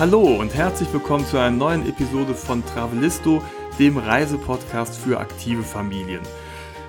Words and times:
Hallo 0.00 0.22
und 0.22 0.54
herzlich 0.54 0.90
willkommen 0.94 1.26
zu 1.26 1.36
einer 1.36 1.54
neuen 1.54 1.86
Episode 1.86 2.34
von 2.34 2.64
Travelisto, 2.64 3.42
dem 3.78 3.98
Reisepodcast 3.98 4.96
für 4.96 5.20
aktive 5.20 5.62
Familien. 5.62 6.22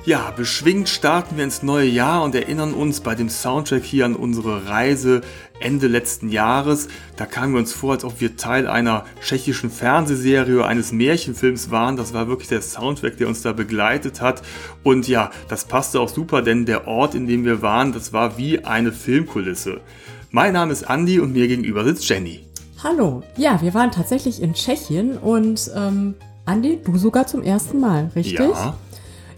Ja, 0.06 0.32
beschwingt 0.32 0.88
starten 0.88 1.36
wir 1.36 1.44
ins 1.44 1.62
neue 1.62 1.90
Jahr 1.90 2.24
und 2.24 2.36
erinnern 2.36 2.74
uns 2.74 3.02
bei 3.02 3.14
dem 3.14 3.28
Soundtrack 3.28 3.84
hier 3.84 4.06
an 4.06 4.16
unsere 4.16 4.70
Reise 4.70 5.20
Ende 5.60 5.88
letzten 5.88 6.30
Jahres. 6.30 6.88
Da 7.18 7.26
kamen 7.26 7.52
wir 7.52 7.60
uns 7.60 7.74
vor, 7.74 7.92
als 7.92 8.06
ob 8.06 8.22
wir 8.22 8.38
Teil 8.38 8.66
einer 8.66 9.04
tschechischen 9.22 9.72
Fernsehserie, 9.72 10.64
eines 10.64 10.94
Märchenfilms 10.94 11.70
waren. 11.70 11.98
Das 11.98 12.14
war 12.14 12.30
wirklich 12.30 12.48
der 12.48 12.62
Soundtrack, 12.62 13.18
der 13.18 13.28
uns 13.28 13.42
da 13.42 13.52
begleitet 13.52 14.22
hat. 14.22 14.42
Und 14.84 15.10
ja, 15.10 15.32
das 15.50 15.66
passte 15.66 16.00
auch 16.00 16.08
super, 16.08 16.42
denn 16.42 16.66
der 16.66 16.88
Ort, 16.88 17.14
in 17.14 17.28
dem 17.28 17.44
wir 17.44 17.62
waren, 17.62 17.92
das 17.92 18.14
war 18.14 18.38
wie 18.38 18.64
eine 18.64 18.94
Filmkulisse. 18.94 19.82
Mein 20.30 20.54
Name 20.54 20.72
ist 20.72 20.84
Andy 20.84 21.20
und 21.20 21.34
mir 21.34 21.50
gegenüber 21.50 21.84
sitzt 21.84 22.08
Jenny. 22.08 22.51
Hallo. 22.84 23.22
Ja, 23.38 23.62
wir 23.62 23.76
waren 23.76 23.92
tatsächlich 23.92 24.42
in 24.42 24.56
Tschechien 24.56 25.16
und 25.20 25.70
ähm, 25.76 26.16
Andi, 26.46 26.80
du 26.84 26.98
sogar 26.98 27.28
zum 27.28 27.44
ersten 27.44 27.80
Mal, 27.80 28.10
richtig? 28.16 28.40
Ja. 28.40 28.76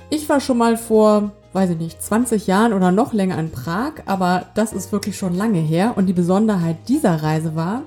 Ich 0.10 0.30
war 0.30 0.40
schon 0.40 0.58
mal 0.58 0.78
vor, 0.78 1.34
weiß 1.52 1.72
ich 1.72 1.78
nicht, 1.78 2.02
20 2.02 2.48
Jahren 2.48 2.72
oder 2.72 2.94
noch 2.94 3.12
länger 3.12 3.38
in 3.38 3.52
Prag, 3.52 3.96
aber 4.06 4.46
das 4.56 4.72
ist 4.72 4.94
wirklich 4.94 5.18
schon 5.18 5.36
lange 5.36 5.60
her. 5.60 5.94
Und 5.98 6.06
die 6.06 6.14
Besonderheit 6.14 6.88
dieser 6.88 7.22
Reise 7.22 7.54
war, 7.54 7.84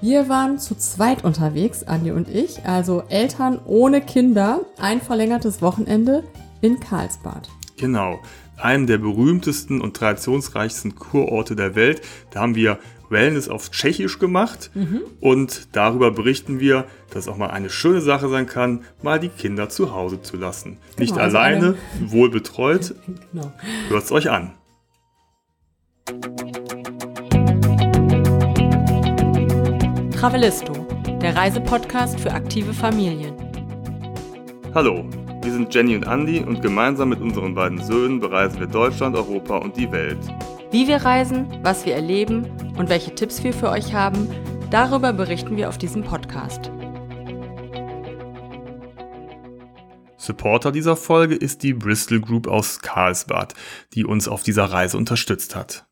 wir 0.00 0.30
waren 0.30 0.58
zu 0.58 0.74
zweit 0.74 1.24
unterwegs, 1.24 1.82
Andi 1.82 2.10
und 2.10 2.30
ich, 2.30 2.64
also 2.64 3.02
Eltern 3.10 3.60
ohne 3.66 4.00
Kinder, 4.00 4.60
ein 4.78 5.02
verlängertes 5.02 5.60
Wochenende 5.60 6.24
in 6.62 6.80
Karlsbad. 6.80 7.50
Genau, 7.76 8.18
einem 8.56 8.86
der 8.86 8.96
berühmtesten 8.98 9.82
und 9.82 9.94
traditionsreichsten 9.94 10.94
Kurorte 10.94 11.56
der 11.56 11.74
Welt. 11.74 12.00
Da 12.30 12.40
haben 12.40 12.54
wir 12.54 12.78
Wellness 13.10 13.48
auf 13.48 13.70
Tschechisch 13.70 14.18
gemacht 14.18 14.70
mhm. 14.74 15.02
und 15.20 15.68
darüber 15.72 16.10
berichten 16.10 16.60
wir, 16.60 16.84
dass 17.10 17.24
es 17.24 17.28
auch 17.28 17.36
mal 17.36 17.50
eine 17.50 17.70
schöne 17.70 18.00
Sache 18.00 18.28
sein 18.28 18.46
kann, 18.46 18.84
mal 19.02 19.20
die 19.20 19.28
Kinder 19.28 19.68
zu 19.68 19.94
Hause 19.94 20.22
zu 20.22 20.36
lassen. 20.36 20.78
Genau, 20.96 21.00
Nicht 21.00 21.18
also 21.18 21.38
alleine, 21.38 21.76
wohl 22.00 22.30
betreut. 22.30 22.94
genau. 23.32 23.52
Hört 23.88 24.04
es 24.04 24.12
euch 24.12 24.30
an. 24.30 24.52
Travelisto, 30.12 30.72
der 31.20 31.36
Reisepodcast 31.36 32.18
für 32.18 32.32
aktive 32.32 32.72
Familien. 32.72 33.34
Hallo, 34.74 35.04
wir 35.42 35.52
sind 35.52 35.72
Jenny 35.72 35.94
und 35.94 36.06
Andy 36.06 36.40
und 36.40 36.60
gemeinsam 36.62 37.10
mit 37.10 37.20
unseren 37.20 37.54
beiden 37.54 37.82
Söhnen 37.82 38.18
bereisen 38.18 38.58
wir 38.58 38.66
Deutschland, 38.66 39.14
Europa 39.14 39.58
und 39.58 39.76
die 39.76 39.90
Welt. 39.92 40.18
Wie 40.72 40.88
wir 40.88 40.96
reisen, 40.96 41.46
was 41.62 41.86
wir 41.86 41.94
erleben 41.94 42.46
und 42.76 42.88
welche 42.88 43.14
Tipps 43.14 43.42
wir 43.42 43.52
für 43.52 43.70
euch 43.70 43.94
haben, 43.94 44.28
darüber 44.70 45.12
berichten 45.12 45.56
wir 45.56 45.68
auf 45.68 45.78
diesem 45.78 46.04
Podcast. 46.04 46.70
Supporter 50.16 50.72
dieser 50.72 50.96
Folge 50.96 51.36
ist 51.36 51.62
die 51.62 51.72
Bristol 51.72 52.20
Group 52.20 52.48
aus 52.48 52.80
Karlsbad, 52.80 53.54
die 53.94 54.04
uns 54.04 54.28
auf 54.28 54.42
dieser 54.42 54.64
Reise 54.64 54.96
unterstützt 54.96 55.54
hat. 55.54 55.86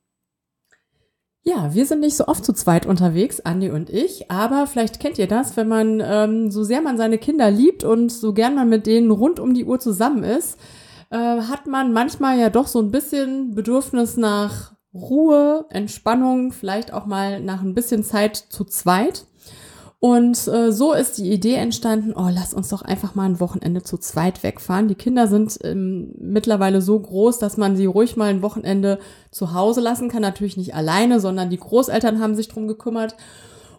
Ja, 1.47 1.75
wir 1.75 1.85
sind 1.85 2.01
nicht 2.01 2.17
so 2.17 2.27
oft 2.27 2.45
zu 2.45 2.55
zweit 2.55 2.87
unterwegs, 2.87 3.41
Andi 3.41 3.71
und 3.71 3.91
ich, 3.91 4.31
aber 4.31 4.67
vielleicht 4.67 4.99
kennt 4.99 5.19
ihr 5.19 5.29
das, 5.29 5.59
wenn 5.59 5.69
man 5.69 6.03
ähm, 6.03 6.51
so 6.51 6.65
sehr 6.65 6.81
man 6.81 6.97
seine 6.97 7.19
Kinder 7.19 7.51
liebt 7.51 7.85
und 7.85 8.11
so 8.11 8.33
gern 8.33 8.55
man 8.55 8.71
mit 8.71 8.87
denen 8.87 9.11
rund 9.11 9.39
um 9.39 9.53
die 9.53 9.67
Uhr 9.67 9.79
zusammen 9.79 10.25
ist, 10.25 10.59
äh, 11.11 11.17
hat 11.17 11.67
man 11.67 11.93
manchmal 11.93 12.39
ja 12.39 12.49
doch 12.49 12.67
so 12.67 12.81
ein 12.81 12.91
bisschen 12.91 13.55
Bedürfnis 13.55 14.17
nach 14.17 14.74
Ruhe, 14.95 15.67
Entspannung, 15.71 16.53
vielleicht 16.53 16.93
auch 16.93 17.07
mal 17.07 17.41
nach 17.41 17.63
ein 17.63 17.75
bisschen 17.75 18.05
Zeit 18.05 18.37
zu 18.37 18.65
zweit. 18.65 19.27
Und 20.05 20.49
äh, 20.49 20.71
so 20.71 20.93
ist 20.93 21.17
die 21.17 21.33
Idee 21.33 21.55
entstanden, 21.55 22.13
oh, 22.15 22.29
lass 22.31 22.53
uns 22.53 22.69
doch 22.69 22.83
einfach 22.83 23.15
mal 23.15 23.25
ein 23.25 23.41
Wochenende 23.41 23.83
zu 23.83 23.97
zweit 23.97 24.43
wegfahren. 24.43 24.87
Die 24.87 24.97
Kinder 24.97 25.29
sind 25.29 25.59
ähm, 25.65 26.13
mittlerweile 26.19 26.83
so 26.83 27.01
groß, 27.01 27.39
dass 27.39 27.57
man 27.57 27.75
sie 27.75 27.87
ruhig 27.87 28.15
mal 28.15 28.29
ein 28.29 28.43
Wochenende 28.43 28.99
zu 29.31 29.55
Hause 29.55 29.81
lassen 29.81 30.11
kann. 30.11 30.21
Natürlich 30.21 30.59
nicht 30.59 30.75
alleine, 30.75 31.21
sondern 31.21 31.49
die 31.49 31.57
Großeltern 31.57 32.21
haben 32.21 32.35
sich 32.35 32.49
drum 32.49 32.69
gekümmert. 32.69 33.17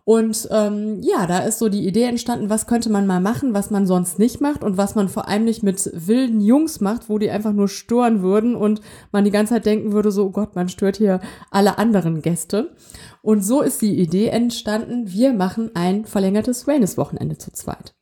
Und 0.08 0.48
ähm, 0.52 1.02
ja, 1.02 1.26
da 1.26 1.40
ist 1.40 1.58
so 1.58 1.68
die 1.68 1.88
Idee 1.88 2.04
entstanden, 2.04 2.52
was 2.52 2.68
könnte 2.68 2.92
man 2.92 3.08
mal 3.08 3.20
machen, 3.20 3.56
was 3.56 3.72
man 3.72 3.88
sonst 3.88 4.20
nicht 4.20 4.40
macht 4.40 4.64
und 4.64 4.78
was 4.78 4.94
man 4.94 5.10
vor 5.10 5.28
allem 5.28 5.46
nicht 5.46 5.64
mit 5.64 5.90
wilden 5.94 6.42
Jungs 6.42 6.80
macht, 6.80 7.10
wo 7.10 7.18
die 7.18 7.32
einfach 7.32 7.54
nur 7.54 7.68
stören 7.68 8.22
würden 8.22 8.56
und 8.56 8.82
man 9.12 9.26
die 9.26 9.32
ganze 9.32 9.56
Zeit 9.56 9.66
denken 9.66 9.94
würde, 9.94 10.12
so 10.12 10.26
oh 10.26 10.30
Gott, 10.30 10.56
man 10.56 10.70
stört 10.70 10.98
hier 10.98 11.22
alle 11.50 11.80
anderen 11.80 12.22
Gäste. 12.22 12.76
Und 13.24 13.44
so 13.44 13.64
ist 13.64 13.82
die 13.82 14.00
Idee 14.00 14.28
entstanden, 14.28 15.12
wir 15.12 15.34
machen 15.34 15.72
ein 15.74 16.06
verlängertes 16.06 16.68
Wellness-Wochenende 16.68 17.40
zu 17.40 17.52
zweit. 17.52 17.96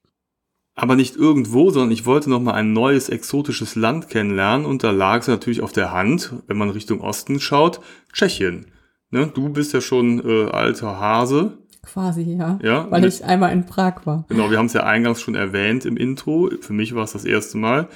Aber 0.75 0.97
nicht 0.97 1.15
irgendwo, 1.15 1.69
sondern 1.69 1.91
ich 1.91 2.05
wollte 2.05 2.29
noch 2.29 2.41
mal 2.41 2.55
ein 2.55 2.73
neues 2.73 3.07
exotisches 3.07 3.75
Land 3.75 4.09
kennenlernen 4.09 4.65
und 4.65 4.83
da 4.83 4.91
lag 4.91 5.21
es 5.21 5.29
natürlich 5.29 5.61
auf 5.61 5.71
der 5.71 5.93
Hand, 5.93 6.33
wenn 6.47 6.57
man 6.57 6.69
Richtung 6.69 6.99
Osten 6.99 7.39
schaut, 7.39 7.79
Tschechien. 8.11 8.65
Ne, 9.09 9.31
du 9.33 9.49
bist 9.49 9.71
ja 9.73 9.79
schon 9.79 10.27
äh, 10.27 10.49
alter 10.49 10.99
Hase 10.99 11.62
Quasi, 11.85 12.21
ja. 12.21 12.59
Ja. 12.63 12.89
Weil 12.89 13.05
ich 13.05 13.23
einmal 13.25 13.51
in 13.51 13.65
Prag 13.65 14.05
war. 14.05 14.25
Genau, 14.29 14.49
wir 14.49 14.57
haben 14.57 14.67
es 14.67 14.73
ja 14.73 14.83
eingangs 14.83 15.21
schon 15.21 15.35
erwähnt 15.35 15.85
im 15.85 15.97
Intro. 15.97 16.49
Für 16.61 16.73
mich 16.73 16.95
war 16.95 17.03
es 17.03 17.11
das 17.11 17.25
erste 17.25 17.57
Mal. 17.57 17.89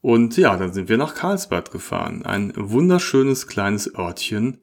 Und 0.00 0.36
ja, 0.36 0.56
dann 0.56 0.72
sind 0.72 0.88
wir 0.88 0.98
nach 0.98 1.14
Karlsbad 1.14 1.70
gefahren. 1.70 2.24
Ein 2.24 2.52
wunderschönes 2.56 3.46
kleines 3.46 3.92
Örtchen 3.94 4.58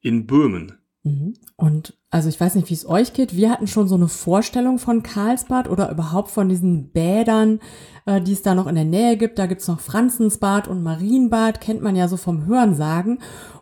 in 0.00 0.26
Böhmen. 0.26 0.78
Mhm. 1.04 1.34
Und 1.56 1.96
also 2.10 2.28
ich 2.28 2.40
weiß 2.40 2.54
nicht, 2.54 2.70
wie 2.70 2.74
es 2.74 2.88
euch 2.88 3.12
geht. 3.12 3.36
Wir 3.36 3.50
hatten 3.50 3.66
schon 3.66 3.86
so 3.86 3.94
eine 3.94 4.08
Vorstellung 4.08 4.78
von 4.78 5.02
Karlsbad 5.02 5.68
oder 5.68 5.90
überhaupt 5.90 6.30
von 6.30 6.48
diesen 6.48 6.90
Bädern, 6.90 7.60
äh, 8.06 8.20
die 8.20 8.32
es 8.32 8.42
da 8.42 8.54
noch 8.54 8.66
in 8.66 8.74
der 8.74 8.84
Nähe 8.84 9.16
gibt. 9.16 9.38
Da 9.38 9.46
gibt's 9.46 9.68
noch 9.68 9.80
Franzensbad 9.80 10.68
und 10.68 10.82
Marienbad, 10.82 11.60
kennt 11.60 11.82
man 11.82 11.94
ja 11.94 12.08
so 12.08 12.16
vom 12.16 12.46
Hörensagen. 12.46 13.18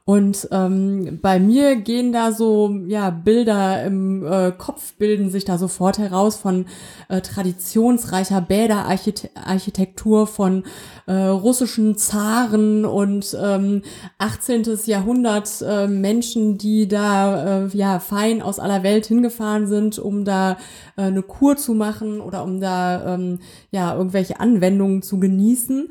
Und 0.07 0.49
ähm, 0.53 1.19
bei 1.21 1.41
mir 1.41 1.75
gehen 1.75 2.13
da 2.13 2.31
so 2.31 2.71
ja 2.87 3.11
Bilder 3.11 3.83
im 3.83 4.25
äh, 4.25 4.53
Kopf 4.57 4.95
bilden 4.95 5.31
sich 5.31 5.45
da 5.45 5.59
sofort 5.59 5.99
heraus 5.99 6.37
von 6.37 6.67
äh, 7.09 7.21
traditionsreicher 7.21 8.41
Bäderarchitektur 8.41 10.29
von 10.29 10.63
äh, 11.07 11.13
russischen 11.13 11.97
Zaren 11.97 12.85
und 12.85 13.37
ähm, 13.43 13.83
18. 14.19 14.79
Jahrhundert 14.85 15.51
äh, 15.67 15.89
Menschen, 15.89 16.57
die 16.57 16.87
da 16.87 17.65
äh, 17.65 17.77
ja 17.77 17.99
fein 17.99 18.43
aus 18.43 18.61
aller 18.61 18.85
Welt 18.85 19.07
hingefahren 19.07 19.67
sind, 19.67 19.99
um 19.99 20.25
da 20.25 20.53
äh, 20.97 21.03
eine 21.03 21.23
Kur 21.23 21.57
zu 21.57 21.75
machen 21.75 22.21
oder 22.21 22.45
um 22.45 22.61
da 22.61 23.15
ähm, 23.15 23.41
ja 23.73 23.97
irgendwelche 23.97 24.39
Anwendungen 24.39 25.03
zu 25.03 25.19
genießen. 25.19 25.89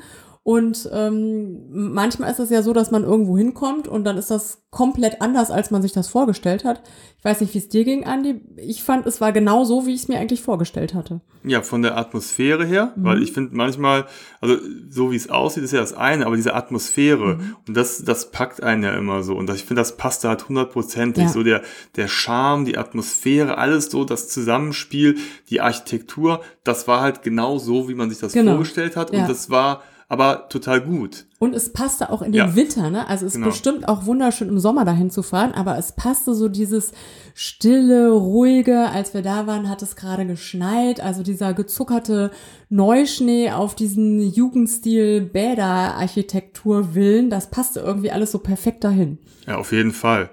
Und 0.48 0.88
ähm, 0.94 1.72
manchmal 1.72 2.30
ist 2.30 2.38
es 2.38 2.52
ja 2.52 2.62
so, 2.62 2.72
dass 2.72 2.92
man 2.92 3.04
irgendwo 3.04 3.36
hinkommt 3.36 3.88
und 3.88 4.04
dann 4.04 4.16
ist 4.16 4.30
das 4.30 4.62
komplett 4.70 5.20
anders, 5.20 5.50
als 5.50 5.72
man 5.72 5.82
sich 5.82 5.92
das 5.92 6.08
vorgestellt 6.08 6.64
hat. 6.66 6.84
Ich 7.18 7.26
weiß 7.26 7.42
nicht, 7.42 7.56
wie 7.56 7.58
es 7.58 7.68
dir 7.68 7.84
ging, 7.84 8.06
Andi. 8.06 8.42
Ich 8.58 8.84
fand, 8.84 9.08
es 9.08 9.20
war 9.20 9.32
genau 9.32 9.64
so, 9.64 9.88
wie 9.88 9.96
ich 9.96 10.02
es 10.02 10.08
mir 10.08 10.20
eigentlich 10.20 10.44
vorgestellt 10.44 10.94
hatte. 10.94 11.22
Ja, 11.44 11.64
von 11.64 11.82
der 11.82 11.98
Atmosphäre 11.98 12.64
her, 12.64 12.94
mhm. 12.96 13.04
weil 13.04 13.24
ich 13.24 13.32
finde 13.32 13.56
manchmal, 13.56 14.06
also 14.40 14.58
so 14.88 15.12
wie 15.12 15.16
es 15.16 15.32
aussieht, 15.32 15.64
ist 15.64 15.72
ja 15.72 15.80
das 15.80 15.94
eine, 15.94 16.28
aber 16.28 16.36
diese 16.36 16.54
Atmosphäre 16.54 17.38
mhm. 17.38 17.56
und 17.68 17.76
das, 17.76 18.04
das 18.04 18.30
packt 18.30 18.62
einen 18.62 18.84
ja 18.84 18.92
immer 18.92 19.24
so 19.24 19.36
und 19.36 19.50
ich 19.50 19.66
finde, 19.66 19.82
das 19.82 19.98
passt 19.98 20.24
da 20.24 20.30
halt 20.30 20.48
hundertprozentig. 20.48 21.24
Ja. 21.24 21.30
So 21.30 21.42
der, 21.42 21.64
der 21.96 22.08
Charme, 22.08 22.66
die 22.66 22.78
Atmosphäre, 22.78 23.58
alles 23.58 23.90
so, 23.90 24.06
das 24.06 24.30
Zusammenspiel, 24.30 25.18
die 25.50 25.60
Architektur, 25.60 26.42
das 26.64 26.88
war 26.88 27.02
halt 27.02 27.24
genau 27.24 27.58
so, 27.58 27.90
wie 27.90 27.96
man 27.96 28.12
sich 28.12 28.20
das 28.20 28.34
genau. 28.34 28.52
vorgestellt 28.52 28.96
hat 28.96 29.12
ja. 29.12 29.22
und 29.22 29.28
das 29.28 29.50
war 29.50 29.82
aber 30.08 30.50
total 30.50 30.82
gut. 30.82 31.26
Und 31.40 31.56
es 31.56 31.74
passte 31.74 32.12
auch 32.12 32.22
in 32.22 32.32
den 32.32 32.50
ja. 32.50 32.56
Winter, 32.56 32.92
ne? 32.92 33.08
Also 33.08 33.26
es 33.26 33.34
ist 33.34 33.38
genau. 33.38 33.48
bestimmt 33.48 33.88
auch 33.88 34.06
wunderschön 34.06 34.50
im 34.50 34.60
Sommer 34.60 34.86
dahin 34.86 35.10
zu 35.10 35.24
fahren, 35.24 35.54
aber 35.54 35.78
es 35.78 35.94
passte 35.94 36.36
so 36.36 36.48
dieses 36.48 36.92
stille, 37.34 38.12
ruhige. 38.12 38.90
Als 38.90 39.14
wir 39.14 39.24
da 39.24 39.48
waren, 39.48 39.68
hat 39.68 39.82
es 39.82 39.96
gerade 39.96 40.28
geschneit, 40.28 41.02
also 41.02 41.24
dieser 41.24 41.54
gezuckerte 41.54 42.32
Neuschnee 42.70 43.52
auf 43.52 43.74
diesen 43.74 44.22
Jugendstil 44.22 45.22
Bäderarchitektur-Villen, 45.22 47.30
das 47.30 47.50
passte 47.50 47.80
irgendwie 47.80 48.12
alles 48.12 48.32
so 48.32 48.40
perfekt 48.40 48.84
dahin. 48.84 49.18
Ja, 49.48 49.58
auf 49.58 49.72
jeden 49.72 49.92
Fall. 49.92 50.30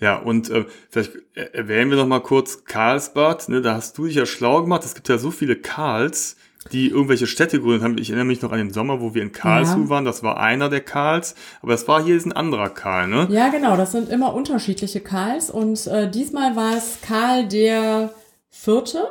Ja, 0.00 0.16
und 0.16 0.50
äh, 0.50 0.64
vielleicht 0.90 1.12
erwähnen 1.34 1.90
wir 1.90 1.96
noch 1.96 2.08
mal 2.08 2.18
kurz 2.18 2.64
Karlsbad. 2.64 3.48
Ne? 3.48 3.62
Da 3.62 3.74
hast 3.74 3.96
du 3.98 4.06
dich 4.06 4.16
ja 4.16 4.26
schlau 4.26 4.62
gemacht. 4.62 4.84
Es 4.84 4.96
gibt 4.96 5.08
ja 5.08 5.16
so 5.16 5.30
viele 5.30 5.54
Karls 5.54 6.36
die 6.70 6.88
irgendwelche 6.88 7.26
Städte 7.26 7.58
gegründet 7.58 7.82
haben. 7.82 7.98
Ich 7.98 8.10
erinnere 8.10 8.26
mich 8.26 8.42
noch 8.42 8.52
an 8.52 8.58
den 8.58 8.72
Sommer, 8.72 9.00
wo 9.00 9.14
wir 9.14 9.22
in 9.22 9.32
Karlsruhe 9.32 9.84
ja. 9.84 9.88
waren. 9.88 10.04
Das 10.04 10.22
war 10.22 10.38
einer 10.38 10.68
der 10.68 10.80
Karls, 10.80 11.34
aber 11.60 11.72
das 11.72 11.88
war 11.88 12.02
hier 12.02 12.14
ein 12.14 12.32
anderer 12.32 12.70
Karl, 12.70 13.08
ne? 13.08 13.26
Ja, 13.30 13.48
genau. 13.48 13.76
Das 13.76 13.92
sind 13.92 14.08
immer 14.10 14.34
unterschiedliche 14.34 15.00
Karls 15.00 15.50
und 15.50 15.86
äh, 15.86 16.10
diesmal 16.10 16.54
war 16.54 16.76
es 16.76 16.98
Karl 17.02 17.48
der 17.48 18.14
Vierte. 18.48 19.08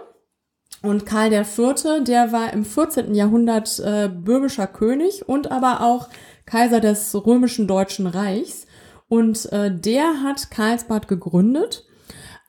Und 0.82 1.06
Karl 1.06 1.30
der 1.30 1.46
Vierte, 1.46 2.04
der 2.04 2.32
war 2.32 2.54
im 2.54 2.66
14. 2.66 3.14
Jahrhundert 3.14 3.80
äh, 3.80 4.10
böhmischer 4.10 4.66
König 4.66 5.28
und 5.28 5.52
aber 5.52 5.82
auch 5.82 6.10
Kaiser 6.46 6.80
des 6.80 7.14
römischen 7.14 7.68
Deutschen 7.68 8.08
Reichs. 8.08 8.66
Und 9.08 9.52
äh, 9.52 9.70
der 9.76 10.24
hat 10.24 10.50
Karlsbad 10.50 11.08
gegründet 11.08 11.86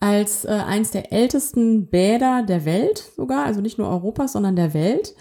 als 0.02 0.44
äh, 0.44 0.48
eins 0.48 0.90
der 0.90 1.12
ältesten 1.12 1.86
Bäder 1.86 2.42
der 2.42 2.64
Welt 2.64 3.12
sogar, 3.16 3.44
also 3.44 3.60
nicht 3.60 3.78
nur 3.78 3.88
Europas, 3.88 4.32
sondern 4.32 4.56
der 4.56 4.74
Welt. 4.74 5.14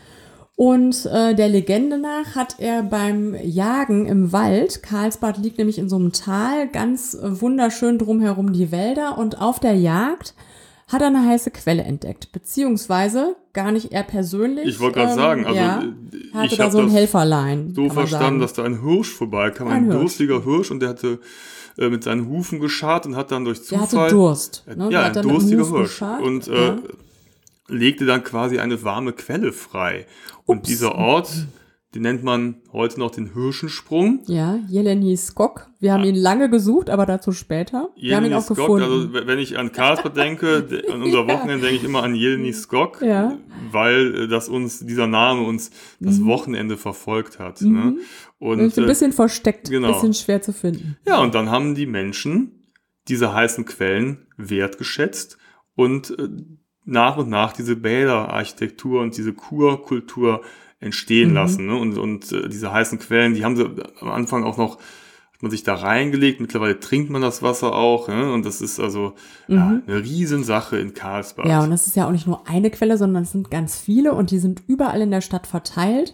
Und 0.56 1.06
äh, 1.06 1.36
der 1.36 1.50
Legende 1.50 2.00
nach 2.00 2.36
hat 2.36 2.56
er 2.58 2.82
beim 2.82 3.36
Jagen 3.44 4.08
im 4.08 4.32
Wald, 4.32 4.82
Karlsbad 4.82 5.38
liegt 5.38 5.60
nämlich 5.60 5.78
in 5.78 5.88
so 5.88 5.98
einem 5.98 6.12
Tal, 6.14 6.68
ganz 6.68 7.14
äh, 7.14 7.42
wunderschön 7.42 8.00
drumherum 8.00 8.54
die 8.54 8.72
Wälder 8.72 9.20
und 9.20 9.40
auf 9.40 9.60
der 9.60 9.76
Jagd 9.76 10.34
hat 10.88 11.02
er 11.02 11.08
eine 11.08 11.26
heiße 11.26 11.52
Quelle 11.52 11.84
entdeckt, 11.84 12.32
beziehungsweise 12.32 13.36
gar 13.54 13.72
nicht 13.72 13.92
er 13.92 14.04
persönlich. 14.04 14.68
Ich 14.68 14.80
wollte 14.80 15.00
gerade 15.00 15.12
ähm, 15.12 15.18
sagen, 15.18 15.46
also 15.46 15.60
ja, 15.60 15.84
äh, 15.84 16.34
hatte 16.34 16.46
ich 16.48 16.58
da 16.58 16.64
habe 16.64 16.72
so 16.72 16.80
ein 16.80 16.90
Helferlein. 16.90 17.74
so 17.76 17.88
verstanden, 17.90 18.40
dass 18.40 18.54
da 18.54 18.64
ein 18.64 18.82
Hirsch 18.82 19.12
vorbeikam, 19.12 19.68
ein, 19.68 19.74
Ein 19.74 19.84
Hirsch. 19.86 20.00
durstiger 20.00 20.44
Hirsch 20.44 20.72
und 20.72 20.80
der 20.80 20.90
hatte 20.90 21.20
äh, 21.78 21.90
mit 21.90 22.04
seinen 22.04 22.28
Hufen 22.28 22.60
geschart 22.60 23.06
und 23.06 23.16
hat 23.16 23.32
dann 23.32 23.46
durch 23.46 23.68
der 23.68 23.80
Zufall 23.80 24.06
hatte 24.06 24.16
Durst. 24.16 24.64
Äh, 24.68 24.76
Ne? 24.76 24.90
Ja, 24.92 25.06
hat 25.06 25.26
Huf 25.26 25.44
Hirsch 25.44 26.02
und 26.02 26.48
äh, 26.48 26.68
ja. 26.68 26.80
legte 27.68 28.06
dann 28.06 28.24
quasi 28.24 28.60
eine 28.60 28.84
warme 28.84 29.14
Quelle 29.14 29.52
frei. 29.54 30.06
Und 30.46 30.60
Ups. 30.60 30.68
dieser 30.68 30.96
Ort, 30.96 31.30
den 31.94 32.04
nennt 32.04 32.24
man 32.24 32.62
heute 32.72 33.00
noch 33.00 33.12
den 33.12 33.34
Hirschensprung. 33.34 34.22
Ja, 34.28 34.60
Jeleni 34.70 35.18
Skok. 35.18 35.68
Wir 35.80 35.92
haben 35.92 36.06
ihn 36.06 36.16
lange 36.16 36.50
gesucht, 36.50 36.90
aber 36.90 37.06
dazu 37.06 37.34
später. 37.34 37.90
Wir 37.98 38.16
haben 38.16 38.24
ihn 38.24 38.32
Jeleni 38.32 38.36
auch 38.36 38.44
Skok, 38.46 38.56
gefunden. 38.58 38.84
also 38.84 39.14
wenn 39.28 39.40
ich 39.40 39.58
an 39.60 39.74
Karlsbad 39.74 40.16
denke, 40.18 40.64
de- 40.64 40.90
an 40.90 41.02
unser. 41.04 41.28
Wochenende 41.28 41.66
denke 41.68 41.76
ich 41.76 41.84
immer 41.84 42.04
an 42.04 42.16
Jeleni 42.16 42.54
Skok, 42.54 43.02
Ja. 43.02 43.38
weil 43.72 44.16
äh, 44.24 44.28
das 44.30 44.48
uns, 44.48 44.80
dieser 44.86 45.08
Name 45.08 45.42
uns 45.44 45.72
das 46.00 46.24
Wochenende 46.24 46.78
verfolgt 46.78 47.40
hat. 47.40 47.62
Ne? 47.62 47.68
Mhm. 47.68 48.00
Und 48.40 48.60
ist 48.60 48.78
ein 48.78 48.86
äh, 48.86 48.88
bisschen 48.88 49.12
versteckt, 49.12 49.68
ein 49.68 49.72
genau. 49.72 49.92
bisschen 49.94 50.14
schwer 50.14 50.42
zu 50.42 50.54
finden. 50.54 50.98
Ja, 51.06 51.20
und 51.20 51.36
dann 51.36 51.52
haben 51.52 51.76
die 51.76 51.86
Menschen 51.88 52.70
diese 53.10 53.34
heißen 53.34 53.66
Quellen 53.66 54.28
wertgeschätzt 54.38 55.38
und 55.76 56.18
äh, 56.18 56.30
nach 56.86 57.18
und 57.18 57.30
nach 57.30 57.52
diese 57.54 57.76
Bäderarchitektur 57.76 59.02
und 59.02 59.18
diese 59.18 59.34
Kurkultur 59.34 60.42
entstehen 60.82 61.30
Mhm. 61.30 61.36
lassen. 61.36 61.66
Ne? 61.68 61.76
Und, 61.76 61.98
und 61.98 62.32
äh, 62.32 62.50
diese 62.50 62.72
heißen 62.74 63.00
Quellen, 63.00 63.34
die 63.34 63.46
haben 63.46 63.56
sie 63.56 63.66
am 64.00 64.10
Anfang 64.10 64.44
auch 64.44 64.58
noch, 64.58 64.78
hat 65.34 65.42
man 65.42 65.52
sich 65.52 65.64
da 65.64 65.76
reingelegt, 65.76 66.42
mittlerweile 66.42 66.80
trinkt 66.80 67.10
man 67.10 67.22
das 67.22 67.42
Wasser 67.42 67.74
auch. 67.74 68.08
Ne? 68.08 68.32
Und 68.34 68.46
das 68.46 68.62
ist 68.62 68.80
also 68.80 69.14
ja, 69.48 69.82
eine 69.88 70.04
Riesensache 70.04 70.78
in 70.78 70.94
Karlsbad. 70.94 71.46
Mhm. 71.46 71.52
Ja, 71.52 71.64
und 71.64 71.72
das 71.72 71.88
ist 71.88 71.96
ja 71.96 72.08
auch 72.08 72.12
nicht 72.12 72.28
nur 72.28 72.48
eine 72.50 72.70
Quelle, 72.72 72.98
sondern 72.98 73.24
es 73.24 73.32
sind 73.32 73.50
ganz 73.50 73.80
viele 73.80 74.14
und 74.14 74.32
die 74.32 74.40
sind 74.40 74.64
überall 74.68 75.02
in 75.02 75.12
der 75.12 75.22
Stadt 75.22 75.48
verteilt. 75.48 76.14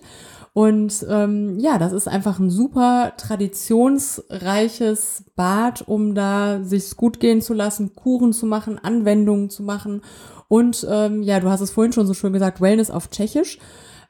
Und 0.54 1.06
ähm, 1.08 1.60
ja, 1.60 1.78
das 1.78 1.94
ist 1.94 2.08
einfach 2.08 2.40
ein 2.40 2.50
super 2.50 3.14
traditionsreiches 3.18 5.26
Bad, 5.36 5.84
um 5.88 6.16
da 6.16 6.62
sich's 6.64 6.96
gut 6.98 7.20
gehen 7.20 7.42
zu 7.42 7.54
lassen, 7.54 7.96
Kuren 7.96 8.34
zu 8.34 8.46
machen, 8.46 8.80
Anwendungen 8.80 9.50
zu 9.50 9.64
machen. 9.64 10.02
Und 10.48 10.86
ähm, 10.90 11.22
ja, 11.24 11.40
du 11.40 11.50
hast 11.50 11.62
es 11.62 11.72
vorhin 11.72 11.94
schon 11.94 12.08
so 12.08 12.14
schön 12.14 12.34
gesagt, 12.34 12.62
Wellness 12.62 12.90
auf 12.90 13.10
Tschechisch. 13.10 13.60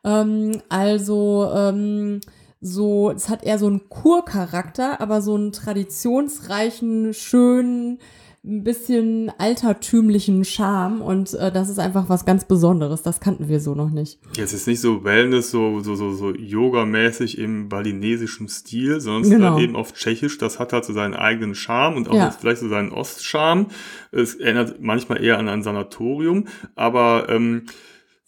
Ähm, 0.07 0.61
also 0.69 1.49
ähm, 1.53 2.21
so, 2.61 3.11
es 3.11 3.29
hat 3.29 3.43
eher 3.43 3.59
so 3.59 3.67
einen 3.67 3.89
Kurcharakter, 3.89 4.99
aber 5.01 5.21
so 5.21 5.35
einen 5.35 5.51
traditionsreichen, 5.51 7.13
schönen, 7.13 7.99
ein 8.45 8.63
bisschen 8.63 9.29
altertümlichen 9.39 10.45
Charme 10.45 11.01
und 11.01 11.33
äh, 11.33 11.51
das 11.51 11.67
ist 11.69 11.79
einfach 11.79 12.07
was 12.07 12.23
ganz 12.23 12.45
Besonderes. 12.45 13.01
Das 13.03 13.19
kannten 13.19 13.49
wir 13.49 13.59
so 13.59 13.75
noch 13.75 13.89
nicht. 13.89 14.19
Jetzt 14.37 14.53
ist 14.53 14.67
nicht 14.67 14.79
so 14.79 15.03
Wellness, 15.03 15.51
so, 15.51 15.81
so, 15.81 15.95
so, 15.95 16.13
so 16.13 16.33
Yoga-mäßig 16.33 17.37
im 17.39 17.67
balinesischen 17.67 18.47
Stil, 18.47 19.01
sondern 19.01 19.29
Genau. 19.29 19.47
ist 19.47 19.53
halt 19.55 19.63
eben 19.63 19.75
auf 19.75 19.91
Tschechisch. 19.93 20.37
Das 20.37 20.59
hat 20.59 20.71
halt 20.71 20.85
so 20.85 20.93
seinen 20.93 21.13
eigenen 21.13 21.55
Charme 21.55 21.97
und 21.97 22.07
auch 22.09 22.13
Ja. 22.15 22.31
vielleicht 22.31 22.61
so 22.61 22.69
seinen 22.69 22.93
Ostcharme. 22.93 23.65
Es 24.13 24.35
erinnert 24.35 24.79
manchmal 24.79 25.21
eher 25.21 25.39
an 25.39 25.49
ein 25.49 25.61
Sanatorium, 25.63 26.45
aber 26.75 27.27
ähm, 27.29 27.63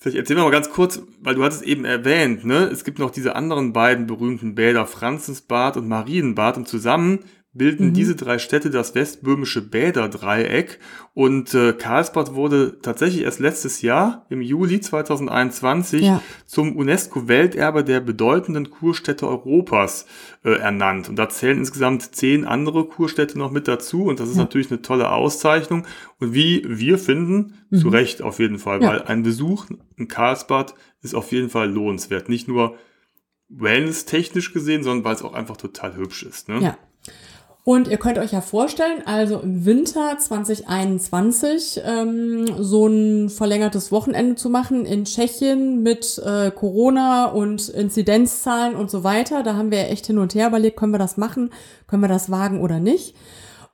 Vielleicht 0.01 0.17
erzähl 0.17 0.37
mir 0.37 0.43
mal 0.43 0.49
ganz 0.49 0.69
kurz, 0.69 1.01
weil 1.19 1.35
du 1.35 1.43
hattest 1.43 1.61
eben 1.63 1.83
erwähnt, 1.83 2.45
ne, 2.45 2.69
es 2.71 2.85
gibt 2.85 2.99
noch 2.99 3.11
diese 3.11 3.35
anderen 3.35 3.73
beiden 3.73 4.07
berühmten 4.07 4.55
Bäder, 4.55 4.85
Franzensbad 4.85 5.75
und 5.75 5.89
Marienbad 5.89 6.55
und 6.55 6.69
zusammen 6.69 7.19
bilden 7.51 7.87
Mhm. 7.87 7.93
diese 7.93 8.15
drei 8.15 8.37
Städte 8.37 8.69
das 8.69 8.93
westböhmische 8.93 9.61
Bäderdreieck 9.67 10.77
und 11.15 11.53
äh, 11.55 11.73
Karlsbad 11.73 12.35
wurde 12.35 12.79
tatsächlich 12.81 13.23
erst 13.23 13.39
letztes 13.39 13.81
Jahr 13.81 14.27
im 14.29 14.41
Juli 14.41 14.79
2021 14.81 16.01
Ja. 16.05 16.21
zum 16.45 16.75
UNESCO-Welterbe 16.75 17.83
der 17.83 18.01
bedeutenden 18.01 18.69
Kurstädte 18.69 19.27
Europas 19.27 20.05
äh, 20.43 20.51
ernannt. 20.59 21.09
Und 21.09 21.15
da 21.17 21.27
zählen 21.27 21.57
insgesamt 21.57 22.15
zehn 22.15 22.45
andere 22.45 22.85
Kurstädte 22.85 23.37
noch 23.39 23.51
mit 23.51 23.67
dazu. 23.67 24.03
Und 24.03 24.19
das 24.19 24.29
ist 24.29 24.37
Ja. 24.37 24.43
natürlich 24.43 24.69
eine 24.69 24.83
tolle 24.83 25.11
Auszeichnung. 25.11 25.87
Und 26.19 26.33
wie 26.35 26.63
wir 26.67 26.99
finden, 26.99 27.55
zu 27.75 27.87
Mhm. 27.87 27.93
Recht 27.93 28.21
auf 28.21 28.37
jeden 28.39 28.59
Fall, 28.59 28.81
Ja. 28.83 28.89
weil 28.89 29.01
ein 29.01 29.23
Besuch 29.23 29.65
in 29.97 30.07
Karlsbad 30.07 30.75
ist 31.01 31.15
auf 31.15 31.31
jeden 31.31 31.49
Fall 31.49 31.69
lohnenswert. 31.71 32.29
Nicht 32.29 32.47
nur 32.47 32.75
wellness-technisch 33.49 34.53
gesehen, 34.53 34.83
sondern 34.83 35.03
weil 35.03 35.15
es 35.15 35.23
auch 35.23 35.33
einfach 35.33 35.57
total 35.57 35.95
hübsch 35.97 36.23
ist. 36.23 36.49
Ne? 36.49 36.59
Ja. 36.61 36.77
Und 37.65 37.87
ihr 37.87 37.97
könnt 37.97 38.17
euch 38.17 38.31
ja 38.31 38.41
vorstellen, 38.41 39.03
also 39.05 39.39
im 39.39 39.65
Winter 39.65 40.17
2021 40.17 41.81
ähm, 41.83 42.45
so 42.57 42.87
ein 42.87 43.29
verlängertes 43.29 43.91
Wochenende 43.91 44.35
zu 44.35 44.49
machen 44.49 44.85
in 44.85 45.05
Tschechien 45.05 45.83
mit 45.83 46.19
äh, 46.25 46.51
Corona 46.51 47.25
und 47.25 47.69
Inzidenzzahlen 47.69 48.75
und 48.75 48.89
so 48.89 49.03
weiter. 49.03 49.43
Da 49.43 49.55
haben 49.55 49.71
wir 49.71 49.89
echt 49.89 50.07
hin 50.07 50.17
und 50.17 50.33
her 50.35 50.47
überlegt, 50.47 50.77
können 50.77 50.93
wir 50.93 50.99
das 50.99 51.17
machen, 51.17 51.51
können 51.85 52.01
wir 52.01 52.09
das 52.09 52.31
wagen 52.31 52.61
oder 52.61 52.79
nicht. 52.79 53.15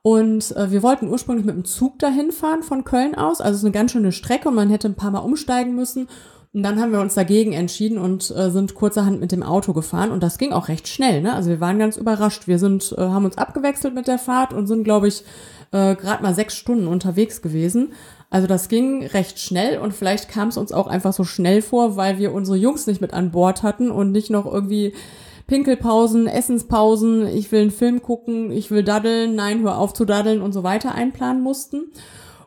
Und 0.02 0.54
äh, 0.56 0.70
wir 0.70 0.82
wollten 0.82 1.08
ursprünglich 1.08 1.46
mit 1.46 1.56
dem 1.56 1.64
Zug 1.64 1.98
dahin 1.98 2.32
fahren 2.32 2.62
von 2.62 2.84
Köln 2.84 3.14
aus. 3.14 3.40
Also 3.40 3.54
es 3.54 3.58
ist 3.58 3.64
eine 3.64 3.72
ganz 3.72 3.92
schöne 3.92 4.12
Strecke 4.12 4.48
und 4.48 4.54
man 4.54 4.70
hätte 4.70 4.88
ein 4.88 4.94
paar 4.94 5.10
Mal 5.10 5.20
umsteigen 5.20 5.74
müssen. 5.74 6.08
Und 6.56 6.62
dann 6.62 6.80
haben 6.80 6.90
wir 6.90 7.00
uns 7.00 7.12
dagegen 7.12 7.52
entschieden 7.52 7.98
und 7.98 8.30
äh, 8.34 8.50
sind 8.50 8.74
kurzerhand 8.74 9.20
mit 9.20 9.30
dem 9.30 9.42
Auto 9.42 9.74
gefahren. 9.74 10.10
Und 10.10 10.22
das 10.22 10.38
ging 10.38 10.54
auch 10.54 10.68
recht 10.68 10.88
schnell. 10.88 11.20
Ne? 11.20 11.34
Also 11.34 11.50
wir 11.50 11.60
waren 11.60 11.78
ganz 11.78 11.98
überrascht. 11.98 12.48
Wir 12.48 12.58
sind, 12.58 12.94
äh, 12.96 13.02
haben 13.02 13.26
uns 13.26 13.36
abgewechselt 13.36 13.94
mit 13.94 14.08
der 14.08 14.18
Fahrt 14.18 14.54
und 14.54 14.66
sind, 14.66 14.82
glaube 14.82 15.06
ich, 15.06 15.22
äh, 15.72 15.94
gerade 15.94 16.22
mal 16.22 16.34
sechs 16.34 16.56
Stunden 16.56 16.86
unterwegs 16.86 17.42
gewesen. 17.42 17.92
Also 18.30 18.46
das 18.46 18.70
ging 18.70 19.04
recht 19.04 19.38
schnell 19.38 19.76
und 19.76 19.92
vielleicht 19.92 20.30
kam 20.30 20.48
es 20.48 20.56
uns 20.56 20.72
auch 20.72 20.86
einfach 20.86 21.12
so 21.12 21.24
schnell 21.24 21.60
vor, 21.60 21.98
weil 21.98 22.16
wir 22.16 22.32
unsere 22.32 22.56
Jungs 22.56 22.86
nicht 22.86 23.02
mit 23.02 23.12
an 23.12 23.32
Bord 23.32 23.62
hatten 23.62 23.90
und 23.90 24.12
nicht 24.12 24.30
noch 24.30 24.50
irgendwie 24.50 24.94
Pinkelpausen, 25.48 26.26
Essenspausen, 26.26 27.26
ich 27.26 27.52
will 27.52 27.60
einen 27.60 27.70
Film 27.70 28.00
gucken, 28.00 28.50
ich 28.50 28.70
will 28.70 28.82
daddeln, 28.82 29.34
nein, 29.34 29.60
hör 29.60 29.76
auf 29.76 29.92
zu 29.92 30.06
daddeln 30.06 30.40
und 30.40 30.54
so 30.54 30.62
weiter 30.62 30.94
einplanen 30.94 31.42
mussten. 31.42 31.92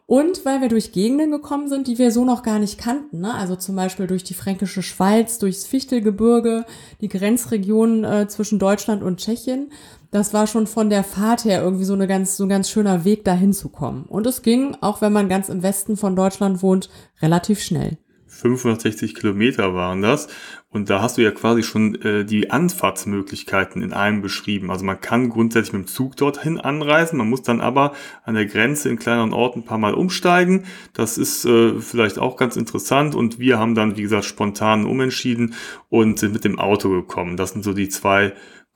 Und 0.10 0.44
weil 0.44 0.60
wir 0.60 0.70
durch 0.70 0.92
Gegenden 0.92 1.30
gekommen 1.30 1.70
sind, 1.70 1.86
die 1.86 2.00
wir 2.00 2.12
so 2.12 2.26
noch 2.26 2.42
gar 2.42 2.58
nicht 2.58 2.80
kannten. 2.80 3.20
Ne? 3.20 3.32
Also 3.32 3.56
zum 3.56 3.76
Beispiel 3.76 4.08
durch 4.08 4.24
die 4.24 4.34
Fränkische 4.34 4.82
Schweiz, 4.82 5.38
durchs 5.38 5.68
Fichtelgebirge, 5.68 6.66
die 7.00 7.10
Grenzregion 7.10 8.04
äh, 8.04 8.28
zwischen 8.28 8.58
Deutschland 8.58 9.04
und 9.04 9.20
Tschechien. 9.20 9.72
Das 10.10 10.34
war 10.34 10.48
schon 10.48 10.66
von 10.66 10.90
der 10.90 11.04
Fahrt 11.04 11.46
her 11.46 11.62
irgendwie 11.62 11.84
so, 11.84 11.94
eine 11.94 12.08
ganz, 12.08 12.38
so 12.38 12.46
ein 12.46 12.50
ganz 12.50 12.72
schöner 12.72 13.06
Weg, 13.06 13.24
dahin 13.24 13.54
zu 13.54 13.70
kommen. 13.70 14.06
Und 14.06 14.26
es 14.26 14.42
ging, 14.42 14.76
auch 14.82 15.00
wenn 15.02 15.14
man 15.14 15.30
ganz 15.30 15.48
im 15.48 15.62
Westen 15.62 15.96
von 15.96 16.16
Deutschland 16.16 16.64
wohnt, 16.64 16.90
relativ 17.22 17.62
schnell. 17.62 18.00
560 18.40 19.16
Kilometer 19.16 19.74
waren 19.74 20.02
das. 20.02 20.28
Und 20.72 20.90
da 20.90 21.02
hast 21.02 21.18
du 21.18 21.24
ja 21.24 21.32
quasi 21.32 21.64
schon 21.64 21.96
äh, 22.02 22.26
die 22.26 22.52
Anfahrtsmöglichkeiten 22.52 23.82
in 23.82 23.92
einem 23.92 24.22
beschrieben. 24.22 24.70
Also 24.70 24.86
man 24.86 25.02
kann 25.02 25.30
grundsätzlich 25.30 25.74
mit 25.74 25.84
dem 25.84 25.88
Zug 25.88 26.16
dorthin 26.16 26.60
anreisen, 26.60 27.18
man 27.18 27.30
muss 27.30 27.42
dann 27.42 27.60
aber 27.60 27.94
an 28.24 28.36
der 28.36 28.46
Grenze 28.46 28.90
in 28.90 29.00
kleineren 29.00 29.34
Orten 29.34 29.60
ein 29.60 29.66
paar 29.66 29.80
Mal 29.80 29.96
umsteigen. 29.96 30.66
Das 30.94 31.18
ist 31.18 31.46
äh, 31.46 31.80
vielleicht 31.80 32.20
auch 32.20 32.38
ganz 32.38 32.56
interessant. 32.56 33.16
Und 33.16 33.40
wir 33.40 33.58
haben 33.58 33.76
dann, 33.76 33.98
wie 33.98 34.04
gesagt, 34.04 34.26
spontan 34.26 34.86
umentschieden 34.86 35.56
und 35.90 36.20
sind 36.20 36.34
mit 36.34 36.44
dem 36.44 36.60
Auto 36.60 36.90
gekommen. 36.90 37.36
Das 37.36 37.52
sind 37.52 37.64
so 37.64 37.74
die 37.74 37.90
zwei 37.90 38.34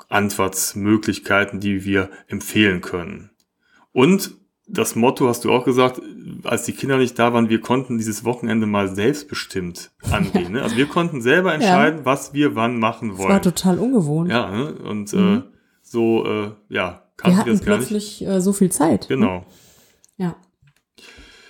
Anfahrtsmöglichkeiten, 0.10 1.60
die 1.60 1.86
wir 1.86 2.10
empfehlen 2.28 2.82
können. 2.82 3.30
Und 3.92 4.36
das 4.68 4.96
Motto 4.96 5.28
hast 5.28 5.44
du 5.46 5.52
auch 5.52 5.66
gesagt, 5.66 6.02
als 6.44 6.64
die 6.64 6.72
Kinder 6.74 6.98
nicht 6.98 7.20
da 7.20 7.34
waren, 7.34 7.50
wir 7.50 7.60
konnten 7.60 7.98
dieses 7.98 8.24
Wochenende 8.24 8.66
mal 8.66 8.94
selbstbestimmt 8.96 9.92
angehen. 10.12 10.54
Ne? 10.54 10.64
Also 10.64 10.78
wir 10.78 10.86
konnten 10.88 11.22
selber 11.22 11.54
entscheiden, 11.54 12.02
was 12.06 12.34
wir 12.34 12.56
wann 12.56 12.80
machen 12.80 13.10
Das 13.10 13.20
war 13.20 13.26
wollen. 13.30 13.42
total 13.42 13.80
ungewohnt. 13.80 14.32
Ja, 14.32 14.50
ne? 14.50 14.74
und 14.74 15.12
äh, 15.14 15.18
Mhm. 15.18 15.44
so, 15.82 16.26
äh, 16.26 16.52
ja, 16.70 17.02
wir 17.02 17.02
kannten 17.18 17.36
wir 17.36 17.38
hatten 17.42 17.50
das 17.52 17.66
gar 17.66 17.78
nicht. 17.78 17.88
plötzlich 17.90 18.26
äh, 18.26 18.40
so 18.42 18.54
viel 18.54 18.72
Zeit. 18.72 19.08
Genau. 19.10 19.46
Ja. 20.18 20.36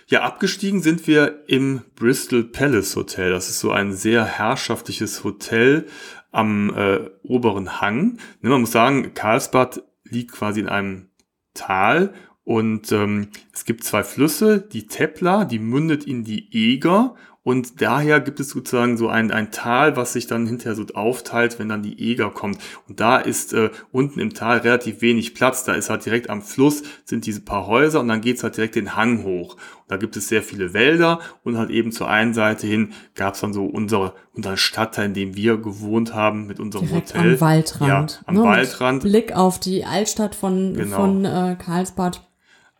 Ja, 0.08 0.22
abgestiegen 0.24 0.82
sind 0.82 1.08
wir 1.08 1.43
im 1.48 1.82
Bristol 1.96 2.43
Palace 2.43 2.96
Hotel. 2.96 3.32
Das 3.32 3.50
ist 3.50 3.60
so 3.60 3.72
ein 3.72 3.93
sehr 3.93 4.25
herrschaftliches 4.25 5.24
Hotel 5.24 5.88
am 6.32 6.74
äh, 6.75 7.10
oberen 7.24 7.79
Hang. 7.82 8.17
Ne, 8.41 8.50
man 8.50 8.62
muss 8.62 8.72
sagen, 8.72 9.13
Karlsbad 9.13 9.82
liegt 10.03 10.32
quasi 10.34 10.60
in 10.60 10.67
einem 10.70 11.08
Tal 11.53 12.13
und 12.45 12.91
ähm, 12.91 13.29
es 13.53 13.65
gibt 13.65 13.83
zwei 13.83 14.03
Flüsse, 14.03 14.59
die 14.59 14.88
Tepla, 14.88 15.45
die 15.45 15.59
mündet 15.59 16.03
in 16.05 16.23
die 16.23 16.50
Eger 16.51 17.15
Und 17.45 17.81
daher 17.81 18.21
gibt 18.21 18.39
es 18.39 18.50
sozusagen 18.50 18.95
so 18.95 19.09
ein, 19.09 19.29
ein 19.31 19.51
Tal, 19.51 19.97
was 19.97 20.13
sich 20.13 20.27
dann 20.27 20.47
hinterher 20.47 20.75
so 20.75 20.85
aufteilt, 20.93 21.59
wenn 21.59 21.67
dann 21.67 21.83
die 21.83 22.00
Eger 22.00 22.29
kommt. 22.29 22.57
Und 22.88 23.01
da 23.01 23.17
ist 23.17 23.51
äh, 23.53 23.69
unten 23.91 24.19
im 24.21 24.33
Tal 24.33 24.59
relativ 24.59 25.01
wenig 25.01 25.33
Platz. 25.35 25.65
Da 25.65 25.73
ist 25.73 25.89
halt 25.89 26.05
direkt 26.05 26.29
am 26.29 26.41
Fluss 26.41 26.83
sind 27.03 27.25
diese 27.25 27.41
paar 27.41 27.67
Häuser 27.67 28.00
und 28.00 28.07
dann 28.07 28.21
geht's 28.21 28.43
halt 28.43 28.55
direkt 28.55 28.75
den 28.75 28.95
Hang 28.95 29.23
hoch. 29.25 29.55
Und 29.55 29.89
da 29.89 29.97
gibt 29.97 30.15
es 30.15 30.29
sehr 30.29 30.41
viele 30.41 30.73
Wälder 30.73 31.19
und 31.43 31.57
halt 31.57 31.69
eben 31.69 31.91
zur 31.91 32.09
einen 32.09 32.33
Seite 32.33 32.65
hin 32.65 32.93
gab's 33.15 33.41
dann 33.41 33.51
so 33.53 33.65
unsere, 33.65 34.13
unseren 34.33 34.55
Stadtteil, 34.57 35.07
in 35.07 35.13
dem 35.13 35.35
wir 35.35 35.57
gewohnt 35.57 36.13
haben 36.13 36.47
mit 36.47 36.62
unserem 36.62 36.88
Direkt 36.88 37.13
Hotel. 37.13 37.33
am 37.33 37.41
Waldrand. 37.41 38.12
Ja, 38.13 38.27
am 38.27 38.35
ne, 38.35 38.43
Waldrand. 38.43 39.03
Blick 39.03 39.33
auf 39.35 39.59
die 39.59 39.83
Altstadt 39.83 40.33
von, 40.35 40.75
Genau. 40.75 40.95
von 40.95 41.25
äh, 41.25 41.57
Karlsbad. 41.59 42.25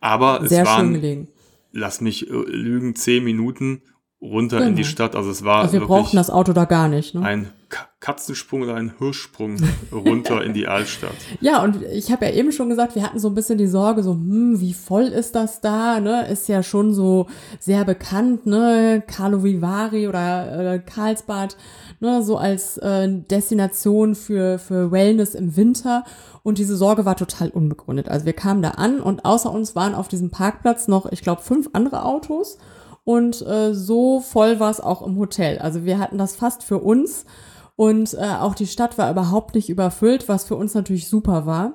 Aber 0.04 0.42
es 0.42 0.50
Sehr 0.50 0.66
schön 0.66 0.74
waren, 0.74 0.92
gelegen. 0.92 1.28
lass 1.72 2.02
mich 2.02 2.28
äh, 2.28 2.32
lügen, 2.34 2.94
zehn 2.94 3.24
Minuten 3.24 3.80
runter 4.20 4.58
in 4.58 4.64
Genau. 4.64 4.76
die 4.76 4.84
Stadt. 4.84 5.14
Also 5.16 5.30
es 5.30 5.44
war 5.44 5.58
Also 5.62 5.74
wir 5.74 5.80
wirklich 5.80 5.88
brauchten 5.98 6.16
das 6.16 6.30
Auto 6.30 6.52
da 6.52 6.64
gar 6.64 6.88
nicht. 6.88 7.14
Ne? 7.14 7.22
ein 7.22 7.50
Ka- 7.68 7.88
Katzensprung 8.00 8.62
oder 8.62 8.74
ein 8.74 8.94
Hirschsprung 8.98 9.56
runter 9.92 10.42
in 10.44 10.54
die 10.54 10.66
Altstadt. 10.66 11.14
Ja, 11.40 11.62
und 11.62 11.82
ich 11.82 12.10
habe 12.12 12.26
ja 12.26 12.32
eben 12.32 12.52
schon 12.52 12.68
gesagt, 12.68 12.94
wir 12.94 13.02
hatten 13.02 13.18
so 13.18 13.28
ein 13.28 13.34
bisschen 13.34 13.58
die 13.58 13.66
Sorge, 13.66 14.02
so, 14.02 14.12
hm, 14.12 14.60
wie 14.60 14.72
voll 14.72 15.04
ist 15.04 15.34
das 15.34 15.60
da? 15.60 16.00
Ne? 16.00 16.26
Ist 16.28 16.48
ja 16.48 16.62
schon 16.62 16.94
so 16.94 17.26
sehr 17.58 17.84
bekannt, 17.84 18.46
ne? 18.46 19.02
Carlo 19.06 19.42
Vivari 19.44 20.06
oder 20.08 20.74
äh, 20.74 20.78
Karlsbad, 20.78 21.56
ne? 22.00 22.22
so 22.22 22.36
als 22.38 22.78
äh, 22.78 23.08
Destination 23.30 24.14
für, 24.14 24.58
für 24.58 24.90
Wellness 24.90 25.34
im 25.34 25.56
Winter. 25.56 26.04
Und 26.42 26.58
diese 26.58 26.76
Sorge 26.76 27.04
war 27.04 27.16
total 27.16 27.48
unbegründet. 27.50 28.08
Also 28.08 28.24
wir 28.26 28.34
kamen 28.34 28.62
da 28.62 28.70
an 28.72 29.00
und 29.00 29.24
außer 29.24 29.50
uns 29.50 29.74
waren 29.74 29.94
auf 29.94 30.08
diesem 30.08 30.30
Parkplatz 30.30 30.88
noch, 30.88 31.10
ich 31.10 31.22
glaube, 31.22 31.42
fünf 31.42 31.70
andere 31.72 32.04
Autos. 32.04 32.58
Und 33.04 33.46
äh, 33.46 33.74
so 33.74 34.20
voll 34.20 34.60
war 34.60 34.70
es 34.70 34.80
auch 34.80 35.06
im 35.06 35.18
Hotel. 35.18 35.58
Also 35.58 35.84
wir 35.84 35.98
hatten 35.98 36.18
das 36.18 36.36
fast 36.36 36.62
für 36.64 36.78
uns. 36.78 37.26
Und 37.76 38.14
äh, 38.14 38.36
auch 38.40 38.54
die 38.54 38.66
Stadt 38.66 38.98
war 38.98 39.10
überhaupt 39.10 39.54
nicht 39.54 39.68
überfüllt, 39.68 40.28
was 40.28 40.44
für 40.44 40.56
uns 40.56 40.74
natürlich 40.74 41.08
super 41.08 41.44
war. 41.44 41.72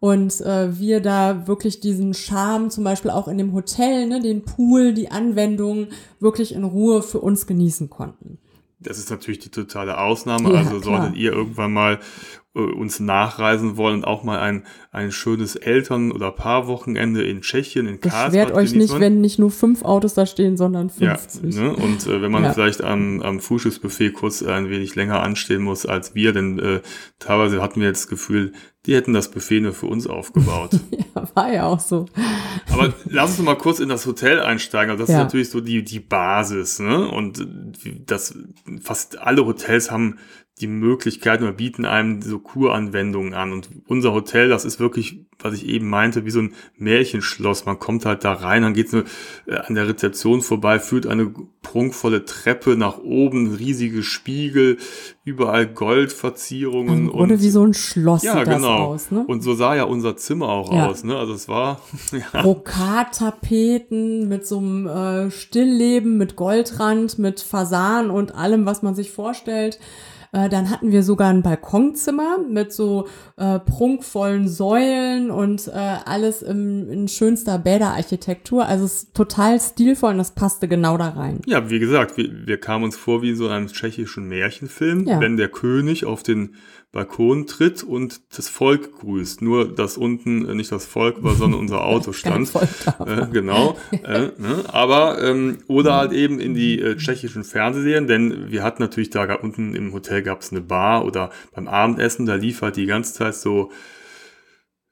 Und 0.00 0.40
äh, 0.42 0.78
wir 0.78 1.00
da 1.00 1.48
wirklich 1.48 1.80
diesen 1.80 2.14
Charme, 2.14 2.70
zum 2.70 2.84
Beispiel 2.84 3.10
auch 3.10 3.26
in 3.26 3.38
dem 3.38 3.52
Hotel, 3.52 4.06
ne, 4.06 4.20
den 4.20 4.44
Pool, 4.44 4.94
die 4.94 5.10
Anwendungen 5.10 5.88
wirklich 6.20 6.54
in 6.54 6.62
Ruhe 6.62 7.02
für 7.02 7.18
uns 7.18 7.48
genießen 7.48 7.90
konnten. 7.90 8.38
Das 8.80 8.98
ist 8.98 9.10
natürlich 9.10 9.40
die 9.40 9.50
totale 9.50 9.98
Ausnahme. 9.98 10.52
Ja, 10.52 10.58
also 10.60 10.78
klar. 10.78 11.00
solltet 11.00 11.16
ihr 11.16 11.32
irgendwann 11.32 11.72
mal 11.72 11.98
äh, 12.54 12.60
uns 12.60 12.98
nachreisen 13.00 13.76
wollen 13.76 13.96
und 13.96 14.04
auch 14.04 14.24
mal 14.24 14.38
ein, 14.38 14.64
ein 14.90 15.12
schönes 15.12 15.54
Eltern- 15.56 16.12
oder 16.12 16.30
Paarwochenende 16.32 17.22
in 17.22 17.40
Tschechien, 17.42 17.86
in 17.86 18.00
Karlsbad 18.00 18.30
Beschwert 18.32 18.52
euch 18.52 18.72
nicht, 18.74 18.98
wenn 18.98 19.20
nicht 19.20 19.38
nur 19.38 19.50
fünf 19.50 19.82
Autos 19.82 20.14
da 20.14 20.26
stehen, 20.26 20.56
sondern 20.56 20.90
50. 20.90 21.54
Ja, 21.54 21.62
ne? 21.62 21.76
und 21.76 22.06
äh, 22.06 22.20
wenn 22.22 22.32
man 22.32 22.44
Ja. 22.44 22.52
vielleicht 22.52 22.82
am, 22.82 23.20
am 23.22 23.40
Frühstücksbuffet 23.40 24.12
kurz 24.12 24.42
ein 24.42 24.70
wenig 24.70 24.94
länger 24.94 25.22
anstehen 25.22 25.62
muss 25.62 25.86
als 25.86 26.14
wir, 26.14 26.32
denn 26.32 26.58
äh, 26.58 26.80
teilweise 27.18 27.60
hatten 27.62 27.80
wir 27.80 27.88
jetzt 27.88 28.04
das 28.04 28.08
Gefühl, 28.08 28.52
die 28.86 28.94
hätten 28.94 29.12
das 29.12 29.30
Buffet 29.30 29.60
nur 29.60 29.72
für 29.74 29.86
uns 29.86 30.06
aufgebaut. 30.06 30.70
Ja, 31.14 31.28
war 31.34 31.52
ja 31.52 31.66
auch 31.66 31.80
so. 31.80 32.06
Aber 32.70 32.94
lass 33.06 33.30
uns 33.30 33.40
mal 33.44 33.56
kurz 33.56 33.80
in 33.80 33.88
das 33.88 34.06
Hotel 34.06 34.40
einsteigen. 34.40 34.90
Also 34.92 35.02
das 35.02 35.10
Ja. 35.10 35.18
ist 35.18 35.24
natürlich 35.24 35.50
so 35.50 35.60
die, 35.60 35.82
die 35.82 35.98
Basis, 35.98 36.78
ne? 36.78 37.08
Und 37.08 37.44
das 38.06 38.38
fast 38.82 39.18
alle 39.18 39.44
Hotels 39.44 39.90
haben 39.90 40.18
die 40.58 40.66
Möglichkeit 40.66 41.40
oder 41.42 41.52
bieten 41.52 41.84
einem 41.84 42.22
so 42.22 42.38
Kuranwendungen 42.38 43.34
an. 43.34 43.52
Und 43.52 43.68
unser 43.86 44.12
Hotel, 44.12 44.48
das 44.48 44.64
ist 44.64 44.80
wirklich, 44.80 45.26
was 45.38 45.54
ich 45.54 45.66
eben 45.66 45.88
meinte, 45.88 46.24
wie 46.24 46.30
so 46.30 46.40
ein 46.40 46.54
Märchenschloss. 46.76 47.64
Man 47.64 47.78
kommt 47.78 48.04
halt 48.04 48.24
da 48.24 48.32
rein, 48.32 48.62
dann 48.62 48.74
geht's 48.74 48.92
äh, 48.92 49.04
an 49.48 49.74
der 49.74 49.88
Rezeption 49.88 50.42
vorbei, 50.42 50.78
führt 50.80 51.06
eine 51.06 51.32
prunkvolle 51.62 52.24
Treppe 52.24 52.76
nach 52.76 52.98
oben, 52.98 53.54
riesige 53.54 54.02
Spiegel, 54.02 54.78
überall 55.24 55.66
Goldverzierungen. 55.66 56.98
Im 56.98 57.08
Grunde 57.08 57.34
und 57.34 57.42
wie 57.42 57.50
so 57.50 57.64
ein 57.64 57.74
Schloss 57.74 58.22
ja, 58.22 58.38
sieht 58.38 58.46
genau. 58.46 58.86
aus. 58.86 59.10
Ne? 59.10 59.24
Und 59.26 59.42
so 59.42 59.54
sah 59.54 59.74
ja 59.74 59.84
unser 59.84 60.16
Zimmer 60.16 60.48
auch 60.48 60.72
Ja. 60.72 60.88
aus. 60.88 61.04
Ne? 61.04 61.16
Also 61.16 61.34
es 61.34 61.48
war 61.48 61.80
ja, 62.12 62.42
Brokattapeten 62.42 64.28
mit 64.28 64.46
so 64.46 64.58
einem 64.58 64.86
äh, 64.86 65.30
Stillleben, 65.30 66.16
mit 66.16 66.36
Goldrand, 66.36 67.18
mit 67.18 67.40
Fasan 67.40 68.10
und 68.10 68.34
allem, 68.34 68.66
was 68.66 68.82
man 68.82 68.94
sich 68.94 69.10
vorstellt. 69.10 69.78
Äh, 70.32 70.48
dann 70.48 70.70
hatten 70.70 70.92
wir 70.92 71.02
sogar 71.02 71.30
ein 71.30 71.42
Balkonzimmer 71.42 72.38
mit 72.38 72.72
so 72.72 73.06
äh, 73.36 73.58
prunkvollen 73.58 74.48
Säulen 74.48 75.30
und 75.30 75.68
äh, 75.68 75.70
alles 75.72 76.42
im, 76.42 76.90
in 76.90 77.08
schönster 77.08 77.58
Bäderarchitektur. 77.58 78.66
Also 78.66 78.84
es 78.84 79.02
ist 79.04 79.14
total 79.14 79.60
stilvoll 79.60 80.12
und 80.12 80.18
das 80.18 80.34
passte 80.34 80.68
genau 80.68 80.96
da 80.98 81.10
rein. 81.10 81.40
Ja, 81.46 81.70
wie 81.70 81.78
gesagt, 81.78 82.16
wir, 82.16 82.46
wir 82.46 82.58
kamen 82.58 82.84
uns 82.84 82.96
vor 82.96 83.22
wie 83.22 83.30
in 83.30 83.36
so 83.36 83.48
einem 83.48 83.68
tschechischen 83.68 84.28
Märchenfilm, 84.28 85.06
Ja. 85.06 85.20
wenn 85.20 85.36
der 85.36 85.48
König 85.48 86.04
auf 86.04 86.22
den 86.22 86.54
Balkon 86.90 87.46
tritt 87.46 87.82
und 87.82 88.20
das 88.36 88.48
Volk 88.48 88.98
grüßt. 89.00 89.42
Nur, 89.42 89.74
dass 89.74 89.98
unten 89.98 90.48
äh, 90.48 90.54
nicht 90.54 90.72
das 90.72 90.86
Volk 90.86 91.22
war, 91.22 91.34
sondern 91.34 91.60
unser 91.60 91.84
Auto 91.84 92.12
stand. 92.12 92.50
Äh, 92.54 93.26
genau. 93.30 93.76
äh, 93.92 94.30
ne? 94.38 94.64
Aber, 94.68 95.22
ähm, 95.22 95.58
oder 95.66 95.96
halt 95.96 96.12
eben 96.12 96.40
in 96.40 96.54
die 96.54 96.80
äh, 96.80 96.96
tschechischen 96.96 97.44
Fernsehserien, 97.44 98.06
denn 98.06 98.50
wir 98.50 98.62
hatten 98.62 98.82
natürlich 98.82 99.10
da 99.10 99.34
unten 99.34 99.74
im 99.74 99.92
Hotel 99.92 100.22
gab 100.22 100.40
es 100.40 100.50
eine 100.50 100.62
Bar 100.62 101.04
oder 101.04 101.30
beim 101.52 101.68
Abendessen, 101.68 102.24
da 102.24 102.36
lief 102.36 102.62
halt 102.62 102.76
die 102.76 102.86
ganze 102.86 103.12
Zeit 103.12 103.34
so 103.34 103.70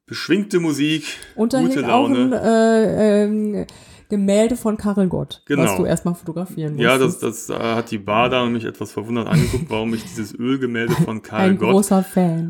beschwingte 0.07 0.61
Musik, 0.61 1.05
Und 1.35 1.53
da 1.53 1.61
gute 1.61 1.81
hing 1.81 1.85
auch 1.85 2.09
Laune. 2.09 2.19
ein 2.19 2.33
äh, 2.33 3.25
ähm, 3.25 3.67
Gemälde 4.09 4.57
von 4.57 4.77
Karel 4.77 5.09
Gott, 5.09 5.43
was 5.49 5.57
Genau. 5.57 5.77
du 5.79 5.85
erstmal 5.85 6.15
fotografieren 6.15 6.75
musst. 6.75 6.83
Ja, 6.85 6.97
das, 6.99 7.19
das 7.19 7.51
äh, 7.51 7.55
hat 7.55 7.91
die 7.91 7.99
Bar 7.99 8.29
da 8.29 8.45
mich 8.47 8.65
etwas 8.65 8.93
verwundert 8.93 9.27
angeguckt, 9.29 9.67
warum 9.69 9.93
ich 9.95 10.03
dieses 10.05 10.35
Ölgemälde 10.35 10.95
von 11.05 11.23
Karl 11.23 11.51
ein 11.51 11.59
Gott 11.59 11.85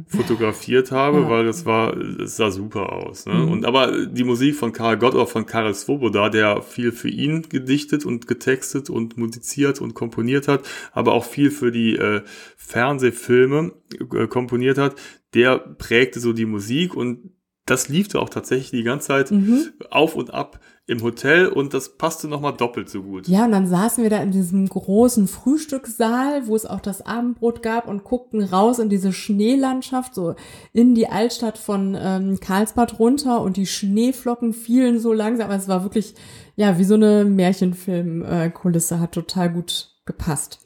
fotografiert 0.07 0.93
habe, 0.93 1.19
Ja. 1.19 1.25
Mhm. 1.25 1.29
weil 1.31 1.45
das 1.47 1.65
war, 1.67 1.97
es 1.97 2.37
sah 2.37 2.51
super 2.51 2.93
aus. 2.93 3.27
Ne? 3.27 3.45
Und 3.47 3.65
aber 3.65 4.07
die 4.07 4.25
Musik 4.25 4.55
von 4.57 4.73
Karl 4.73 4.99
Gott 4.99 5.15
oder 5.15 5.27
von 5.27 5.47
Karel 5.47 5.75
Svoboda, 5.75 6.29
der 6.29 6.63
viel 6.63 6.93
für 6.93 7.09
ihn 7.09 7.43
gedichtet 7.49 8.05
und 8.05 8.27
getextet 8.27 8.91
und 8.91 9.17
musiziert 9.17 9.81
und 9.81 9.95
komponiert 9.95 10.49
hat, 10.49 10.67
aber 10.93 11.13
auch 11.13 11.25
viel 11.25 11.51
für 11.51 11.73
die 11.73 11.97
äh, 11.97 12.23
Fernsehfilme 12.57 13.73
äh, 14.15 14.27
komponiert 14.27 14.79
hat, 14.79 14.97
der 15.35 15.59
prägte 15.59 16.21
so 16.21 16.33
die 16.33 16.47
Musik 16.47 16.95
und 16.95 17.31
das 17.65 17.89
lief 17.89 18.07
da 18.09 18.21
auch 18.21 18.29
tatsächlich 18.29 18.71
die 18.71 18.83
ganze 18.85 19.09
Zeit 19.09 19.31
Mhm. 19.33 19.73
auf 19.91 20.15
und 20.15 20.33
ab 20.33 20.61
im 20.89 21.03
Hotel 21.03 21.49
und 21.49 21.75
das 21.75 21.97
passte 21.99 22.29
nochmal 22.29 22.53
doppelt 22.57 22.89
so 22.89 23.03
gut. 23.03 23.27
Ja, 23.27 23.45
und 23.45 23.51
dann 23.51 23.67
saßen 23.67 24.05
wir 24.05 24.11
da 24.11 24.23
in 24.23 24.31
diesem 24.31 24.69
großen 24.69 25.27
Frühstückssaal, 25.27 26.47
wo 26.47 26.55
es 26.55 26.65
auch 26.65 26.79
das 26.79 27.05
Abendbrot 27.05 27.61
gab 27.61 27.89
und 27.89 28.05
guckten 28.05 28.41
raus 28.41 28.79
in 28.79 28.89
diese 28.89 29.13
Schneelandschaft, 29.13 30.15
so 30.15 30.37
in 30.73 30.95
die 30.95 31.09
Altstadt 31.09 31.59
von 31.59 31.97
ähm, 32.01 32.39
Karlsbad 32.39 33.01
runter 33.01 33.41
und 33.41 33.57
die 33.57 33.67
Schneeflocken 33.67 34.53
fielen 34.53 35.01
so 35.01 35.13
langsam. 35.13 35.47
Aber 35.49 35.57
es 35.59 35.67
war 35.67 35.83
wirklich, 35.83 36.15
ja, 36.55 36.79
wie 36.79 36.85
so 36.85 36.95
eine 36.95 37.25
Märchenfilm-Kulisse, 37.25 39.01
hat 39.01 39.13
total 39.13 39.51
gut 39.51 39.91
gepasst. 40.05 40.61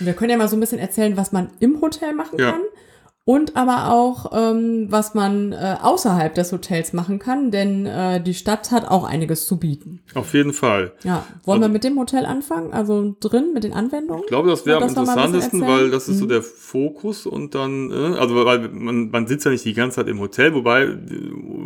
Und 0.00 0.06
wir 0.06 0.14
können 0.14 0.30
ja 0.30 0.36
mal 0.38 0.48
so 0.48 0.56
ein 0.56 0.60
bisschen 0.60 0.78
erzählen, 0.78 1.16
was 1.16 1.32
man 1.32 1.48
im 1.60 1.80
Hotel 1.80 2.14
machen 2.14 2.38
Ja. 2.38 2.52
kann. 2.52 2.60
Und 3.28 3.56
aber 3.56 3.92
auch, 3.92 4.32
ähm, 4.34 4.86
was 4.88 5.12
man 5.12 5.52
äh, 5.52 5.76
außerhalb 5.82 6.34
des 6.34 6.50
Hotels 6.50 6.94
machen 6.94 7.18
kann, 7.18 7.50
denn 7.50 7.84
äh, 7.84 8.22
die 8.22 8.32
Stadt 8.32 8.70
hat 8.70 8.88
auch 8.88 9.04
einiges 9.04 9.46
zu 9.46 9.58
bieten. 9.58 10.00
Auf 10.14 10.32
jeden 10.32 10.54
Fall. 10.54 10.92
Ja, 11.04 11.26
wollen 11.44 11.58
Also- 11.58 11.68
wir 11.68 11.72
mit 11.74 11.84
dem 11.84 11.98
Hotel 11.98 12.24
anfangen? 12.24 12.72
Also 12.72 13.14
drin 13.20 13.52
mit 13.52 13.64
den 13.64 13.74
Anwendungen? 13.74 14.22
Ich 14.22 14.28
glaube, 14.28 14.48
das 14.48 14.64
wäre 14.64 14.78
am 14.82 14.88
interessantesten, 14.88 15.60
weil 15.60 15.90
das 15.90 16.08
ist 16.08 16.20
so 16.20 16.24
Mhm. 16.24 16.28
der 16.30 16.42
Fokus 16.42 17.26
und 17.26 17.54
dann, 17.54 17.90
äh, 17.90 18.16
also 18.18 18.34
weil 18.46 18.66
man, 18.70 19.10
man 19.10 19.26
sitzt 19.26 19.44
ja 19.44 19.50
nicht 19.50 19.66
die 19.66 19.74
ganze 19.74 19.96
Zeit 19.96 20.08
im 20.08 20.20
Hotel, 20.20 20.54
wobei 20.54 20.88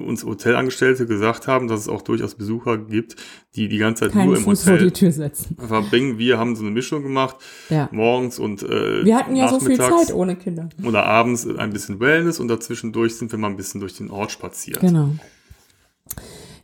uns 0.04 0.25
Hotelangestellte 0.25 1.07
gesagt 1.07 1.47
haben, 1.47 1.69
dass 1.69 1.78
es 1.78 1.88
auch 1.88 2.02
durchaus 2.02 2.35
Besucher 2.35 2.76
gibt, 2.76 3.14
die 3.54 3.68
die 3.68 3.78
ganze 3.78 4.04
Zeit 4.04 4.12
Keinen 4.12 4.26
nur 4.28 4.37
im 4.37 4.44
Fuß 4.44 4.64
vor 4.64 4.73
die 4.78 4.85
Hotel 4.87 4.90
Tür 4.92 5.12
setzen. 5.12 5.56
verbringen. 5.59 6.18
Wir 6.18 6.38
haben 6.38 6.56
so 6.56 6.62
eine 6.62 6.71
Mischung 6.71 7.02
gemacht, 7.02 7.37
Ja. 7.68 7.88
morgens 7.92 8.38
und 8.38 8.62
äh, 8.62 9.04
Wir 9.04 9.16
hatten 9.16 9.37
ja 9.37 9.49
so 9.49 9.61
viel 9.61 9.76
Zeit 9.76 10.12
ohne 10.14 10.37
Kinder. 10.37 10.68
oder 10.85 11.04
abends 11.06 11.47
ein 11.47 11.71
bisschen 11.71 12.00
Wellness 12.00 12.40
und 12.40 12.49
dazwischendurch 12.49 13.16
sind 13.16 13.30
wir 13.30 13.38
mal 13.38 13.49
ein 13.49 13.56
bisschen 13.56 13.80
durch 13.80 13.94
den 13.97 14.11
Ort 14.11 14.32
spaziert. 14.32 14.80
Genau. 14.80 15.11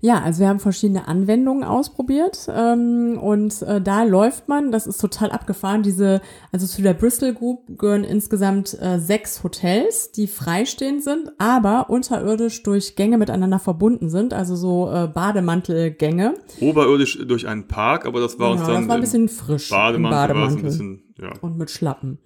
Ja, 0.01 0.21
also 0.23 0.41
wir 0.41 0.49
haben 0.49 0.61
verschiedene 0.61 1.09
Anwendungen 1.09 1.65
ausprobiert 1.65 2.49
ähm, 2.55 3.19
und 3.21 3.63
äh, 3.63 3.81
da 3.81 4.05
läuft 4.05 4.47
man, 4.49 4.71
das 4.71 4.87
ist 4.87 5.01
total 5.01 5.31
abgefahren, 5.33 5.83
diese, 5.83 6.21
also 6.53 6.67
zu 6.67 6.83
der 6.83 6.95
Bristol 6.95 7.35
Group 7.35 7.63
gehören 7.79 8.05
insgesamt 8.05 8.81
äh, 8.81 9.01
sechs 9.01 9.43
Hotels, 9.43 10.13
die 10.13 10.29
freistehend 10.29 11.03
sind, 11.03 11.33
aber 11.39 11.91
unterirdisch 11.91 12.63
durch 12.63 12.95
Gänge 12.95 13.19
miteinander 13.19 13.59
verbunden 13.59 14.09
sind, 14.09 14.33
also 14.35 14.55
so 14.55 14.89
äh, 14.93 15.09
Bademantelgänge. 15.09 16.35
Oberirdisch 16.61 17.19
durch 17.27 17.49
einen 17.49 17.67
Park, 17.67 18.07
aber 18.07 18.21
das 18.21 18.39
war 18.39 18.53
uns 18.53 18.61
Genau, 18.61 18.73
dann 18.73 18.83
das 18.83 18.89
war 18.89 18.95
ein 18.97 19.01
bisschen 19.01 19.29
frisch. 19.29 19.71
im 19.71 19.77
Bademantel, 19.77 20.13
war 20.13 20.27
es 20.27 20.31
ein 20.31 20.37
Bademantel. 20.39 20.63
bisschen, 20.63 21.03
ja. 21.21 21.33
und 21.41 21.59
mit 21.59 21.71
Schlappen. 21.71 22.19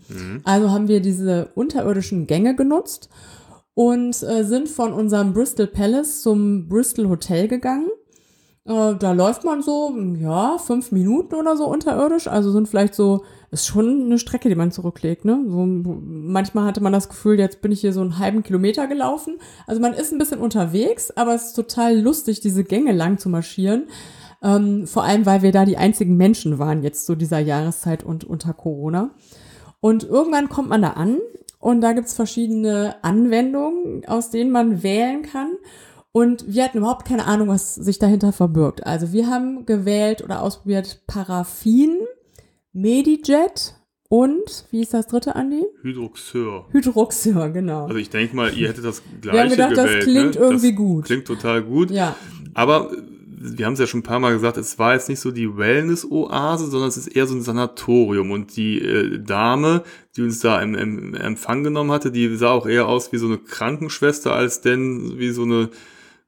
Also 0.45 0.71
haben 0.71 0.88
wir 0.88 1.00
diese 1.00 1.49
unterirdischen 1.55 2.26
Gänge 2.26 2.55
genutzt 2.55 3.09
und 3.75 4.23
äh, 4.23 4.45
sind 4.45 4.69
von 4.69 4.93
unserem 4.93 5.33
Bristol 5.33 5.67
Palace 5.67 6.23
zum 6.23 6.69
Bristol 6.69 7.09
Hotel 7.09 7.49
gegangen. 7.49 7.88
Äh, 8.64 8.95
da 8.95 9.12
läuft 9.12 9.45
man 9.45 9.62
so, 9.62 9.97
ja, 10.21 10.57
fünf 10.59 10.93
Minuten 10.93 11.35
oder 11.35 11.57
so 11.57 11.67
unterirdisch. 11.67 12.29
Also 12.29 12.52
sind 12.52 12.69
vielleicht 12.69 12.95
so, 12.95 13.25
ist 13.50 13.67
schon 13.67 14.05
eine 14.05 14.19
Strecke, 14.19 14.49
die 14.49 14.55
man 14.55 14.71
zurücklegt. 14.71 15.25
Ne? 15.25 15.43
So, 15.49 15.67
manchmal 15.67 16.67
hatte 16.67 16.83
man 16.83 16.93
das 16.93 17.09
Gefühl, 17.09 17.38
jetzt 17.38 17.61
bin 17.61 17.73
ich 17.73 17.81
hier 17.81 17.93
so 17.93 18.02
einen 18.02 18.19
halben 18.19 18.43
Kilometer 18.43 18.87
gelaufen. 18.87 19.38
Also 19.67 19.81
man 19.81 19.95
ist 19.95 20.12
ein 20.12 20.19
bisschen 20.19 20.41
unterwegs, 20.41 21.11
aber 21.11 21.35
es 21.35 21.47
ist 21.47 21.55
total 21.55 21.99
lustig, 21.99 22.41
diese 22.41 22.64
Gänge 22.64 22.93
lang 22.93 23.19
zu 23.19 23.29
marschieren. 23.29 23.88
Ähm, 24.43 24.87
vor 24.87 25.05
allem, 25.05 25.26
weil 25.26 25.43
wir 25.43 25.52
da 25.52 25.64
die 25.64 25.76
einzigen 25.76 26.17
Menschen 26.17 26.59
waren 26.59 26.83
jetzt 26.83 27.07
zu 27.07 27.17
dieser 27.17 27.38
Jahreszeit 27.38 28.05
und 28.05 28.25
unter 28.25 28.52
Corona. 28.52 29.11
Und 29.81 30.05
irgendwann 30.05 30.49
kommt 30.49 30.69
man 30.69 30.83
da 30.83 30.91
an 30.91 31.19
und 31.62 31.81
da 31.81 31.92
gibt's 31.92 32.12
verschiedene 32.12 32.97
Anwendungen, 33.02 34.04
aus 34.07 34.31
denen 34.31 34.50
man 34.50 34.83
wählen 34.83 35.23
kann. 35.23 35.52
Und 36.11 36.45
wir 36.52 36.64
hatten 36.64 36.78
überhaupt 36.78 37.07
keine 37.07 37.25
Ahnung, 37.25 37.49
was 37.49 37.76
sich 37.76 38.00
dahinter 38.00 38.33
verbirgt. 38.33 38.85
Also 38.85 39.12
wir 39.12 39.28
haben 39.28 39.64
gewählt 39.64 40.23
oder 40.25 40.42
ausprobiert 40.42 41.04
Paraffin, 41.07 42.00
Medijet 42.73 43.76
und, 44.09 44.66
wie 44.73 44.83
ist 44.83 44.92
das 44.92 45.07
dritte, 45.07 45.37
Andi? 45.37 45.64
Hydroxeur. 45.83 46.66
Hydroxeur, 46.73 47.50
genau. 47.50 47.85
Also 47.85 47.97
ich 47.97 48.11
denke 48.11 48.35
mal, 48.35 48.52
ihr 48.52 48.69
hättet 48.69 48.85
das 48.85 49.00
gleiche 49.21 49.33
wir 49.33 49.40
haben 49.42 49.50
gedacht, 49.50 49.71
gewählt. 49.71 49.99
das 49.99 50.04
klingt 50.04 50.35
ne? 50.35 50.40
irgendwie 50.40 50.73
das 50.73 50.76
gut. 50.76 51.04
Klingt 51.04 51.26
total 51.26 51.62
gut. 51.62 51.92
Ja, 51.92 52.16
Aber 52.54 52.90
wir 53.43 53.67
haben 53.67 53.73
es 53.73 53.81
ja 53.81 53.87
schon 53.87 54.01
ein 54.01 54.05
paar 54.05 54.21
Mal 54.21 54.33
gesagt, 54.33 54.57
es 54.57 54.79
war 54.79 54.95
jetzt 54.95 55.09
nicht 55.09 55.21
so 55.21 55.31
die 55.31 55.57
Wellness-Oase, 55.57 56.67
sondern 56.67 56.89
es 56.89 56.97
ist 56.97 57.09
eher 57.09 57.27
so 57.27 57.35
ein 57.35 57.43
Sanatorium. 57.43 58.31
Und 58.31 58.57
die 58.57 58.81
äh, 58.81 59.19
Dame, 59.19 59.83
die 60.17 60.23
uns 60.23 60.41
da 60.41 60.61
im, 60.61 60.75
im 60.75 61.15
Empfang 61.15 61.65
genommen 61.65 61.91
hatte, 61.91 62.13
die 62.13 62.37
sah 62.37 62.51
auch 62.51 62.67
eher 62.67 62.87
aus 62.87 63.13
wie 63.13 63.19
so 63.19 63.27
eine 63.27 63.39
Krankenschwester, 63.39 64.33
als 64.33 64.61
denn 64.61 65.19
wie 65.19 65.31
so 65.31 65.43
eine, 65.43 65.71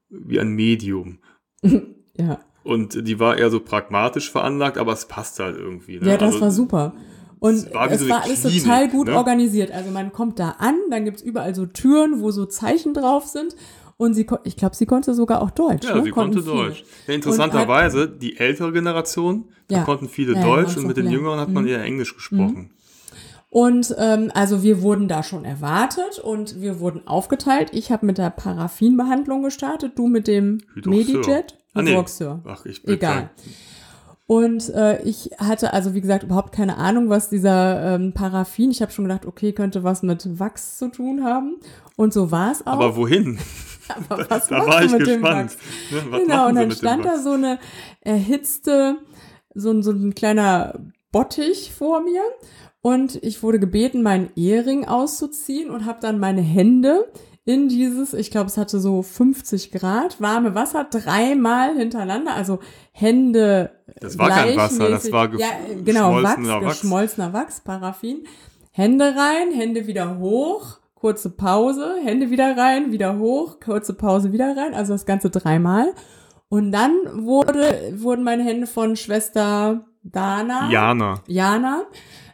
wie 0.09 0.39
ein 0.39 0.49
Medium. 0.49 1.19
ja. 2.17 2.39
Und 2.63 3.07
die 3.07 3.19
war 3.19 3.37
eher 3.37 3.49
so 3.49 3.59
pragmatisch 3.59 4.31
veranlagt, 4.31 4.77
aber 4.77 4.93
es 4.93 5.05
passt 5.05 5.39
halt 5.39 5.55
irgendwie. 5.55 5.99
Ne? 5.99 6.09
Ja, 6.09 6.17
das 6.17 6.33
Also, 6.33 6.41
war 6.41 6.51
super. 6.51 6.93
Und 7.39 7.53
es 7.53 7.73
war 7.73 7.91
es 7.91 8.01
so 8.01 8.09
war 8.09 8.23
alles 8.23 8.41
Klinik, 8.41 8.63
total 8.63 8.89
gut 8.89 9.07
ne? 9.07 9.15
organisiert. 9.15 9.71
Also 9.71 9.91
man 9.91 10.11
kommt 10.11 10.39
da 10.39 10.55
an, 10.57 10.75
dann 10.89 11.05
gibt's 11.05 11.21
überall 11.21 11.53
so 11.53 11.65
Türen, 11.65 12.21
wo 12.21 12.31
so 12.31 12.45
Zeichen 12.45 12.93
drauf 12.93 13.27
sind. 13.27 13.55
Und 13.97 14.13
sie, 14.13 14.25
ich 14.43 14.57
glaube, 14.57 14.75
sie 14.75 14.85
konnte 14.85 15.13
sogar 15.13 15.41
auch 15.41 15.51
Deutsch. 15.51 15.87
Ja, 15.87 15.95
ne? 15.95 16.03
sie 16.03 16.11
Konnten 16.11 16.35
konnte 16.35 16.49
viele. 16.51 16.63
Deutsch. 16.69 16.83
Ja, 17.07 17.13
interessanterweise, 17.13 18.09
die 18.09 18.37
ältere 18.37 18.73
Generation, 18.73 19.45
da 19.69 19.77
Ja. 19.77 19.83
konnten 19.83 20.09
viele 20.09 20.33
Ja, 20.35 20.41
Deutsch 20.43 20.75
und 20.75 20.85
mit 20.87 20.97
den. 20.97 21.09
Jüngeren 21.09 21.39
hat 21.39 21.47
Mhm. 21.47 21.53
man 21.53 21.67
eher 21.67 21.81
Englisch 21.83 22.13
gesprochen. 22.13 22.71
Und 23.49 23.95
ähm, 23.97 24.31
also 24.33 24.63
wir 24.63 24.81
wurden 24.81 25.07
da 25.07 25.23
schon 25.23 25.45
erwartet 25.45 26.19
und 26.19 26.59
wir 26.59 26.81
wurden 26.81 27.07
aufgeteilt. 27.07 27.69
Ich 27.71 27.89
habe 27.89 28.05
mit 28.05 28.17
der 28.17 28.29
Paraffinbehandlung 28.31 29.43
gestartet, 29.43 29.93
du 29.95 30.07
mit 30.07 30.27
dem. 30.27 30.57
Medijet. 30.83 31.57
Ah, 31.73 31.81
nee. 31.81 31.95
Ach, 32.45 32.65
ich 32.65 32.83
bin 32.83 32.95
Egal. 32.95 33.29
Und 34.27 34.69
äh, 34.73 35.01
ich 35.03 35.29
hatte 35.37 35.71
also, 35.71 35.93
wie 35.93 36.01
gesagt, 36.01 36.23
überhaupt 36.23 36.51
keine 36.51 36.77
Ahnung, 36.77 37.09
was 37.09 37.29
dieser 37.29 37.95
ähm, 37.95 38.11
Paraffin, 38.13 38.71
ich 38.71 38.81
habe 38.81 38.91
schon 38.91 39.05
gedacht, 39.05 39.25
okay, 39.25 39.53
könnte 39.53 39.83
was 39.83 40.01
mit 40.03 40.39
Wachs 40.39 40.77
zu 40.77 40.89
tun 40.89 41.23
haben. 41.23 41.57
Und 41.95 42.11
so 42.11 42.31
war 42.31 42.51
es 42.51 42.61
auch. 42.65 42.73
Aber 42.73 42.95
wohin? 42.97 43.37
Aber 44.09 44.29
was 44.29 44.47
Da 44.47 44.57
machst 44.57 44.69
war 44.69 44.79
du 44.81 44.85
ich 44.85 44.91
mit 44.93 45.07
dem 45.07 45.21
gespannt. 45.21 45.51
Wachs? 45.51 46.11
Ne, 46.11 46.19
Genau, 46.19 46.47
und 46.47 46.55
dann 46.55 46.69
dem 46.69 46.75
stand 46.75 47.05
da 47.05 47.09
Wachs? 47.13 47.23
so 47.23 47.31
eine 47.31 47.59
erhitzte, 48.01 48.97
so, 49.53 49.71
ein- 49.71 49.83
so 49.83 49.91
ein 49.91 50.15
kleiner 50.15 50.79
Bottich 51.11 51.71
vor 51.73 52.01
mir. 52.01 52.21
Und 52.81 53.15
ich 53.23 53.41
wurde 53.41 53.59
gebeten, 53.59 54.03
meinen 54.03 54.29
Ehering 54.35 54.85
auszuziehen 54.85 55.69
und 55.71 55.85
habe 55.85 55.99
dann 56.01 56.19
meine 56.19 56.41
Hände 56.41 57.11
in 57.43 57.67
dieses, 57.67 58.13
ich 58.13 58.31
glaube, 58.31 58.47
es 58.47 58.57
hatte 58.57 58.79
so 58.79 59.01
50 59.03 59.71
Grad 59.71 60.19
warme 60.21 60.55
Wasser 60.55 60.83
dreimal 60.89 61.75
hintereinander, 61.77 62.33
also 62.33 62.59
Hände 62.91 63.71
Das 63.99 64.17
war 64.17 64.29
kein 64.29 64.55
Wasser, 64.57 64.89
das 64.89 65.11
war 65.11 65.27
ge- 65.29 65.39
ja, 65.39 65.47
genau, 65.83 66.13
Wachs, 66.23 66.35
geschmolzener 66.37 66.61
Wachs. 66.65 66.81
geschmolzener 66.81 67.33
Wachs, 67.33 67.61
Paraffin. 67.61 68.23
Hände 68.71 69.05
rein, 69.15 69.51
Hände 69.51 69.85
wieder 69.87 70.17
hoch, 70.17 70.79
kurze 70.95 71.29
Pause, 71.29 71.97
Hände 72.03 72.31
wieder 72.31 72.57
rein, 72.57 72.91
wieder 72.91 73.19
hoch, 73.19 73.59
kurze 73.59 73.93
Pause 73.93 74.31
wieder 74.31 74.57
rein, 74.57 74.73
also 74.73 74.93
das 74.93 75.05
Ganze 75.05 75.29
dreimal. 75.29 75.93
Und 76.49 76.71
dann 76.71 76.93
wurde, 77.25 77.93
wurden 77.95 78.23
meine 78.23 78.43
Hände 78.43 78.65
von 78.65 78.95
Schwester 78.95 79.85
Dana, 80.03 80.69
Jana. 80.71 81.23
Jana, 81.27 81.83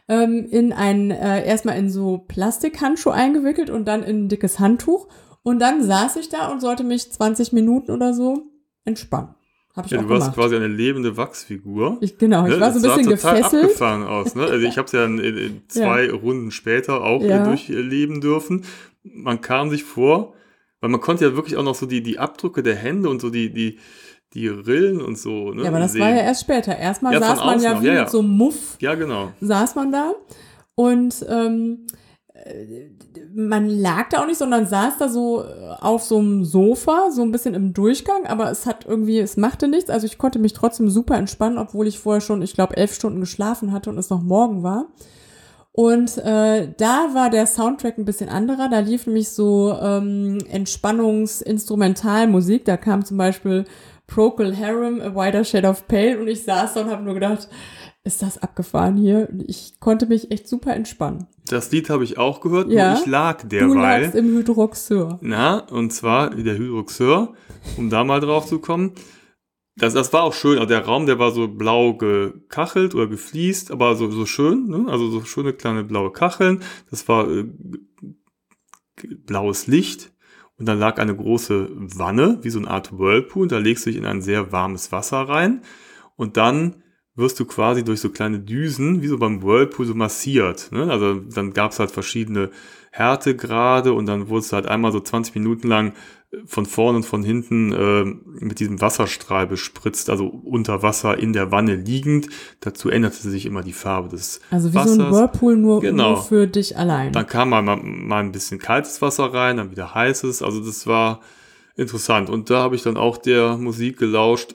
ähm, 0.08 0.46
in 0.50 0.72
ein, 0.72 1.10
äh, 1.10 1.44
erstmal 1.46 1.78
in 1.78 1.90
so 1.90 2.18
Plastikhandschuh 2.28 3.10
eingewickelt 3.10 3.70
und 3.70 3.86
dann 3.86 4.02
in 4.02 4.24
ein 4.24 4.28
dickes 4.28 4.58
Handtuch. 4.58 5.08
Und 5.42 5.58
dann 5.58 5.82
saß 5.82 6.16
ich 6.16 6.28
da 6.28 6.48
und 6.48 6.60
sollte 6.60 6.84
mich 6.84 7.10
20 7.12 7.52
Minuten 7.52 7.90
oder 7.90 8.14
so 8.14 8.44
entspannen. 8.84 9.34
Hab 9.74 9.86
ich 9.86 9.92
Ja, 9.92 9.98
auch 9.98 10.02
du 10.02 10.08
warst 10.10 10.22
gemacht. 10.26 10.36
quasi 10.36 10.56
eine 10.56 10.66
lebende 10.68 11.16
Wachsfigur. 11.16 11.96
Ich, 12.00 12.18
genau, 12.18 12.44
ich 12.46 12.54
Ne, 12.54 12.60
war 12.60 12.72
so 12.72 12.78
ein 12.78 12.82
bisschen 12.82 13.04
sah 13.04 13.16
total 13.16 13.36
gefesselt. 13.38 13.64
abgefahren 13.64 14.02
aus. 14.04 14.34
Ne? 14.34 14.44
Also 14.44 14.66
ich 14.66 14.76
habe 14.78 14.86
es 14.86 14.92
ja 14.92 15.04
in, 15.04 15.18
in, 15.18 15.62
zwei 15.68 16.10
Runden 16.10 16.50
später 16.50 17.02
auch 17.02 17.22
Ja. 17.22 17.42
äh, 17.42 17.44
durchleben 17.48 18.20
dürfen. 18.20 18.64
Man 19.02 19.40
kam 19.40 19.70
sich 19.70 19.82
vor, 19.84 20.34
weil 20.80 20.90
man 20.90 21.00
konnte 21.00 21.24
ja 21.24 21.34
wirklich 21.36 21.56
auch 21.56 21.62
noch 21.64 21.74
so 21.74 21.86
die, 21.86 22.02
die 22.02 22.18
Abdrücke 22.18 22.62
der 22.62 22.76
Hände 22.76 23.08
und 23.08 23.20
so 23.20 23.30
die, 23.30 23.50
die, 23.52 23.78
die 24.34 24.48
Rillen 24.48 25.00
und 25.00 25.16
so 25.18 25.52
ne, 25.52 25.62
Ja, 25.62 25.68
aber 25.70 25.78
das 25.80 25.92
sehen. 25.92 26.02
war 26.02 26.10
ja 26.10 26.22
erst 26.22 26.42
später. 26.42 26.76
Erstmal 26.76 27.14
Ja, 27.14 27.20
saß 27.20 27.38
man 27.44 27.60
ja 27.62 27.74
noch, 27.74 27.82
wie 27.82 27.86
ja, 27.86 27.94
ja. 27.94 28.00
mit 28.02 28.10
so 28.10 28.18
einem 28.20 28.28
Muff, 28.30 28.76
Ja, 28.80 28.94
genau. 28.94 29.32
saß 29.40 29.74
man 29.74 29.90
da 29.92 30.12
und 30.74 31.24
ähm, 31.28 31.86
äh, 31.88 32.11
man 33.34 33.68
lag 33.68 34.08
da 34.08 34.22
auch 34.22 34.26
nicht, 34.26 34.38
sondern 34.38 34.66
saß 34.66 34.96
da 34.98 35.08
so 35.08 35.42
äh, 35.42 35.44
auf 35.80 36.02
so 36.02 36.18
einem 36.18 36.44
Sofa, 36.44 37.10
so 37.10 37.22
ein 37.22 37.32
bisschen 37.32 37.54
im 37.54 37.74
Durchgang, 37.74 38.26
aber 38.26 38.50
es 38.50 38.66
hat 38.66 38.86
irgendwie, 38.86 39.18
es 39.18 39.36
machte 39.36 39.68
nichts. 39.68 39.90
Also 39.90 40.06
ich 40.06 40.16
konnte 40.18 40.38
mich 40.38 40.54
trotzdem 40.54 40.90
super 40.90 41.16
entspannen, 41.16 41.58
obwohl 41.58 41.86
ich 41.86 41.98
vorher 41.98 42.20
schon, 42.20 42.42
ich 42.42 42.54
glaube, 42.54 42.76
elf 42.76 42.94
Stunden 42.94 43.20
geschlafen 43.20 43.72
hatte 43.72 43.90
und 43.90 43.98
es 43.98 44.10
noch 44.10 44.22
morgen 44.22 44.62
war. 44.62 44.86
Und 45.72 46.18
äh, 46.18 46.68
da 46.76 47.14
war 47.14 47.30
der 47.30 47.46
Soundtrack 47.46 47.96
ein 47.96 48.04
bisschen 48.04 48.28
anderer. 48.28 48.68
Da 48.68 48.80
lief 48.80 49.06
nämlich 49.06 49.30
so 49.30 49.74
ähm, 49.80 50.36
Entspannungs-Instrumentalmusik. 50.50 52.66
Da 52.66 52.76
kam 52.76 53.02
zum 53.04 53.16
Beispiel 53.16 53.64
Procol 54.06 54.54
Harum, 54.54 55.00
A 55.00 55.14
Wider 55.14 55.44
Shade 55.44 55.68
of 55.68 55.88
Pale 55.88 56.20
und 56.20 56.28
ich 56.28 56.44
saß 56.44 56.74
da 56.74 56.82
und 56.82 56.90
habe 56.90 57.02
nur 57.02 57.14
gedacht, 57.14 57.48
ist 58.04 58.20
das 58.20 58.42
abgefahren 58.42 58.96
hier? 58.96 59.30
Ich 59.46 59.80
konnte 59.80 60.04
mich 60.06 60.30
echt 60.30 60.46
super 60.48 60.74
entspannen. 60.74 61.26
Das 61.52 61.70
Lied 61.70 61.90
habe 61.90 62.02
ich 62.04 62.18
auch 62.18 62.40
gehört, 62.40 62.70
Ja. 62.70 62.94
ich 62.98 63.06
lag 63.06 63.42
Du 63.42 63.48
derweil. 63.48 64.02
lagst 64.02 64.14
im 64.16 64.26
Hydroxeur. 64.36 65.18
Na, 65.22 65.58
und 65.58 65.92
zwar 65.92 66.30
der 66.30 66.56
Hydroxeur, 66.58 67.34
um 67.76 67.90
da 67.90 68.02
mal 68.04 68.20
drauf 68.20 68.46
zu 68.46 68.58
kommen. 68.58 68.92
Das, 69.76 69.94
das 69.94 70.12
war 70.12 70.22
auch 70.24 70.34
schön. 70.34 70.58
Also 70.58 70.68
der 70.68 70.84
Raum, 70.84 71.06
der 71.06 71.18
war 71.18 71.30
so 71.30 71.48
blau 71.48 71.94
gekachelt 71.94 72.94
oder 72.94 73.06
gefliest, 73.06 73.70
aber 73.70 73.94
so, 73.96 74.10
so 74.10 74.26
schön, 74.26 74.66
ne? 74.68 74.84
Also 74.88 75.10
so 75.10 75.24
schöne 75.24 75.52
kleine 75.54 75.82
blaue 75.84 76.12
Kacheln. 76.12 76.62
Das 76.90 77.08
war 77.08 77.26
äh, 77.30 77.46
blaues 79.26 79.66
Licht. 79.66 80.12
Und 80.58 80.66
dann 80.66 80.78
lag 80.78 80.98
eine 80.98 81.16
große 81.16 81.70
Wanne, 81.74 82.38
wie 82.42 82.50
so 82.50 82.58
eine 82.58 82.68
Art 82.68 82.96
Whirlpool. 82.96 83.48
Da 83.48 83.58
legst 83.58 83.86
du 83.86 83.90
dich 83.90 83.98
in 83.98 84.04
ein 84.06 84.22
sehr 84.22 84.52
warmes 84.52 84.92
Wasser 84.92 85.20
rein. 85.22 85.62
Und 86.16 86.36
dann 86.36 86.82
wirst 87.14 87.38
du 87.40 87.44
quasi 87.44 87.84
durch 87.84 88.00
so 88.00 88.08
kleine 88.10 88.40
Düsen, 88.40 89.02
wie 89.02 89.06
so 89.08 89.18
beim 89.18 89.42
Whirlpool, 89.42 89.84
so 89.86 89.94
massiert. 89.94 90.70
Ne? 90.72 90.90
Also 90.90 91.14
dann 91.14 91.52
gab 91.52 91.72
es 91.72 91.78
halt 91.78 91.90
verschiedene 91.90 92.50
Härtegrade 92.90 93.92
und 93.92 94.06
dann 94.06 94.28
wurdest 94.28 94.52
du 94.52 94.56
halt 94.56 94.66
einmal 94.66 94.92
so 94.92 95.00
20 95.00 95.34
Minuten 95.34 95.66
lang 95.68 95.92
äh, 96.30 96.36
von 96.46 96.66
vorne 96.66 96.96
und 96.98 97.04
von 97.04 97.22
hinten 97.22 97.72
äh, 97.72 98.04
mit 98.44 98.60
diesem 98.60 98.80
Wasserstrahl 98.80 99.46
bespritzt, 99.46 100.08
also 100.10 100.26
unter 100.26 100.82
Wasser 100.82 101.18
in 101.18 101.32
der 101.32 101.50
Wanne 101.50 101.74
liegend. 101.74 102.28
Dazu 102.60 102.88
änderte 102.90 103.16
sich 103.28 103.44
immer 103.46 103.62
die 103.62 103.72
Farbe 103.72 104.08
des 104.10 104.40
Also 104.50 104.70
wie 104.70 104.74
Wassers. 104.76 104.94
so 104.96 105.02
ein 105.02 105.10
Whirlpool 105.12 105.56
nur, 105.56 105.80
Genau. 105.80 106.10
nur 106.14 106.22
für 106.22 106.46
dich 106.46 106.76
allein. 106.78 107.12
Dann 107.12 107.26
kam 107.26 107.50
mal, 107.50 107.62
mal, 107.62 107.76
mal 107.82 108.20
ein 108.20 108.32
bisschen 108.32 108.58
kaltes 108.58 109.02
Wasser 109.02 109.32
rein, 109.34 109.56
dann 109.58 109.70
wieder 109.70 109.94
heißes. 109.94 110.42
Also 110.42 110.60
das 110.64 110.86
war 110.86 111.20
interessant. 111.76 112.30
Und 112.30 112.50
da 112.50 112.58
habe 112.62 112.76
ich 112.76 112.82
dann 112.82 112.96
auch 112.96 113.16
der 113.16 113.56
Musik 113.56 113.98
gelauscht 113.98 114.54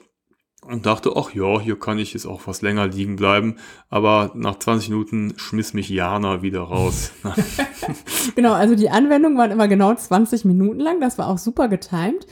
und 0.70 0.86
dachte, 0.86 1.12
ach 1.16 1.32
ja, 1.34 1.60
hier 1.60 1.78
kann 1.78 1.98
ich 1.98 2.12
jetzt 2.14 2.26
auch 2.26 2.42
was 2.46 2.62
länger 2.62 2.86
liegen 2.86 3.16
bleiben. 3.16 3.56
Aber 3.88 4.30
nach 4.34 4.58
20 4.58 4.90
Minuten 4.90 5.34
schmiss 5.36 5.74
mich 5.74 5.88
Jana 5.88 6.42
wieder 6.42 6.60
raus. 6.62 7.12
Genau, 8.34 8.52
also 8.52 8.74
die 8.74 8.90
Anwendungen 8.90 9.38
waren 9.38 9.50
immer 9.50 9.68
genau 9.68 9.94
20 9.94 10.44
Minuten 10.44 10.80
lang. 10.80 11.00
Das 11.00 11.18
war 11.18 11.28
auch 11.28 11.38
super 11.38 11.68
getimed. 11.68 12.26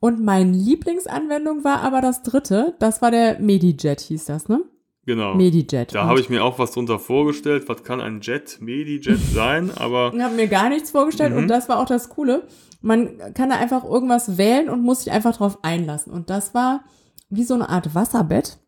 Und 0.00 0.22
meine 0.24 0.52
Lieblingsanwendung 0.52 1.64
war 1.64 1.80
aber 1.82 2.00
das 2.00 2.22
dritte. 2.22 2.74
Das 2.78 3.02
war 3.02 3.10
der 3.10 3.40
Medijet, 3.40 4.00
hieß 4.00 4.26
das, 4.26 4.48
ne? 4.48 4.60
genau. 5.06 5.34
Medijet. 5.34 5.94
Da 5.94 6.04
habe 6.06 6.20
ich 6.20 6.30
mir 6.30 6.44
auch 6.44 6.58
was 6.58 6.72
drunter 6.72 6.98
vorgestellt. 6.98 7.64
Was 7.68 7.82
kann 7.84 8.00
ein 8.00 8.20
Jet, 8.22 8.58
Medijet 8.60 9.18
sein? 9.34 9.70
Aber 9.76 10.12
Ich 10.14 10.22
habe 10.22 10.34
mir 10.34 10.46
gar 10.48 10.68
nichts 10.68 10.90
vorgestellt 10.90 11.32
Mhm. 11.32 11.38
und 11.38 11.48
das 11.48 11.68
war 11.68 11.78
auch 11.78 11.86
das 11.86 12.08
Coole. 12.08 12.46
Man 12.80 13.18
kann 13.34 13.50
da 13.50 13.56
einfach 13.56 13.82
irgendwas 13.84 14.36
wählen 14.38 14.68
und 14.70 14.82
muss 14.82 15.04
sich 15.04 15.12
einfach 15.12 15.36
drauf 15.36 15.58
einlassen. 15.62 16.12
Und 16.12 16.28
das 16.30 16.54
war 16.54 16.84
wie 17.28 17.44
so 17.44 17.54
eine 17.54 17.68
Art 17.68 17.94
Wasserbett. 17.94 18.58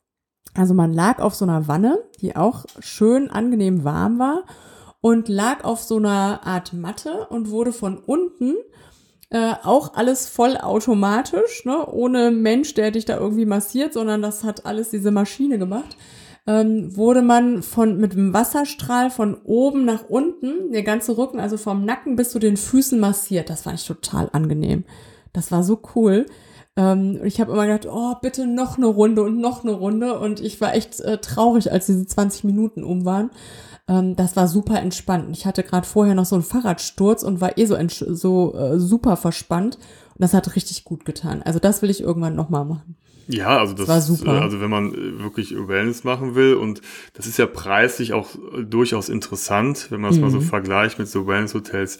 Also 0.54 0.74
man 0.74 0.92
lag 0.92 1.18
auf 1.20 1.34
so 1.34 1.44
einer 1.44 1.68
Wanne, 1.68 1.98
die 2.20 2.36
auch 2.36 2.64
schön 2.80 3.30
angenehm 3.30 3.84
warm 3.84 4.18
war 4.18 4.44
und 5.00 5.28
lag 5.28 5.64
auf 5.64 5.82
so 5.82 5.96
einer 5.96 6.46
Art 6.46 6.72
Matte 6.72 7.26
und 7.28 7.50
wurde 7.50 7.72
von 7.72 7.98
unten 7.98 8.54
Äh, 9.28 9.54
auch 9.64 9.94
alles 9.94 10.28
voll 10.28 10.56
automatisch, 10.56 11.64
ne? 11.64 11.84
ohne 11.90 12.30
Mensch, 12.30 12.74
der 12.74 12.92
dich 12.92 13.06
da 13.06 13.16
irgendwie 13.18 13.44
massiert, 13.44 13.92
sondern 13.92 14.22
das 14.22 14.44
hat 14.44 14.66
alles 14.66 14.90
diese 14.90 15.10
Maschine 15.10 15.58
gemacht. 15.58 15.96
Ähm, 16.46 16.96
wurde 16.96 17.22
man 17.22 17.64
von 17.64 17.98
mit 17.98 18.12
dem 18.12 18.32
Wasserstrahl 18.32 19.10
von 19.10 19.34
oben 19.42 19.84
nach 19.84 20.08
unten, 20.08 20.70
der 20.70 20.84
ganze 20.84 21.18
Rücken, 21.18 21.40
also 21.40 21.56
vom 21.56 21.84
Nacken 21.84 22.14
bis 22.14 22.30
zu 22.30 22.38
den 22.38 22.56
Füßen 22.56 23.00
massiert. 23.00 23.50
Das 23.50 23.62
fand 23.62 23.80
ich 23.80 23.86
total 23.88 24.28
angenehm. 24.32 24.84
Das 25.32 25.50
war 25.50 25.64
so 25.64 25.80
cool. 25.96 26.26
Ähm, 26.76 27.20
ich 27.24 27.40
habe 27.40 27.52
immer 27.52 27.66
gedacht, 27.66 27.86
oh, 27.90 28.14
bitte 28.20 28.46
noch 28.46 28.76
eine 28.76 28.86
Runde 28.86 29.22
und 29.22 29.40
noch 29.40 29.64
eine 29.64 29.72
Runde. 29.72 30.18
Und 30.18 30.40
ich 30.40 30.60
war 30.60 30.74
echt 30.74 31.00
äh, 31.00 31.18
traurig, 31.18 31.72
als 31.72 31.86
diese 31.86 32.06
20 32.06 32.44
Minuten 32.44 32.84
um 32.84 33.04
waren. 33.04 33.30
Ähm, 33.88 34.16
das 34.16 34.36
war 34.36 34.48
super 34.48 34.80
entspannt. 34.80 35.28
Ich 35.32 35.46
hatte 35.46 35.62
gerade 35.62 35.86
vorher 35.86 36.14
noch 36.14 36.26
so 36.26 36.36
einen 36.36 36.44
Fahrradsturz 36.44 37.22
und 37.22 37.40
war 37.40 37.56
eh 37.58 37.66
so, 37.66 37.76
so 37.88 38.54
äh, 38.54 38.78
super 38.78 39.16
verspannt. 39.16 39.76
Und 39.76 40.22
das 40.22 40.34
hat 40.34 40.54
richtig 40.56 40.84
gut 40.84 41.04
getan. 41.04 41.42
Also 41.42 41.58
das 41.58 41.82
will 41.82 41.90
ich 41.90 42.00
irgendwann 42.00 42.34
nochmal 42.34 42.64
machen. 42.64 42.96
Ja, 43.28 43.58
also 43.58 43.72
das, 43.72 43.86
das 43.86 43.88
war 43.88 44.00
super. 44.00 44.42
also 44.42 44.60
wenn 44.60 44.70
man 44.70 44.94
äh, 44.94 45.18
wirklich 45.22 45.52
Wellness 45.56 46.04
machen 46.04 46.34
will 46.34 46.54
und 46.54 46.80
das 47.14 47.26
ist 47.26 47.38
ja 47.38 47.46
preislich 47.46 48.12
auch 48.12 48.36
äh, 48.36 48.62
durchaus 48.62 49.08
interessant, 49.08 49.88
wenn 49.90 50.00
man 50.00 50.10
es 50.10 50.16
mhm. 50.16 50.22
mal 50.22 50.30
so 50.30 50.38
mhm. 50.38 50.42
vergleicht 50.42 50.98
mit 50.98 51.08
so 51.08 51.26
Wellness-Hotels 51.26 51.98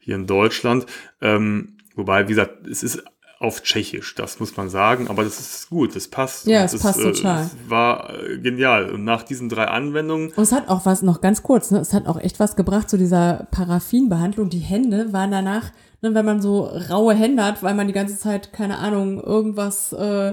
hier 0.00 0.16
in 0.16 0.26
Deutschland. 0.26 0.86
Ähm, 1.20 1.76
wobei, 1.94 2.24
wie 2.24 2.32
gesagt, 2.32 2.66
es 2.66 2.82
ist 2.82 3.04
auf 3.44 3.62
Tschechisch, 3.62 4.14
das 4.14 4.40
muss 4.40 4.56
man 4.56 4.68
sagen, 4.70 5.08
aber 5.08 5.22
das 5.22 5.38
ist 5.38 5.70
gut, 5.70 5.94
das 5.94 6.08
passt. 6.08 6.46
Ja, 6.46 6.64
es 6.64 6.76
passt 6.78 6.98
äh, 6.98 7.12
total. 7.12 7.44
Es 7.44 7.70
war 7.70 8.12
äh, 8.18 8.38
genial. 8.38 8.90
Und 8.90 9.04
nach 9.04 9.22
diesen 9.22 9.48
drei 9.48 9.66
Anwendungen. 9.66 10.32
Und 10.34 10.42
es 10.42 10.50
hat 10.50 10.68
auch 10.68 10.86
was, 10.86 11.02
noch 11.02 11.20
ganz 11.20 11.42
kurz, 11.42 11.70
ne, 11.70 11.78
es 11.78 11.92
hat 11.92 12.06
auch 12.06 12.18
echt 12.18 12.40
was 12.40 12.56
gebracht 12.56 12.88
zu 12.88 12.96
dieser 12.96 13.46
Paraffinbehandlung. 13.50 14.48
Die 14.48 14.58
Hände 14.58 15.12
waren 15.12 15.30
danach, 15.30 15.72
ne, 16.00 16.14
wenn 16.14 16.24
man 16.24 16.40
so 16.40 16.64
raue 16.64 17.14
Hände 17.14 17.44
hat, 17.44 17.62
weil 17.62 17.74
man 17.74 17.86
die 17.86 17.92
ganze 17.92 18.18
Zeit, 18.18 18.52
keine 18.52 18.78
Ahnung, 18.78 19.22
irgendwas 19.22 19.92
äh, 19.92 20.32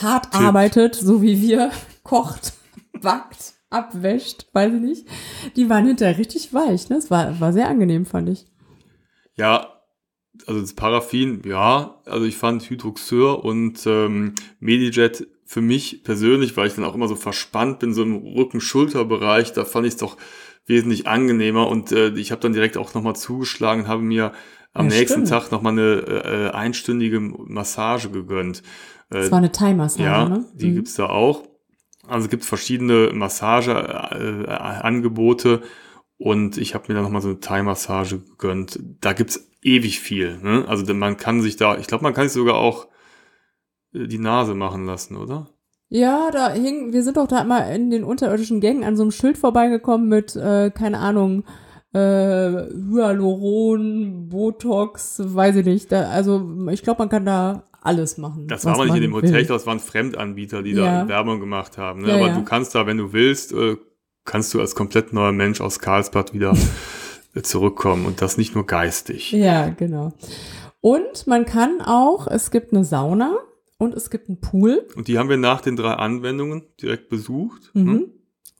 hart 0.00 0.30
Tipp. 0.30 0.40
arbeitet, 0.40 0.94
so 0.94 1.22
wie 1.22 1.40
wir, 1.40 1.70
kocht, 2.02 2.52
backt, 3.00 3.54
abwäscht, 3.70 4.46
weiß 4.52 4.74
ich 4.74 4.80
nicht. 4.80 5.08
Die 5.56 5.70
waren 5.70 5.86
hinterher 5.86 6.18
richtig 6.18 6.52
weich, 6.52 6.90
ne? 6.90 6.96
Es 6.96 7.10
war, 7.10 7.40
war 7.40 7.52
sehr 7.52 7.68
angenehm, 7.68 8.04
fand 8.04 8.28
ich. 8.28 8.46
Ja, 9.34 9.71
also 10.46 10.60
das 10.60 10.74
Paraffin, 10.74 11.42
ja, 11.44 12.00
also 12.04 12.26
ich 12.26 12.36
fand 12.36 12.68
Hydroxyr 12.68 13.44
und 13.44 13.86
ähm, 13.86 14.34
Medijet 14.60 15.26
für 15.44 15.60
mich 15.60 16.02
persönlich, 16.02 16.56
weil 16.56 16.66
ich 16.66 16.74
dann 16.74 16.84
auch 16.84 16.94
immer 16.94 17.08
so 17.08 17.16
verspannt 17.16 17.78
bin, 17.78 17.92
so 17.92 18.02
im 18.02 18.16
Rücken-Schulter-Bereich, 18.16 19.52
da 19.52 19.64
fand 19.64 19.86
ich 19.86 19.94
es 19.94 19.98
doch 19.98 20.16
wesentlich 20.66 21.06
angenehmer 21.06 21.68
und 21.68 21.92
äh, 21.92 22.10
ich 22.10 22.32
habe 22.32 22.40
dann 22.40 22.52
direkt 22.52 22.76
auch 22.76 22.94
nochmal 22.94 23.16
zugeschlagen, 23.16 23.88
habe 23.88 24.02
mir 24.02 24.32
am 24.72 24.88
ja, 24.88 24.96
nächsten 24.96 25.26
stimmt. 25.26 25.28
Tag 25.28 25.52
nochmal 25.52 25.72
eine 25.72 26.22
äh, 26.24 26.50
einstündige 26.50 27.20
Massage 27.20 28.10
gegönnt. 28.10 28.62
Äh, 29.10 29.20
das 29.20 29.30
war 29.30 29.38
eine 29.38 29.52
Thai-Massage, 29.52 30.04
ja, 30.04 30.28
ne? 30.28 30.44
die 30.54 30.70
mhm. 30.70 30.76
gibt's 30.76 30.94
da 30.94 31.06
auch. 31.06 31.44
Also 32.08 32.24
es 32.24 32.30
gibt 32.30 32.44
verschiedene 32.44 33.10
Massageangebote 33.12 35.62
äh, 35.62 35.66
und 36.16 36.58
ich 36.58 36.74
habe 36.74 36.86
mir 36.88 36.94
dann 36.94 37.04
nochmal 37.04 37.22
so 37.22 37.28
eine 37.28 37.38
Thai-Massage 37.40 38.18
gegönnt. 38.18 38.80
Da 39.00 39.12
gibt's 39.12 39.51
ewig 39.62 40.00
viel. 40.00 40.38
Ne? 40.42 40.64
Also 40.66 40.92
man 40.94 41.16
kann 41.16 41.40
sich 41.40 41.56
da, 41.56 41.78
ich 41.78 41.86
glaube, 41.86 42.04
man 42.04 42.14
kann 42.14 42.24
sich 42.24 42.32
sogar 42.32 42.56
auch 42.56 42.88
äh, 43.94 44.06
die 44.06 44.18
Nase 44.18 44.54
machen 44.54 44.86
lassen, 44.86 45.16
oder? 45.16 45.48
Ja, 45.88 46.30
da 46.30 46.52
hing, 46.52 46.92
wir 46.92 47.02
sind 47.02 47.18
doch 47.18 47.26
da 47.26 47.42
immer 47.42 47.70
in 47.70 47.90
den 47.90 48.04
unterirdischen 48.04 48.60
Gängen 48.60 48.82
an 48.82 48.96
so 48.96 49.02
einem 49.02 49.12
Schild 49.12 49.36
vorbeigekommen 49.36 50.08
mit, 50.08 50.34
äh, 50.36 50.70
keine 50.70 50.98
Ahnung, 50.98 51.44
äh, 51.92 51.98
Hyaluron, 51.98 54.30
Botox, 54.30 55.20
weiß 55.22 55.56
ich 55.56 55.66
nicht. 55.66 55.92
Da, 55.92 56.08
also 56.08 56.50
ich 56.70 56.82
glaube, 56.82 57.00
man 57.00 57.10
kann 57.10 57.26
da 57.26 57.64
alles 57.82 58.16
machen. 58.16 58.48
Das 58.48 58.64
war 58.64 58.76
mal 58.76 58.86
nicht 58.86 58.96
in 58.96 59.02
dem 59.02 59.14
Hotel, 59.14 59.44
das 59.44 59.66
waren 59.66 59.80
Fremdanbieter, 59.80 60.62
die 60.62 60.72
ja. 60.72 61.02
da 61.02 61.08
Werbung 61.08 61.40
gemacht 61.40 61.76
haben. 61.76 62.02
Ne? 62.02 62.08
Ja, 62.08 62.14
Aber 62.14 62.28
ja. 62.28 62.34
du 62.36 62.44
kannst 62.44 62.74
da, 62.74 62.86
wenn 62.86 62.96
du 62.96 63.12
willst, 63.12 63.52
äh, 63.52 63.76
kannst 64.24 64.54
du 64.54 64.60
als 64.60 64.74
komplett 64.74 65.12
neuer 65.12 65.32
Mensch 65.32 65.60
aus 65.60 65.78
Karlsbad 65.78 66.32
wieder 66.32 66.56
zurückkommen 67.40 68.04
und 68.04 68.20
das 68.20 68.36
nicht 68.36 68.54
nur 68.54 68.66
geistig. 68.66 69.32
Ja, 69.32 69.68
genau. 69.70 70.12
Und 70.80 71.26
man 71.26 71.46
kann 71.46 71.80
auch, 71.80 72.26
es 72.26 72.50
gibt 72.50 72.72
eine 72.72 72.84
Sauna 72.84 73.36
und 73.78 73.94
es 73.94 74.10
gibt 74.10 74.28
einen 74.28 74.40
Pool. 74.40 74.86
Und 74.96 75.08
die 75.08 75.18
haben 75.18 75.28
wir 75.28 75.36
nach 75.36 75.60
den 75.60 75.76
drei 75.76 75.94
Anwendungen 75.94 76.64
direkt 76.80 77.08
besucht. 77.08 77.70
Mhm. 77.72 77.88
Hm? 77.88 78.10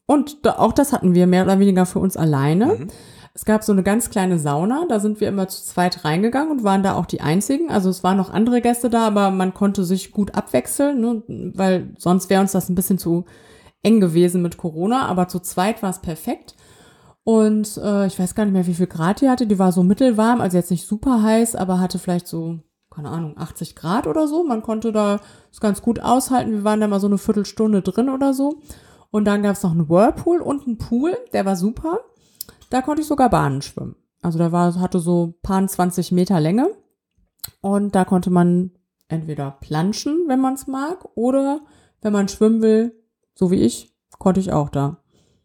Und 0.06 0.46
da, 0.46 0.58
auch 0.58 0.72
das 0.72 0.92
hatten 0.92 1.14
wir 1.14 1.26
mehr 1.26 1.44
oder 1.44 1.58
weniger 1.58 1.86
für 1.86 1.98
uns 1.98 2.16
alleine. 2.16 2.66
Mhm. 2.66 2.88
Es 3.34 3.44
gab 3.44 3.64
so 3.64 3.72
eine 3.72 3.82
ganz 3.82 4.10
kleine 4.10 4.38
Sauna, 4.38 4.84
da 4.88 5.00
sind 5.00 5.20
wir 5.20 5.28
immer 5.28 5.48
zu 5.48 5.62
zweit 5.62 6.04
reingegangen 6.04 6.50
und 6.50 6.64
waren 6.64 6.82
da 6.82 6.94
auch 6.94 7.06
die 7.06 7.22
einzigen. 7.22 7.70
Also 7.70 7.88
es 7.88 8.04
waren 8.04 8.18
noch 8.18 8.30
andere 8.30 8.60
Gäste 8.60 8.90
da, 8.90 9.06
aber 9.06 9.30
man 9.30 9.54
konnte 9.54 9.84
sich 9.84 10.12
gut 10.12 10.34
abwechseln, 10.34 11.00
ne? 11.00 11.22
weil 11.54 11.94
sonst 11.96 12.28
wäre 12.28 12.42
uns 12.42 12.52
das 12.52 12.68
ein 12.68 12.74
bisschen 12.74 12.98
zu 12.98 13.24
eng 13.82 14.00
gewesen 14.00 14.42
mit 14.42 14.58
Corona. 14.58 15.06
Aber 15.06 15.28
zu 15.28 15.40
zweit 15.40 15.82
war 15.82 15.90
es 15.90 16.00
perfekt. 16.00 16.54
Und 17.24 17.76
äh, 17.76 18.06
ich 18.06 18.18
weiß 18.18 18.34
gar 18.34 18.44
nicht 18.44 18.52
mehr, 18.52 18.66
wie 18.66 18.74
viel 18.74 18.86
Grad 18.86 19.20
die 19.20 19.28
hatte. 19.28 19.46
Die 19.46 19.58
war 19.58 19.72
so 19.72 19.82
mittelwarm, 19.82 20.40
also 20.40 20.56
jetzt 20.56 20.70
nicht 20.70 20.86
super 20.86 21.22
heiß, 21.22 21.54
aber 21.54 21.78
hatte 21.78 21.98
vielleicht 21.98 22.26
so, 22.26 22.58
keine 22.90 23.10
Ahnung, 23.10 23.34
80 23.38 23.76
Grad 23.76 24.06
oder 24.06 24.26
so. 24.26 24.42
Man 24.42 24.62
konnte 24.62 24.90
da 24.92 25.20
es 25.50 25.60
ganz 25.60 25.82
gut 25.82 26.00
aushalten. 26.00 26.52
Wir 26.52 26.64
waren 26.64 26.80
da 26.80 26.88
mal 26.88 27.00
so 27.00 27.06
eine 27.06 27.18
Viertelstunde 27.18 27.82
drin 27.82 28.08
oder 28.08 28.34
so. 28.34 28.60
Und 29.10 29.26
dann 29.26 29.42
gab 29.42 29.56
es 29.56 29.62
noch 29.62 29.72
einen 29.72 29.88
Whirlpool 29.88 30.40
und 30.40 30.66
einen 30.66 30.78
Pool, 30.78 31.16
der 31.32 31.44
war 31.44 31.54
super. 31.54 32.00
Da 32.70 32.80
konnte 32.80 33.02
ich 33.02 33.08
sogar 33.08 33.30
Bahnen 33.30 33.62
schwimmen. 33.62 33.94
Also 34.22 34.38
da 34.38 34.50
war, 34.50 34.74
hatte 34.80 34.98
so 34.98 35.34
paar 35.42 35.64
20 35.66 36.12
Meter 36.12 36.40
Länge. 36.40 36.70
Und 37.60 37.94
da 37.94 38.04
konnte 38.04 38.30
man 38.30 38.70
entweder 39.08 39.50
planschen, 39.60 40.24
wenn 40.26 40.40
man 40.40 40.54
es 40.54 40.66
mag, 40.66 41.04
oder 41.14 41.60
wenn 42.00 42.12
man 42.12 42.28
schwimmen 42.28 42.62
will, 42.62 42.94
so 43.34 43.50
wie 43.50 43.60
ich, 43.60 43.94
konnte 44.18 44.40
ich 44.40 44.52
auch 44.52 44.70
da. 44.70 45.01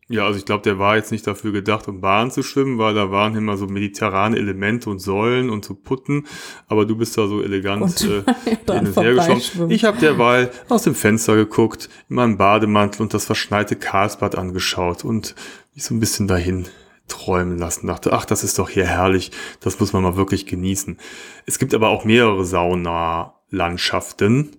Ja, 0.09 0.25
also 0.25 0.39
ich 0.39 0.45
glaube, 0.45 0.63
der 0.63 0.79
war 0.79 0.95
jetzt 0.95 1.11
nicht 1.11 1.27
dafür 1.27 1.51
gedacht, 1.51 1.89
um 1.89 1.99
Bahn 1.99 2.31
zu 2.31 2.41
schwimmen, 2.41 2.77
weil 2.77 2.93
da 2.93 3.11
waren 3.11 3.35
immer 3.35 3.57
so 3.57 3.67
mediterrane 3.67 4.37
Elemente 4.37 4.89
und 4.89 4.99
Säulen 4.99 5.49
und 5.49 5.65
so 5.65 5.73
Putten. 5.73 6.25
Aber 6.67 6.85
du 6.85 6.95
bist 6.95 7.17
da 7.17 7.27
so 7.27 7.41
elegant 7.41 8.05
äh, 8.05 8.23
hergeschwommen. 8.95 9.69
Ich 9.69 9.83
habe 9.83 9.99
derweil 9.99 10.49
aus 10.69 10.83
dem 10.83 10.95
Fenster 10.95 11.35
geguckt, 11.35 11.89
in 12.09 12.15
meinem 12.15 12.37
Bademantel 12.37 13.01
und 13.01 13.13
das 13.13 13.25
verschneite 13.25 13.75
Karlsbad 13.75 14.37
angeschaut 14.37 15.03
und 15.03 15.35
mich 15.75 15.83
so 15.83 15.93
ein 15.93 15.99
bisschen 15.99 16.29
dahin 16.29 16.69
träumen 17.09 17.57
lassen. 17.57 17.87
Dachte, 17.87 18.13
ach, 18.13 18.23
das 18.23 18.45
ist 18.45 18.59
doch 18.59 18.69
hier 18.69 18.85
herrlich. 18.85 19.31
Das 19.59 19.77
muss 19.79 19.91
man 19.91 20.03
mal 20.03 20.15
wirklich 20.15 20.45
genießen. 20.45 20.97
Es 21.45 21.59
gibt 21.59 21.73
aber 21.73 21.89
auch 21.89 22.05
mehrere 22.05 22.45
Saunalandschaften 22.45 24.51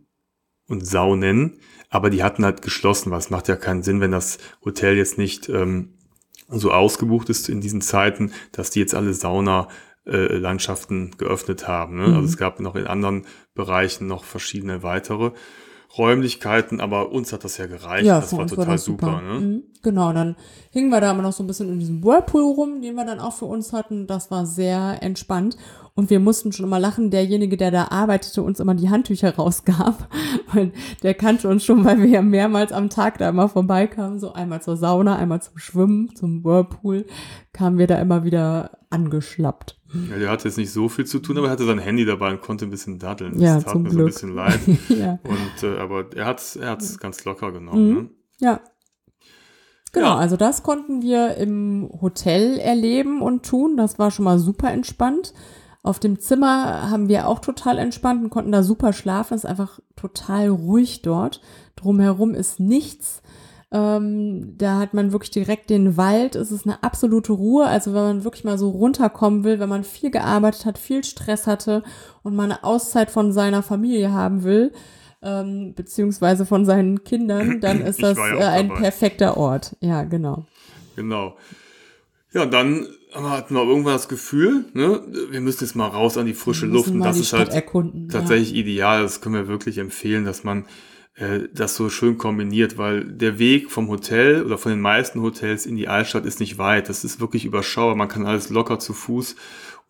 und 0.68 0.86
Saunen 0.86 1.58
aber 1.90 2.10
die 2.10 2.22
hatten 2.22 2.44
halt 2.44 2.62
geschlossen, 2.62 3.10
was 3.10 3.30
macht 3.30 3.48
ja 3.48 3.56
keinen 3.56 3.82
Sinn, 3.82 4.00
wenn 4.00 4.12
das 4.12 4.38
Hotel 4.64 4.96
jetzt 4.96 5.18
nicht 5.18 5.48
ähm, 5.48 5.94
so 6.48 6.72
ausgebucht 6.72 7.28
ist 7.30 7.48
in 7.48 7.60
diesen 7.60 7.80
Zeiten, 7.80 8.32
dass 8.52 8.70
die 8.70 8.80
jetzt 8.80 8.94
alle 8.94 9.14
Sauna-Landschaften 9.14 11.12
äh, 11.12 11.16
geöffnet 11.16 11.66
haben. 11.66 11.96
Ne? 11.96 12.02
Also 12.02 12.12
mhm. 12.12 12.16
Also 12.18 12.28
es 12.28 12.36
gab 12.36 12.60
noch 12.60 12.76
in 12.76 12.86
anderen 12.86 13.26
Bereichen 13.54 14.06
noch 14.06 14.24
verschiedene 14.24 14.82
weitere. 14.82 15.32
Räumlichkeiten, 15.96 16.82
aber 16.82 17.12
uns 17.12 17.32
hat 17.32 17.44
das 17.44 17.56
ja 17.56 17.66
gereicht. 17.66 18.04
Ja, 18.04 18.20
das 18.20 18.36
war 18.36 18.46
total 18.46 18.66
war 18.66 18.74
das 18.74 18.84
super. 18.84 19.06
super 19.06 19.22
ne? 19.22 19.40
mhm. 19.40 19.62
Genau, 19.82 20.12
dann 20.12 20.36
hingen 20.70 20.90
wir 20.90 21.00
da 21.00 21.12
immer 21.12 21.22
noch 21.22 21.32
so 21.32 21.42
ein 21.42 21.46
bisschen 21.46 21.70
in 21.70 21.78
diesem 21.78 22.04
Whirlpool 22.04 22.42
rum, 22.42 22.82
den 22.82 22.94
wir 22.94 23.06
dann 23.06 23.20
auch 23.20 23.32
für 23.32 23.46
uns 23.46 23.72
hatten. 23.72 24.06
Das 24.06 24.30
war 24.30 24.44
sehr 24.44 24.98
entspannt. 25.00 25.56
Und 25.98 26.10
wir 26.10 26.20
mussten 26.20 26.52
schon 26.52 26.64
immer 26.64 26.78
lachen, 26.78 27.10
derjenige, 27.10 27.56
der 27.56 27.72
da 27.72 27.88
arbeitete, 27.88 28.40
uns 28.40 28.60
immer 28.60 28.76
die 28.76 28.88
Handtücher 28.88 29.34
rausgab. 29.34 30.08
Und 30.54 30.72
der 31.02 31.12
kannte 31.14 31.48
uns 31.48 31.64
schon, 31.64 31.84
weil 31.84 31.98
wir 31.98 32.06
ja 32.06 32.22
mehrmals 32.22 32.70
am 32.70 32.88
Tag 32.88 33.18
da 33.18 33.30
immer 33.30 33.48
vorbeikamen. 33.48 34.20
So 34.20 34.32
einmal 34.32 34.62
zur 34.62 34.76
Sauna, 34.76 35.16
einmal 35.16 35.42
zum 35.42 35.58
Schwimmen, 35.58 36.14
zum 36.14 36.44
Whirlpool, 36.44 37.04
kamen 37.52 37.78
wir 37.78 37.88
da 37.88 38.00
immer 38.00 38.22
wieder 38.22 38.78
angeschlappt. 38.90 39.80
Ja, 40.08 40.18
der 40.20 40.30
hatte 40.30 40.46
jetzt 40.46 40.56
nicht 40.56 40.70
so 40.70 40.88
viel 40.88 41.04
zu 41.04 41.18
tun, 41.18 41.36
aber 41.36 41.48
er 41.48 41.50
hatte 41.50 41.66
sein 41.66 41.80
Handy 41.80 42.04
dabei 42.04 42.30
und 42.30 42.42
konnte 42.42 42.64
ein 42.64 42.70
bisschen 42.70 43.00
daddeln. 43.00 43.32
Das 43.32 43.42
ja, 43.42 43.60
tat 43.60 43.74
mir 43.74 43.88
Glück. 43.88 43.92
so 43.92 43.98
ein 43.98 44.06
bisschen 44.06 44.34
leid. 44.36 44.60
ja. 44.90 45.18
Und 45.24 45.68
äh, 45.68 45.78
aber 45.78 46.06
er 46.14 46.26
hat's, 46.26 46.54
er 46.54 46.70
hat's 46.70 47.00
ganz 47.00 47.24
locker 47.24 47.50
genommen. 47.50 47.88
Mhm. 47.88 47.94
Ne? 47.96 48.10
Ja. 48.38 48.60
Genau, 49.92 50.10
ja. 50.10 50.16
also 50.16 50.36
das 50.36 50.62
konnten 50.62 51.02
wir 51.02 51.34
im 51.38 51.90
Hotel 52.00 52.60
erleben 52.60 53.20
und 53.20 53.44
tun. 53.44 53.76
Das 53.76 53.98
war 53.98 54.12
schon 54.12 54.26
mal 54.26 54.38
super 54.38 54.70
entspannt. 54.70 55.34
Auf 55.82 56.00
dem 56.00 56.18
Zimmer 56.18 56.90
haben 56.90 57.08
wir 57.08 57.28
auch 57.28 57.38
total 57.38 57.78
entspannt 57.78 58.22
und 58.22 58.30
konnten 58.30 58.52
da 58.52 58.62
super 58.62 58.92
schlafen. 58.92 59.34
Es 59.34 59.44
ist 59.44 59.50
einfach 59.50 59.78
total 59.96 60.48
ruhig 60.48 61.02
dort. 61.02 61.40
Drumherum 61.76 62.34
ist 62.34 62.60
nichts. 62.60 63.22
Ähm, 63.70 64.54
da 64.56 64.78
hat 64.78 64.94
man 64.94 65.12
wirklich 65.12 65.30
direkt 65.30 65.70
den 65.70 65.96
Wald. 65.96 66.34
Es 66.34 66.50
ist 66.50 66.66
eine 66.66 66.82
absolute 66.82 67.32
Ruhe. 67.32 67.66
Also 67.66 67.92
wenn 67.94 68.02
man 68.02 68.24
wirklich 68.24 68.44
mal 68.44 68.58
so 68.58 68.70
runterkommen 68.70 69.44
will, 69.44 69.60
wenn 69.60 69.68
man 69.68 69.84
viel 69.84 70.10
gearbeitet 70.10 70.64
hat, 70.64 70.78
viel 70.78 71.04
Stress 71.04 71.46
hatte 71.46 71.82
und 72.22 72.34
mal 72.34 72.44
eine 72.44 72.64
Auszeit 72.64 73.10
von 73.10 73.32
seiner 73.32 73.62
Familie 73.62 74.12
haben 74.12 74.42
will, 74.42 74.72
ähm, 75.22 75.74
beziehungsweise 75.74 76.46
von 76.46 76.64
seinen 76.64 77.04
Kindern, 77.04 77.60
dann 77.60 77.82
ist 77.82 78.02
das 78.02 78.16
ja 78.16 78.38
äh, 78.38 78.44
ein 78.44 78.68
perfekter 78.68 79.36
Ort. 79.36 79.76
Ja, 79.80 80.04
genau. 80.04 80.46
Genau. 80.96 81.36
Ja, 82.32 82.46
dann 82.46 82.86
aber 83.12 83.30
hatten 83.30 83.54
wir 83.54 83.62
irgendwann 83.62 83.94
das 83.94 84.08
Gefühl, 84.08 84.66
ne, 84.74 85.00
wir 85.30 85.40
müssen 85.40 85.64
jetzt 85.64 85.74
mal 85.74 85.86
raus 85.86 86.16
an 86.16 86.26
die 86.26 86.34
frische 86.34 86.66
Luft. 86.66 86.90
Und 86.90 87.00
das 87.00 87.18
ist 87.18 87.32
halt 87.32 87.50
erkunden, 87.50 88.08
tatsächlich 88.08 88.52
ja. 88.52 88.58
ideal. 88.58 89.02
Das 89.02 89.20
können 89.20 89.34
wir 89.34 89.48
wirklich 89.48 89.78
empfehlen, 89.78 90.24
dass 90.24 90.44
man 90.44 90.66
äh, 91.14 91.48
das 91.52 91.74
so 91.74 91.88
schön 91.88 92.18
kombiniert, 92.18 92.78
weil 92.78 93.04
der 93.04 93.38
Weg 93.38 93.70
vom 93.70 93.88
Hotel 93.88 94.42
oder 94.42 94.58
von 94.58 94.72
den 94.72 94.80
meisten 94.80 95.20
Hotels 95.22 95.66
in 95.66 95.76
die 95.76 95.88
Altstadt 95.88 96.26
ist 96.26 96.40
nicht 96.40 96.58
weit. 96.58 96.88
Das 96.88 97.04
ist 97.04 97.20
wirklich 97.20 97.44
überschaubar. 97.44 97.96
Man 97.96 98.08
kann 98.08 98.26
alles 98.26 98.50
locker 98.50 98.78
zu 98.78 98.92
Fuß 98.92 99.36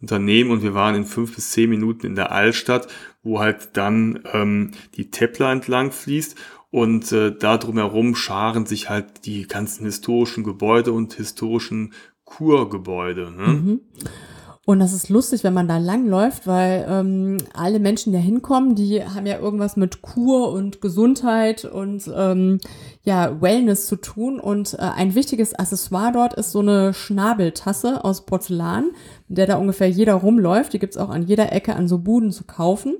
unternehmen 0.00 0.50
und 0.50 0.62
wir 0.62 0.74
waren 0.74 0.94
in 0.94 1.04
fünf 1.04 1.34
bis 1.34 1.50
zehn 1.50 1.68
Minuten 1.68 2.06
in 2.06 2.14
der 2.14 2.30
Altstadt, 2.30 2.86
wo 3.22 3.40
halt 3.40 3.70
dann 3.76 4.20
ähm, 4.32 4.70
die 4.94 5.10
Tepler 5.10 5.50
entlang 5.50 5.90
fließt 5.90 6.36
und 6.70 7.12
äh, 7.12 7.34
da 7.36 7.56
drumherum 7.56 8.14
scharen 8.14 8.66
sich 8.66 8.90
halt 8.90 9.24
die 9.24 9.46
ganzen 9.46 9.84
historischen 9.84 10.44
Gebäude 10.44 10.92
und 10.92 11.14
historischen 11.14 11.94
Kurgebäude. 12.28 13.30
Ne? 13.30 13.46
Mhm. 13.46 13.80
Und 14.68 14.80
das 14.80 14.92
ist 14.92 15.08
lustig, 15.08 15.44
wenn 15.44 15.54
man 15.54 15.66
da 15.66 15.78
langläuft, 15.78 16.46
weil 16.46 16.86
ähm, 16.86 17.38
alle 17.54 17.78
Menschen, 17.78 18.12
die 18.12 18.18
da 18.18 18.22
hinkommen, 18.22 18.74
die 18.74 19.02
haben 19.02 19.24
ja 19.24 19.38
irgendwas 19.38 19.78
mit 19.78 20.02
Kur 20.02 20.52
und 20.52 20.82
Gesundheit 20.82 21.64
und 21.64 22.02
ähm, 22.14 22.58
ja 23.02 23.40
Wellness 23.40 23.86
zu 23.86 23.96
tun. 23.96 24.38
Und 24.38 24.74
äh, 24.74 24.82
ein 24.82 25.14
wichtiges 25.14 25.54
Accessoire 25.54 26.12
dort 26.12 26.34
ist 26.34 26.52
so 26.52 26.58
eine 26.58 26.92
Schnabeltasse 26.92 28.04
aus 28.04 28.26
Porzellan, 28.26 28.90
der 29.28 29.46
da 29.46 29.56
ungefähr 29.56 29.88
jeder 29.88 30.16
rumläuft. 30.16 30.74
Die 30.74 30.78
gibt's 30.78 30.98
auch 30.98 31.08
an 31.08 31.22
jeder 31.22 31.50
Ecke 31.50 31.74
an 31.74 31.88
so 31.88 31.96
Buden 31.96 32.30
zu 32.30 32.44
kaufen. 32.44 32.94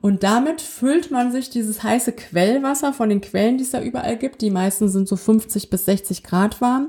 Und 0.00 0.22
damit 0.22 0.62
füllt 0.62 1.10
man 1.10 1.32
sich 1.32 1.50
dieses 1.50 1.82
heiße 1.82 2.12
Quellwasser 2.12 2.94
von 2.94 3.10
den 3.10 3.20
Quellen, 3.20 3.58
die 3.58 3.64
es 3.64 3.72
da 3.72 3.82
überall 3.82 4.16
gibt. 4.16 4.40
Die 4.40 4.50
meisten 4.50 4.88
sind 4.88 5.06
so 5.06 5.16
50 5.16 5.68
bis 5.68 5.84
60 5.84 6.22
Grad 6.22 6.62
warm 6.62 6.88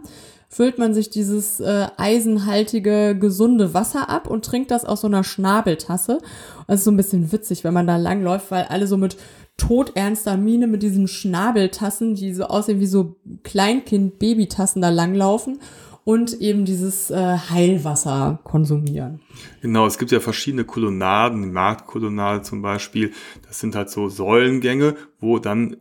füllt 0.52 0.78
man 0.78 0.94
sich 0.94 1.10
dieses 1.10 1.62
äh, 1.62 1.88
eisenhaltige, 1.98 3.18
gesunde 3.18 3.74
Wasser 3.74 4.10
ab 4.10 4.28
und 4.28 4.44
trinkt 4.44 4.70
das 4.70 4.84
aus 4.84 5.02
so 5.02 5.08
einer 5.08 5.24
Schnabeltasse. 5.24 6.20
Das 6.68 6.80
ist 6.80 6.84
so 6.84 6.92
ein 6.92 6.98
bisschen 6.98 7.32
witzig, 7.32 7.64
wenn 7.64 7.74
man 7.74 7.88
da 7.88 7.96
langläuft, 7.96 8.52
weil 8.52 8.66
alle 8.66 8.86
so 8.86 8.98
mit 8.98 9.16
todernster 9.56 10.36
Miene 10.36 10.68
mit 10.68 10.84
diesen 10.84 11.08
Schnabeltassen, 11.08 12.16
die 12.16 12.34
so 12.34 12.44
aussehen 12.46 12.82
wie 12.82 12.86
so 12.86 13.16
Kleinkind-Babytassen 13.44 14.82
da 14.82 14.90
langlaufen 14.90 15.60
und 16.04 16.42
eben 16.42 16.66
dieses 16.66 17.12
äh, 17.12 17.38
Heilwasser 17.38 18.40
konsumieren. 18.44 19.22
Genau, 19.62 19.86
es 19.86 19.98
gibt 19.98 20.12
ja 20.12 20.20
verschiedene 20.20 20.66
Kolonnaden, 20.66 21.44
die 21.44 21.48
Marktkolonnade 21.48 22.42
zum 22.42 22.62
Beispiel. 22.62 23.12
Das 23.48 23.60
sind 23.60 23.76
halt 23.76 23.90
so 23.90 24.10
Säulengänge, 24.10 24.96
wo 25.20 25.40
dann 25.40 25.78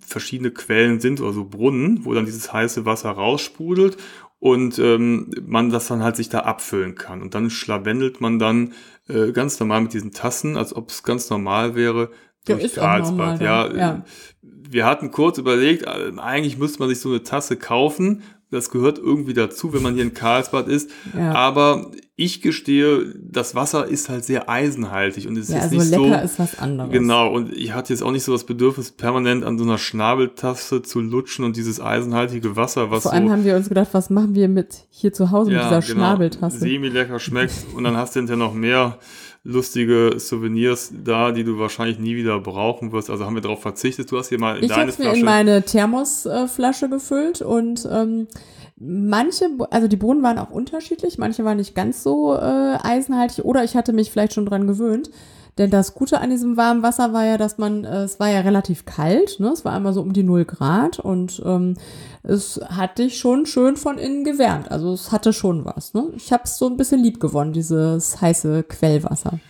verschiedene 0.00 0.50
Quellen 0.50 1.00
sind 1.00 1.20
oder 1.20 1.32
so 1.32 1.44
Brunnen, 1.44 2.04
wo 2.04 2.14
dann 2.14 2.26
dieses 2.26 2.52
heiße 2.52 2.84
Wasser 2.84 3.10
raussprudelt 3.10 3.96
und 4.38 4.78
ähm, 4.78 5.30
man 5.46 5.70
das 5.70 5.88
dann 5.88 6.02
halt 6.02 6.16
sich 6.16 6.28
da 6.28 6.40
abfüllen 6.40 6.94
kann. 6.94 7.22
Und 7.22 7.34
dann 7.34 7.50
schlawendelt 7.50 8.20
man 8.20 8.38
dann 8.38 8.72
äh, 9.08 9.32
ganz 9.32 9.60
normal 9.60 9.82
mit 9.82 9.92
diesen 9.92 10.12
Tassen, 10.12 10.56
als 10.56 10.74
ob 10.74 10.90
es 10.90 11.02
ganz 11.02 11.30
normal 11.30 11.74
wäre, 11.74 12.10
durch 12.44 12.74
ja, 12.74 12.82
Karlsbad. 12.82 13.40
Ja, 13.40 13.72
ja, 13.72 14.04
wir 14.42 14.86
hatten 14.86 15.10
kurz 15.10 15.38
überlegt, 15.38 15.84
äh, 15.84 16.12
eigentlich 16.18 16.58
müsste 16.58 16.80
man 16.80 16.88
sich 16.88 17.00
so 17.00 17.10
eine 17.10 17.22
Tasse 17.22 17.56
kaufen 17.56 18.22
das 18.52 18.70
gehört 18.70 18.98
irgendwie 18.98 19.32
dazu, 19.32 19.72
wenn 19.72 19.82
man 19.82 19.94
hier 19.94 20.04
in 20.04 20.14
Karlsbad 20.14 20.68
ist. 20.68 20.90
Ja. 21.16 21.34
Aber 21.34 21.90
ich 22.16 22.40
gestehe, 22.40 23.14
das 23.18 23.54
Wasser 23.54 23.86
ist 23.86 24.08
halt 24.08 24.24
sehr 24.24 24.48
eisenhaltig 24.48 25.26
und 25.26 25.36
es 25.36 25.48
ja, 25.48 25.58
ist 25.58 25.64
also 25.64 25.76
nicht 25.76 25.90
lecker 25.90 26.18
so. 26.18 26.24
ist 26.24 26.38
was 26.38 26.58
anderes. 26.58 26.92
Genau. 26.92 27.32
Und 27.32 27.52
ich 27.52 27.74
hatte 27.74 27.92
jetzt 27.92 28.02
auch 28.02 28.12
nicht 28.12 28.22
so 28.22 28.32
das 28.32 28.44
Bedürfnis, 28.44 28.92
permanent 28.92 29.44
an 29.44 29.58
so 29.58 29.64
einer 29.64 29.78
Schnabeltasse 29.78 30.82
zu 30.82 31.00
lutschen 31.00 31.44
und 31.44 31.56
dieses 31.56 31.80
eisenhaltige 31.80 32.56
Wasser, 32.56 32.90
was 32.90 33.02
Vor 33.02 33.12
allem 33.12 33.26
so, 33.26 33.32
haben 33.32 33.44
wir 33.44 33.56
uns 33.56 33.68
gedacht, 33.68 33.88
was 33.92 34.10
machen 34.10 34.34
wir 34.34 34.48
mit 34.48 34.86
hier 34.90 35.12
zu 35.12 35.30
Hause 35.30 35.52
ja, 35.52 35.58
mit 35.58 35.66
dieser 35.66 35.80
genau, 35.80 36.06
Schnabeltasse? 36.06 36.58
Semi 36.58 36.88
lecker 36.88 37.18
schmeckt 37.18 37.54
und 37.74 37.84
dann 37.84 37.96
hast 37.96 38.14
du 38.14 38.20
hinterher 38.20 38.38
noch 38.38 38.54
mehr 38.54 38.98
lustige 39.44 40.14
Souvenirs 40.18 40.92
da, 41.04 41.32
die 41.32 41.44
du 41.44 41.58
wahrscheinlich 41.58 41.98
nie 41.98 42.16
wieder 42.16 42.38
brauchen 42.40 42.92
wirst. 42.92 43.10
Also 43.10 43.24
haben 43.24 43.34
wir 43.34 43.42
darauf 43.42 43.62
verzichtet. 43.62 44.10
Du 44.10 44.18
hast 44.18 44.28
hier 44.28 44.38
mal 44.38 44.56
in 44.58 44.64
ich 44.64 44.70
deine 44.70 44.92
Flasche. 44.92 45.02
Ich 45.02 45.08
habe 45.08 45.16
mir 45.16 45.20
in 45.20 45.24
meine 45.24 45.62
Thermosflasche 45.62 46.88
gefüllt 46.88 47.42
und 47.42 47.88
ähm, 47.90 48.28
manche, 48.76 49.48
also 49.70 49.88
die 49.88 49.96
Bohnen 49.96 50.22
waren 50.22 50.38
auch 50.38 50.50
unterschiedlich. 50.50 51.18
Manche 51.18 51.44
waren 51.44 51.56
nicht 51.56 51.74
ganz 51.74 52.02
so 52.02 52.34
äh, 52.34 52.38
eisenhaltig 52.82 53.44
oder 53.44 53.64
ich 53.64 53.74
hatte 53.74 53.92
mich 53.92 54.10
vielleicht 54.10 54.34
schon 54.34 54.46
dran 54.46 54.66
gewöhnt. 54.66 55.10
Denn 55.58 55.70
das 55.70 55.94
Gute 55.94 56.20
an 56.20 56.30
diesem 56.30 56.56
warmen 56.56 56.82
Wasser 56.82 57.12
war 57.12 57.26
ja, 57.26 57.36
dass 57.36 57.58
man, 57.58 57.84
äh, 57.84 58.04
es 58.04 58.18
war 58.18 58.30
ja 58.30 58.40
relativ 58.40 58.86
kalt, 58.86 59.38
ne? 59.38 59.48
es 59.48 59.64
war 59.64 59.72
einmal 59.72 59.92
so 59.92 60.00
um 60.00 60.12
die 60.12 60.22
0 60.22 60.46
Grad 60.46 60.98
und 60.98 61.42
ähm, 61.44 61.74
es 62.22 62.60
hat 62.64 62.98
dich 62.98 63.18
schon 63.18 63.44
schön 63.44 63.76
von 63.76 63.98
innen 63.98 64.24
gewärmt. 64.24 64.70
Also 64.70 64.92
es 64.94 65.12
hatte 65.12 65.32
schon 65.32 65.64
was. 65.64 65.92
Ne? 65.92 66.10
Ich 66.16 66.32
habe 66.32 66.44
es 66.44 66.56
so 66.56 66.68
ein 66.68 66.78
bisschen 66.78 67.02
lieb 67.02 67.20
gewonnen, 67.20 67.52
dieses 67.52 68.20
heiße 68.20 68.62
Quellwasser. 68.62 69.40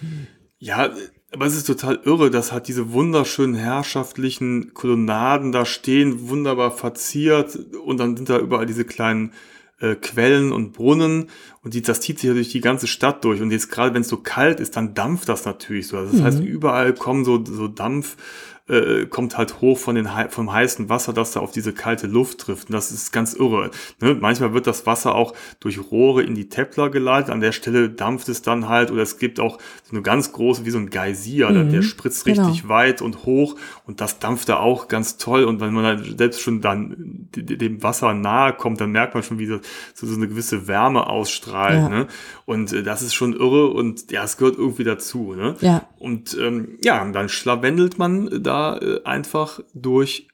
Ja, 0.58 0.90
aber 1.32 1.46
es 1.46 1.56
ist 1.56 1.66
total 1.66 2.00
irre, 2.04 2.30
das 2.30 2.52
hat 2.52 2.68
diese 2.68 2.92
wunderschönen 2.92 3.54
herrschaftlichen 3.54 4.74
Kolonnaden 4.74 5.52
da 5.52 5.64
stehen, 5.64 6.28
wunderbar 6.28 6.72
verziert 6.72 7.58
und 7.84 7.98
dann 7.98 8.16
sind 8.16 8.28
da 8.28 8.38
überall 8.38 8.66
diese 8.66 8.84
kleinen 8.84 9.32
äh, 9.82 9.96
Quellen 9.96 10.52
und 10.52 10.72
Brunnen 10.72 11.28
und 11.62 11.74
die, 11.74 11.82
das 11.82 12.00
zieht 12.00 12.18
sich 12.18 12.28
ja 12.28 12.34
durch 12.34 12.50
die 12.50 12.60
ganze 12.60 12.86
Stadt 12.86 13.24
durch. 13.24 13.40
Und 13.42 13.50
jetzt 13.50 13.68
gerade 13.68 13.94
wenn 13.94 14.02
es 14.02 14.08
so 14.08 14.16
kalt 14.16 14.60
ist, 14.60 14.76
dann 14.76 14.94
dampft 14.94 15.28
das 15.28 15.44
natürlich 15.44 15.88
so. 15.88 15.96
Also 15.98 16.12
das 16.12 16.20
mhm. 16.20 16.24
heißt, 16.24 16.40
überall 16.40 16.94
kommen 16.94 17.24
so, 17.24 17.44
so 17.44 17.68
Dampf 17.68 18.16
äh, 18.72 19.06
kommt 19.06 19.36
halt 19.36 19.60
hoch 19.60 19.76
von 19.76 19.94
den, 19.94 20.08
vom 20.30 20.50
heißen 20.50 20.88
Wasser, 20.88 21.12
das 21.12 21.32
da 21.32 21.40
auf 21.40 21.52
diese 21.52 21.74
kalte 21.74 22.06
Luft 22.06 22.38
trifft. 22.38 22.70
Und 22.70 22.72
das 22.72 22.90
ist 22.90 23.12
ganz 23.12 23.34
irre. 23.34 23.70
Ne? 24.00 24.16
Manchmal 24.18 24.54
wird 24.54 24.66
das 24.66 24.86
Wasser 24.86 25.14
auch 25.14 25.34
durch 25.60 25.78
Rohre 25.90 26.22
in 26.22 26.34
die 26.34 26.48
Tepler 26.48 26.88
geleitet. 26.88 27.30
An 27.30 27.40
der 27.40 27.52
Stelle 27.52 27.90
dampft 27.90 28.30
es 28.30 28.40
dann 28.40 28.68
halt. 28.68 28.90
Oder 28.90 29.02
es 29.02 29.18
gibt 29.18 29.40
auch 29.40 29.58
so 29.84 29.92
eine 29.92 30.02
ganz 30.02 30.32
große, 30.32 30.64
wie 30.64 30.70
so 30.70 30.78
ein 30.78 30.88
Geysir, 30.88 31.50
mhm. 31.50 31.70
der, 31.70 31.82
spritzt 31.82 32.24
richtig 32.24 32.62
genau. 32.62 32.68
weit 32.68 33.02
und 33.02 33.26
hoch. 33.26 33.56
Und 33.86 34.00
das 34.00 34.18
dampft 34.18 34.48
da 34.48 34.56
auch 34.56 34.88
ganz 34.88 35.18
toll. 35.18 35.44
Und 35.44 35.60
wenn 35.60 35.74
man 35.74 35.84
dann 35.84 36.16
selbst 36.16 36.40
schon 36.40 36.62
dann 36.62 37.28
dem 37.36 37.82
Wasser 37.82 38.14
nahe 38.14 38.54
kommt, 38.54 38.80
dann 38.80 38.90
merkt 38.90 39.12
man 39.12 39.22
schon, 39.22 39.38
wie 39.38 39.48
das 39.48 39.60
so, 39.92 40.06
so 40.06 40.16
eine 40.16 40.28
gewisse 40.28 40.66
Wärme 40.66 41.08
ausstrahlt. 41.08 41.74
Ja. 41.74 41.88
Ne? 41.90 42.06
Und 42.46 42.72
äh, 42.72 42.82
das 42.82 43.02
ist 43.02 43.12
schon 43.12 43.34
irre. 43.34 43.68
Und 43.68 44.10
ja, 44.10 44.24
es 44.24 44.38
gehört 44.38 44.56
irgendwie 44.56 44.84
dazu. 44.84 45.34
Ne? 45.34 45.56
Ja. 45.60 45.88
Und 45.98 46.36
ähm, 46.40 46.78
ja, 46.82 47.04
dann 47.12 47.28
schlawendelt 47.28 47.98
man 47.98 48.42
da 48.42 48.61
äh, 48.70 49.04
einfach 49.04 49.60
durch 49.74 50.28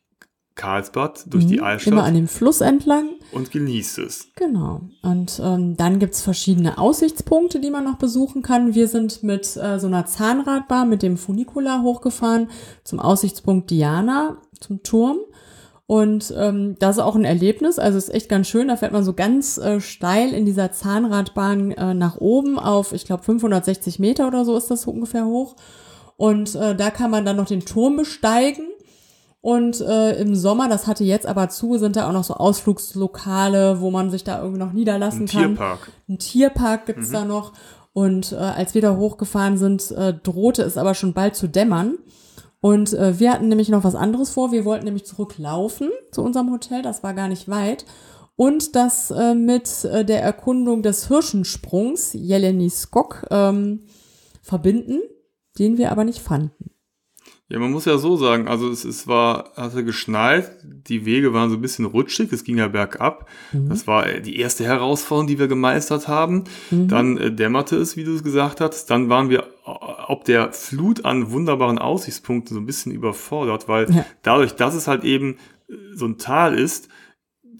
Karlsbad, 0.59 1.25
durch 1.33 1.45
mhm, 1.45 1.49
die 1.49 1.61
Altstadt. 1.61 1.93
Immer 1.93 2.05
an 2.05 2.14
dem 2.14 2.29
Fluss 2.29 2.61
entlang. 2.61 3.11
Und 3.33 3.51
genießt 3.51 3.99
es. 3.99 4.29
Genau. 4.35 4.83
Und 5.03 5.41
ähm, 5.43 5.77
dann 5.77 5.99
gibt's 5.99 6.21
verschiedene 6.21 6.79
Aussichtspunkte, 6.79 7.61
die 7.61 7.71
man 7.71 7.85
noch 7.85 7.97
besuchen 7.97 8.43
kann. 8.43 8.75
Wir 8.75 8.88
sind 8.88 9.23
mit 9.23 9.57
äh, 9.57 9.79
so 9.79 9.87
einer 9.87 10.05
Zahnradbahn 10.05 10.88
mit 10.88 11.03
dem 11.03 11.17
Funicula 11.17 11.81
hochgefahren 11.83 12.49
zum 12.85 12.99
Aussichtspunkt 12.99 13.71
Diana, 13.71 14.38
zum 14.61 14.83
Turm. 14.83 15.19
Und 15.87 16.35
ähm, 16.37 16.77
das 16.79 16.97
ist 16.97 17.03
auch 17.03 17.14
ein 17.14 17.25
Erlebnis, 17.25 17.79
also 17.79 17.97
ist 17.97 18.12
echt 18.12 18.29
ganz 18.29 18.47
schön. 18.47 18.69
Da 18.69 18.77
fährt 18.77 18.93
man 18.93 19.05
so 19.05 19.14
ganz 19.14 19.57
äh, 19.57 19.81
steil 19.81 20.35
in 20.35 20.45
dieser 20.45 20.71
Zahnradbahn 20.71 21.71
äh, 21.71 21.95
nach 21.95 22.19
oben 22.19 22.59
auf, 22.59 22.93
ich 22.93 23.07
glaube, 23.07 23.23
560 23.23 23.99
Meter 23.99 24.27
oder 24.27 24.45
so 24.45 24.55
ist 24.57 24.71
das 24.71 24.87
ungefähr 24.87 25.25
hoch. 25.25 25.57
Und 26.18 26.57
äh, 26.57 26.74
da 26.74 26.90
kann 26.90 27.12
man 27.12 27.24
dann 27.24 27.37
noch 27.37 27.46
den 27.46 27.64
Turm 27.64 27.96
besteigen. 27.96 28.66
Und 29.40 29.81
äh, 29.81 30.20
im 30.20 30.35
Sommer, 30.35 30.68
das 30.68 30.88
hatte 30.88 31.04
jetzt 31.04 31.26
aber 31.26 31.48
zu, 31.48 31.78
sind 31.78 31.94
da 31.94 32.09
auch 32.09 32.12
noch 32.12 32.24
so 32.24 32.35
Ausflugslokale, 32.35 33.81
wo 33.81 33.92
man 33.92 34.11
sich 34.11 34.24
da 34.24 34.42
irgendwie 34.42 34.59
noch 34.59 34.72
niederlassen 34.72 35.22
Ein 35.22 35.28
kann. 35.28 35.42
Tierpark. 35.54 35.92
Ein 36.09 36.18
Tierpark 36.18 36.87
gibt's 36.87 37.11
mhm. 37.11 37.12
da 37.12 37.24
noch. 37.24 37.52
Und 37.92 38.33
äh, 38.33 38.37
als 38.37 38.74
wir 38.74 38.83
da 38.83 38.96
hochgefahren 38.96 39.59
sind, 39.59 39.92
äh, 39.92 40.12
drohte 40.12 40.62
es 40.62 40.76
aber 40.76 40.94
schon 40.94 41.14
bald 41.14 41.37
zu 41.37 41.46
dämmern. 41.48 41.98
Und 42.61 42.92
äh, 42.94 43.20
wir 43.20 43.33
hatten 43.33 43.46
nämlich 43.46 43.68
noch 43.68 43.85
was 43.85 43.94
anderes 43.94 44.31
vor. 44.31 44.50
Wir 44.50 44.64
wollten 44.64 44.87
nämlich 44.87 45.07
zurücklaufen 45.07 45.90
zu 46.11 46.22
unserem 46.22 46.50
Hotel. 46.50 46.83
Das 46.83 47.04
war 47.04 47.14
gar 47.14 47.28
nicht 47.28 47.48
weit. 47.48 47.87
Und 48.35 48.74
das 48.74 49.12
äh, 49.12 49.35
mit 49.37 49.85
äh, 49.85 50.04
der 50.04 50.20
Erkundung 50.20 50.83
des 50.83 51.07
Hirschensprungs, 51.07 52.12
Jeleni 52.14 52.70
Skok, 52.70 53.24
ähm, 53.31 53.85
verbinden 54.42 54.98
den 55.59 55.79
wir 55.79 55.92
aber 55.92 56.05
nicht 56.05 56.21
fanden. 56.21 56.71
Ja, 57.51 57.59
man 57.59 57.71
muss 57.71 57.87
ja 57.87 57.97
so 57.97 58.16
sagen, 58.16 58.47
also 58.47 58.68
es, 58.68 58.85
es 58.85 59.09
war, 59.09 59.53
hatte 59.57 59.83
geschneit, 59.83 60.51
die 60.62 61.07
Wege 61.07 61.33
waren 61.33 61.49
so 61.49 61.57
ein 61.57 61.62
bisschen 61.62 61.87
rutschig, 61.87 62.31
es 62.31 62.44
ging 62.44 62.59
ja 62.59 62.68
bergab. 62.68 63.27
Mhm. 63.53 63.71
Das 63.71 63.87
war 63.87 64.07
äh, 64.07 64.21
die 64.21 64.38
erste 64.38 64.64
Herausforderung, 64.64 65.29
die 65.29 65.38
wir 65.38 65.49
gemeistert 65.49 66.09
haben. 66.09 66.44
Mhm. 66.71 66.88
Dann 66.88 67.16
äh, 67.16 67.33
dämmerte 67.33 67.77
es, 67.77 67.97
wie 67.97 68.05
du 68.05 68.14
es 68.14 68.23
gesagt 68.23 68.61
hast. 68.61 68.90
Dann 68.90 69.09
waren 69.09 69.31
wir 69.31 69.44
äh, 69.64 69.71
ob 70.09 70.25
der 70.25 70.53
Flut 70.53 71.07
an 71.07 71.31
wunderbaren 71.31 71.79
Aussichtspunkten 71.79 72.55
so 72.55 72.61
ein 72.61 72.66
bisschen 72.66 72.92
überfordert, 72.92 73.66
weil 73.66 73.90
ja. 73.94 74.05
dadurch, 74.23 74.55
dass 74.55 74.75
es 74.75 74.87
halt 74.87 75.05
eben 75.05 75.38
äh, 75.68 75.75
so 75.94 76.05
ein 76.05 76.18
Tal 76.18 76.59
ist, 76.59 76.90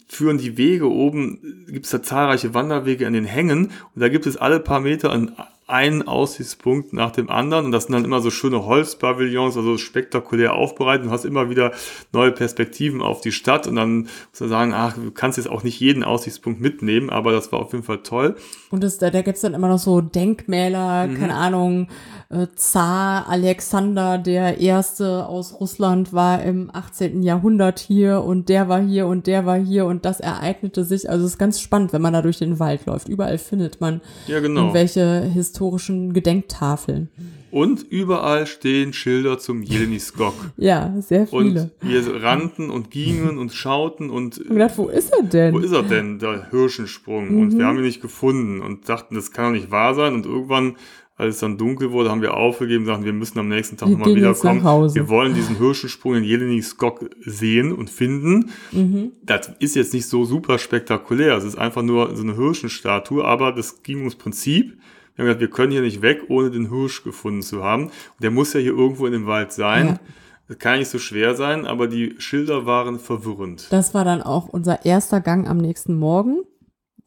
führen 0.07 0.37
die 0.37 0.59
Wege 0.59 0.91
oben, 0.91 1.67
gibt 1.69 1.87
es 1.87 1.93
da 1.93 2.03
zahlreiche 2.03 2.53
Wanderwege 2.53 3.07
an 3.07 3.13
den 3.15 3.27
Hängen 3.27 3.71
und 3.95 4.01
da 4.01 4.09
gibt 4.09 4.27
es 4.27 4.37
alle 4.37 4.61
paar 4.61 4.81
Meter 4.81 5.13
ein 5.13 5.33
einen 5.69 6.09
Aussichtspunkt 6.09 6.95
nach 6.95 7.11
dem 7.11 7.29
anderen 7.29 7.67
und 7.67 7.73
das 7.73 7.85
sind 7.85 7.93
dann 7.93 8.05
immer 8.05 8.21
so 8.21 8.31
schöne 8.31 8.65
Holzpavillons, 8.65 9.57
also 9.57 9.77
spektakulär 9.77 10.55
aufbereitet. 10.55 11.07
Du 11.07 11.11
hast 11.11 11.27
immer 11.27 11.51
wieder 11.51 11.73
neue 12.13 12.33
Perspektiven 12.33 13.03
auf 13.03 13.21
die 13.21 13.33
Stadt 13.33 13.67
und 13.67 13.77
dann 13.77 14.09
muss 14.31 14.41
man 14.41 14.49
sagen, 14.49 14.73
ach, 14.75 14.95
du 14.95 15.11
kannst 15.11 15.37
jetzt 15.37 15.49
auch 15.49 15.63
nicht 15.63 15.79
jeden 15.79 16.05
Aussichtspunkt 16.05 16.61
mitnehmen, 16.61 17.11
aber 17.11 17.33
das 17.33 17.53
war 17.53 17.61
auf 17.61 17.73
jeden 17.73 17.85
Fall 17.85 18.03
toll. 18.03 18.37
Und 18.71 18.83
das, 18.83 18.97
da, 18.97 19.11
da 19.11 19.21
gibt's 19.21 19.43
dann 19.43 19.53
immer 19.53 19.69
noch 19.69 19.79
so 19.79 20.01
Denkmäler, 20.01 21.07
mhm. 21.07 21.19
keine 21.19 21.35
Ahnung, 21.35 21.89
äh, 22.31 22.47
Zar 22.57 23.29
Alexander 23.29 24.19
der 24.19 24.61
Erste 24.61 25.27
aus 25.27 25.59
Russland 25.61 26.12
war 26.12 26.43
im 26.43 26.71
18. 26.73 27.23
Jahrhundert 27.23 27.79
hier 27.79 28.23
und 28.23 28.49
der 28.49 28.69
war 28.69 28.81
hier 28.81 29.07
und 29.07 29.27
der 29.27 29.47
war 29.47 29.59
hier 29.59 29.87
und 29.87 30.05
das 30.05 30.21
ereignete 30.21 30.85
sich. 30.85 31.09
Also 31.09 31.25
es 31.25 31.33
ist 31.33 31.38
ganz 31.38 31.61
spannend, 31.61 31.93
wenn 31.93 32.03
man 32.03 32.12
da 32.12 32.21
durch 32.21 32.38
den 32.38 32.59
Wald 32.59 32.85
läuft. 32.87 33.09
Überall 33.09 33.38
findet 33.38 33.81
man 33.81 34.03
ja, 34.27 34.41
genau. 34.41 34.61
irgendwelche 34.61 35.23
historischen 35.23 36.12
Gedenktafeln. 36.12 37.09
Und 37.51 37.83
überall 37.83 38.47
stehen 38.47 38.93
Schilder 38.93 39.38
zum 39.38 39.62
Jeleniskog. 39.62 40.35
ja, 40.59 40.95
sehr 41.01 41.27
viele. 41.27 41.71
Und 41.81 41.88
wir 41.88 42.23
rannten 42.23 42.69
und 42.69 42.91
gingen 42.91 43.38
und 43.38 43.55
schauten 43.55 44.11
und. 44.11 44.37
Und 44.37 44.51
gedacht, 44.51 44.77
wo 44.77 44.88
ist 44.88 45.11
er 45.14 45.23
denn? 45.23 45.55
Wo 45.55 45.59
ist 45.61 45.73
er 45.73 45.83
denn, 45.83 46.19
der 46.19 46.51
Hirschensprung? 46.51 47.33
Mhm. 47.33 47.41
Und 47.41 47.59
wir 47.59 47.64
haben 47.64 47.79
ihn 47.79 47.85
nicht 47.85 48.03
gefunden 48.03 48.61
und 48.61 48.88
dachten, 48.91 49.14
das 49.14 49.33
kann 49.33 49.47
doch 49.47 49.59
nicht 49.59 49.71
wahr 49.71 49.95
sein. 49.95 50.12
Und 50.12 50.27
irgendwann, 50.27 50.77
als 51.19 51.35
es 51.35 51.41
dann 51.41 51.59
dunkel 51.59 51.91
wurde, 51.93 52.11
haben 52.11 52.23
wir 52.23 52.35
aufgegeben, 52.35 52.87
sagten, 52.87 53.05
wir 53.05 53.13
müssen 53.13 53.39
am 53.39 53.49
nächsten 53.49 53.77
Tag 53.77 53.91
nochmal 53.91 54.15
wiederkommen. 54.15 54.65
Wir 54.95 55.09
wollen 55.09 55.35
diesen 55.35 55.59
Hirschensprung 55.59 56.15
in 56.15 56.25
Jeleniskog 56.25 57.11
sehen 57.21 57.73
und 57.73 57.91
finden. 57.91 58.51
Mhm. 58.73 59.13
Das 59.23 59.51
ist 59.59 59.77
jetzt 59.77 59.93
nicht 59.93 60.07
so 60.07 60.25
super 60.25 60.59
spektakulär. 60.59 61.37
Es 61.37 61.45
ist 61.45 61.59
einfach 61.59 61.83
nur 61.83 62.17
so 62.17 62.23
eine 62.23 62.37
Hirschenstatue, 62.37 63.23
aber 63.25 63.53
das 63.53 63.83
ging 63.83 63.99
ums 63.99 64.15
Prinzip 64.15 64.79
wir 65.19 65.25
haben 65.25 65.27
gesagt, 65.31 65.41
wir 65.41 65.51
können 65.51 65.73
hier 65.73 65.81
nicht 65.81 66.01
weg, 66.01 66.27
ohne 66.29 66.49
den 66.49 66.69
Hirsch 66.69 67.03
gefunden 67.03 67.43
zu 67.43 67.65
haben. 67.65 67.87
Und 67.87 67.93
der 68.23 68.31
muss 68.31 68.53
ja 68.53 68.61
hier 68.61 68.71
irgendwo 68.71 69.05
in 69.05 69.13
dem 69.13 69.27
Wald 69.27 69.51
sein. 69.51 69.87
Ja. 69.89 69.99
Das 70.47 70.59
kann 70.59 70.79
nicht 70.79 70.91
so 70.91 71.01
schwer 71.01 71.35
sein, 71.35 71.67
aber 71.67 71.89
die 71.89 72.15
Schilder 72.19 72.67
waren 72.67 73.01
verwirrend. 73.01 73.67
Das 73.71 73.95
war 73.95 74.05
dann 74.05 74.23
auch 74.23 74.49
unser 74.49 74.85
erster 74.85 75.21
Gang 75.21 75.49
am 75.49 75.57
nächsten 75.59 75.99
Morgen. 75.99 76.43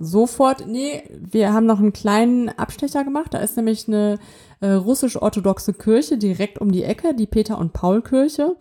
Sofort, 0.03 0.65
nee, 0.67 1.03
wir 1.19 1.53
haben 1.53 1.67
noch 1.67 1.79
einen 1.79 1.93
kleinen 1.93 2.49
Abstecher 2.49 3.03
gemacht. 3.03 3.33
Da 3.33 3.37
ist 3.37 3.55
nämlich 3.55 3.87
eine 3.87 4.17
äh, 4.59 4.71
russisch-orthodoxe 4.71 5.73
Kirche 5.73 6.17
direkt 6.17 6.59
um 6.59 6.71
die 6.71 6.83
Ecke, 6.83 7.13
die 7.13 7.27
Peter- 7.27 7.59
und 7.59 7.73
Paul-Kirche. 7.73 8.55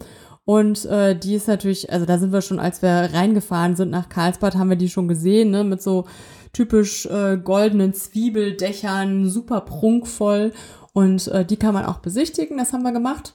Und 0.45 0.85
äh, 0.87 1.19
die 1.19 1.35
ist 1.35 1.49
natürlich, 1.49 1.93
also 1.93 2.07
da 2.07 2.19
sind 2.19 2.33
wir 2.33 2.43
schon, 2.43 2.59
als 2.59 2.83
wir 2.83 2.91
reingefahren 2.91 3.77
sind 3.77 3.91
nach 3.91 4.09
Karlsbad, 4.09 4.57
haben 4.57 4.71
wir 4.71 4.77
die 4.77 4.89
schon 4.89 5.09
gesehen, 5.09 5.51
ne, 5.51 5.65
mit 5.65 5.81
so 5.81 6.07
typisch 6.53 7.07
äh, 7.07 7.39
goldenen 7.39 7.95
Zwiebeldächern, 7.95 9.31
super 9.31 9.63
prunkvoll. 9.63 10.53
Und 10.93 11.29
äh, 11.29 11.45
die 11.45 11.57
kann 11.57 11.73
man 11.75 11.87
auch 11.87 11.99
besichtigen, 11.99 12.59
das 12.59 12.73
haben 12.73 12.83
wir 12.83 12.93
gemacht. 12.93 13.35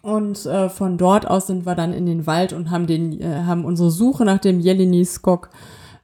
Und 0.00 0.46
äh, 0.46 0.68
von 0.68 0.96
dort 0.96 1.28
aus 1.28 1.46
sind 1.46 1.66
wir 1.66 1.74
dann 1.74 1.92
in 1.92 2.06
den 2.06 2.26
Wald 2.26 2.52
und 2.52 2.70
haben, 2.70 2.86
den, 2.86 3.20
äh, 3.20 3.42
haben 3.44 3.64
unsere 3.64 3.90
Suche 3.90 4.24
nach 4.24 4.38
dem 4.38 4.60
Jeleni 4.60 5.04
Skok 5.04 5.50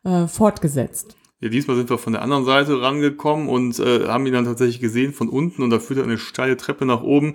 äh, 0.09 0.29
fortgesetzt. 0.29 1.17
Ja, 1.41 1.49
diesmal 1.49 1.77
sind 1.77 1.89
wir 1.89 1.99
von 1.99 2.15
der 2.15 2.23
anderen 2.23 2.45
Seite 2.45 2.83
rangekommen 2.83 3.49
und 3.49 3.79
äh, 3.79 4.09
haben 4.09 4.27
ihn 4.27 4.33
dann 4.33 4.45
tatsächlich 4.45 4.81
gesehen 4.81 5.13
von 5.13 5.29
unten 5.29 5.63
und 5.63 5.71
da 5.71 5.79
führt 5.79 6.03
eine 6.03 6.19
steile 6.19 6.57
Treppe 6.57 6.85
nach 6.85 7.03
oben. 7.03 7.35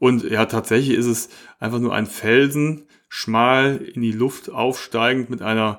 Und 0.00 0.24
ja, 0.28 0.46
tatsächlich 0.46 0.96
ist 0.96 1.06
es 1.06 1.28
einfach 1.60 1.78
nur 1.78 1.94
ein 1.94 2.06
Felsen, 2.06 2.86
schmal 3.08 3.76
in 3.76 4.02
die 4.02 4.10
Luft 4.10 4.50
aufsteigend 4.50 5.30
mit 5.30 5.40
einer 5.40 5.78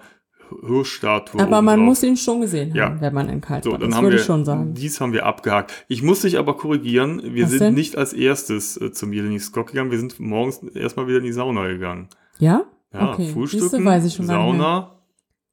Hirschstatue. 0.65 1.41
Aber 1.41 1.61
man 1.61 1.79
drauf. 1.79 1.85
muss 1.85 2.03
ihn 2.03 2.15
schon 2.15 2.39
gesehen 2.39 2.69
haben, 2.69 2.77
ja. 2.77 3.01
wenn 3.01 3.13
man 3.13 3.27
in 3.27 3.41
Karlsbad 3.41 3.63
so, 3.73 3.77
dann 3.77 3.89
das 3.89 3.97
haben 3.97 4.03
würde 4.05 4.15
wir, 4.15 4.21
ich 4.21 4.25
schon 4.25 4.45
sagen. 4.45 4.73
Dies 4.73 5.01
haben 5.01 5.11
wir 5.11 5.25
abgehakt. 5.25 5.85
Ich 5.89 6.01
muss 6.01 6.21
dich 6.21 6.37
aber 6.37 6.55
korrigieren, 6.55 7.21
wir 7.33 7.43
Was 7.43 7.49
sind 7.49 7.61
denn? 7.61 7.73
nicht 7.73 7.97
als 7.97 8.13
erstes 8.13 8.79
äh, 8.79 8.93
zum 8.93 9.11
Jeleni 9.11 9.39
Skok 9.39 9.67
gegangen, 9.67 9.91
wir 9.91 9.99
sind 9.99 10.17
morgens 10.19 10.63
erstmal 10.75 11.07
wieder 11.07 11.17
in 11.17 11.25
die 11.25 11.33
Sauna 11.33 11.67
gegangen. 11.67 12.07
Ja? 12.39 12.63
Ja, 12.93 13.11
okay. 13.11 13.31
Frühstücken, 13.33 13.83
weiß 13.83 14.05
ich 14.05 14.13
schon 14.13 14.27
Sauna, 14.27 15.01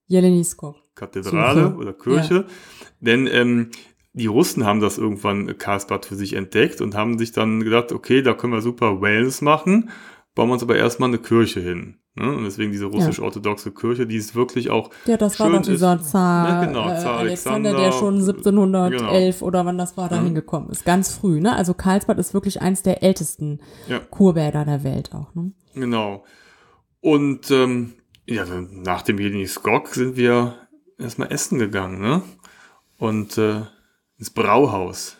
Jeleni 0.06 0.44
Skok. 0.44 0.81
Kathedrale 0.94 1.64
Suche. 1.64 1.76
oder 1.76 1.92
Kirche. 1.92 2.34
Ja. 2.34 2.44
Denn 3.00 3.26
ähm, 3.26 3.70
die 4.12 4.26
Russen 4.26 4.64
haben 4.64 4.80
das 4.80 4.98
irgendwann 4.98 5.56
Karlsbad 5.56 6.04
für 6.04 6.16
sich 6.16 6.34
entdeckt 6.34 6.80
und 6.80 6.94
haben 6.94 7.18
sich 7.18 7.32
dann 7.32 7.60
gedacht, 7.62 7.92
okay, 7.92 8.22
da 8.22 8.34
können 8.34 8.52
wir 8.52 8.60
super 8.60 9.00
Wellness 9.00 9.40
machen, 9.40 9.90
bauen 10.34 10.48
wir 10.48 10.54
uns 10.54 10.62
aber 10.62 10.76
erstmal 10.76 11.08
eine 11.08 11.18
Kirche 11.18 11.60
hin. 11.60 11.96
Ne? 12.14 12.30
Und 12.30 12.44
deswegen 12.44 12.72
diese 12.72 12.84
russisch-orthodoxe 12.86 13.72
Kirche, 13.72 14.06
die 14.06 14.16
ist 14.16 14.34
wirklich 14.34 14.68
auch. 14.68 14.90
Ja, 15.06 15.16
das 15.16 15.40
war 15.40 15.50
doch 15.50 15.62
dieser 15.62 16.02
Zar, 16.02 16.60
ne? 16.60 16.66
genau, 16.66 16.84
Zar 16.88 17.16
äh, 17.16 17.20
Alexander, 17.20 17.70
Alexander, 17.70 17.76
der 17.76 17.92
schon 17.92 18.14
1711 18.16 19.38
genau. 19.38 19.46
oder 19.46 19.64
wann 19.64 19.78
das 19.78 19.96
war, 19.96 20.10
da 20.10 20.20
mhm. 20.20 20.26
hingekommen 20.26 20.68
ist. 20.70 20.84
Ganz 20.84 21.14
früh, 21.14 21.40
ne? 21.40 21.56
Also 21.56 21.72
Karlsbad 21.72 22.18
ist 22.18 22.34
wirklich 22.34 22.60
eins 22.60 22.82
der 22.82 23.02
ältesten 23.02 23.60
ja. 23.88 23.98
Kurbäder 23.98 24.66
der 24.66 24.84
Welt 24.84 25.14
auch, 25.14 25.34
ne? 25.34 25.52
Genau. 25.74 26.24
Und 27.00 27.50
ähm, 27.50 27.94
ja, 28.26 28.44
nach 28.70 29.02
dem 29.02 29.18
Jelini 29.18 29.46
Skok 29.46 29.88
sind 29.88 30.16
wir 30.16 30.61
erstmal 30.98 31.32
essen 31.32 31.58
gegangen, 31.58 32.00
ne? 32.00 32.22
Und 32.98 33.38
äh, 33.38 33.62
ins 34.18 34.30
Brauhaus. 34.30 35.16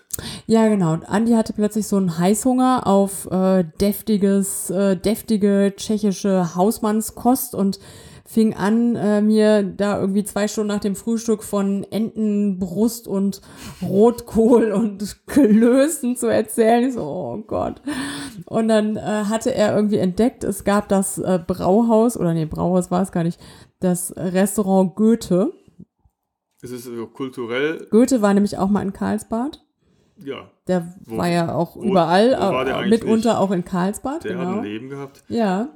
Ja, 0.47 0.69
genau. 0.69 0.99
Andi 1.07 1.33
hatte 1.33 1.53
plötzlich 1.53 1.87
so 1.87 1.97
einen 1.97 2.19
Heißhunger 2.19 2.87
auf 2.87 3.31
äh, 3.31 3.65
deftiges, 3.81 4.71
äh, 4.71 4.97
deftige 4.97 5.73
tschechische 5.77 6.55
Hausmannskost 6.55 7.55
und 7.55 7.79
fing 8.25 8.55
an, 8.55 8.97
äh, 8.97 9.21
mir 9.21 9.63
da 9.63 9.99
irgendwie 10.01 10.25
zwei 10.25 10.49
Stunden 10.49 10.69
nach 10.69 10.81
dem 10.81 10.97
Frühstück 10.97 11.43
von 11.43 11.85
Entenbrust 11.91 13.09
und 13.09 13.41
Rotkohl 13.83 14.73
und 14.73 15.17
Klößen 15.27 16.17
zu 16.17 16.29
erzählen. 16.29 16.89
Ich 16.89 16.95
so, 16.95 17.03
oh 17.03 17.39
Gott. 17.47 17.83
Und 18.47 18.69
dann 18.69 18.97
äh, 18.97 19.01
hatte 19.01 19.55
er 19.55 19.75
irgendwie 19.75 19.99
entdeckt, 19.99 20.45
es 20.45 20.65
gab 20.65 20.89
das 20.89 21.19
äh, 21.19 21.41
Brauhaus, 21.47 22.17
oder 22.17 22.33
nee, 22.33 22.47
Brauhaus 22.47 22.91
war 22.91 23.03
es 23.03 23.13
gar 23.13 23.25
nicht, 23.25 23.41
das 23.81 24.15
Restaurant 24.17 24.95
Goethe. 24.95 25.53
Es 26.63 26.71
ist 26.71 26.89
also 26.89 27.07
kulturell. 27.09 27.87
Goethe 27.91 28.23
war 28.23 28.33
nämlich 28.33 28.57
auch 28.57 28.69
mal 28.69 28.83
in 28.83 28.93
Karlsbad. 28.93 29.65
Ja. 30.25 30.51
Der 30.69 30.95
wo, 31.05 31.17
war 31.19 31.29
ja 31.29 31.55
auch 31.55 31.75
wo, 31.75 31.83
überall, 31.83 32.37
wo 32.39 32.89
mitunter 32.89 33.31
nicht? 33.31 33.39
auch 33.39 33.51
in 33.51 33.65
Karlsbad. 33.65 34.25
Der 34.25 34.33
genau. 34.33 34.47
hat 34.47 34.59
ein 34.59 34.65
Leben 34.65 34.89
gehabt. 34.89 35.25
Ja. 35.29 35.71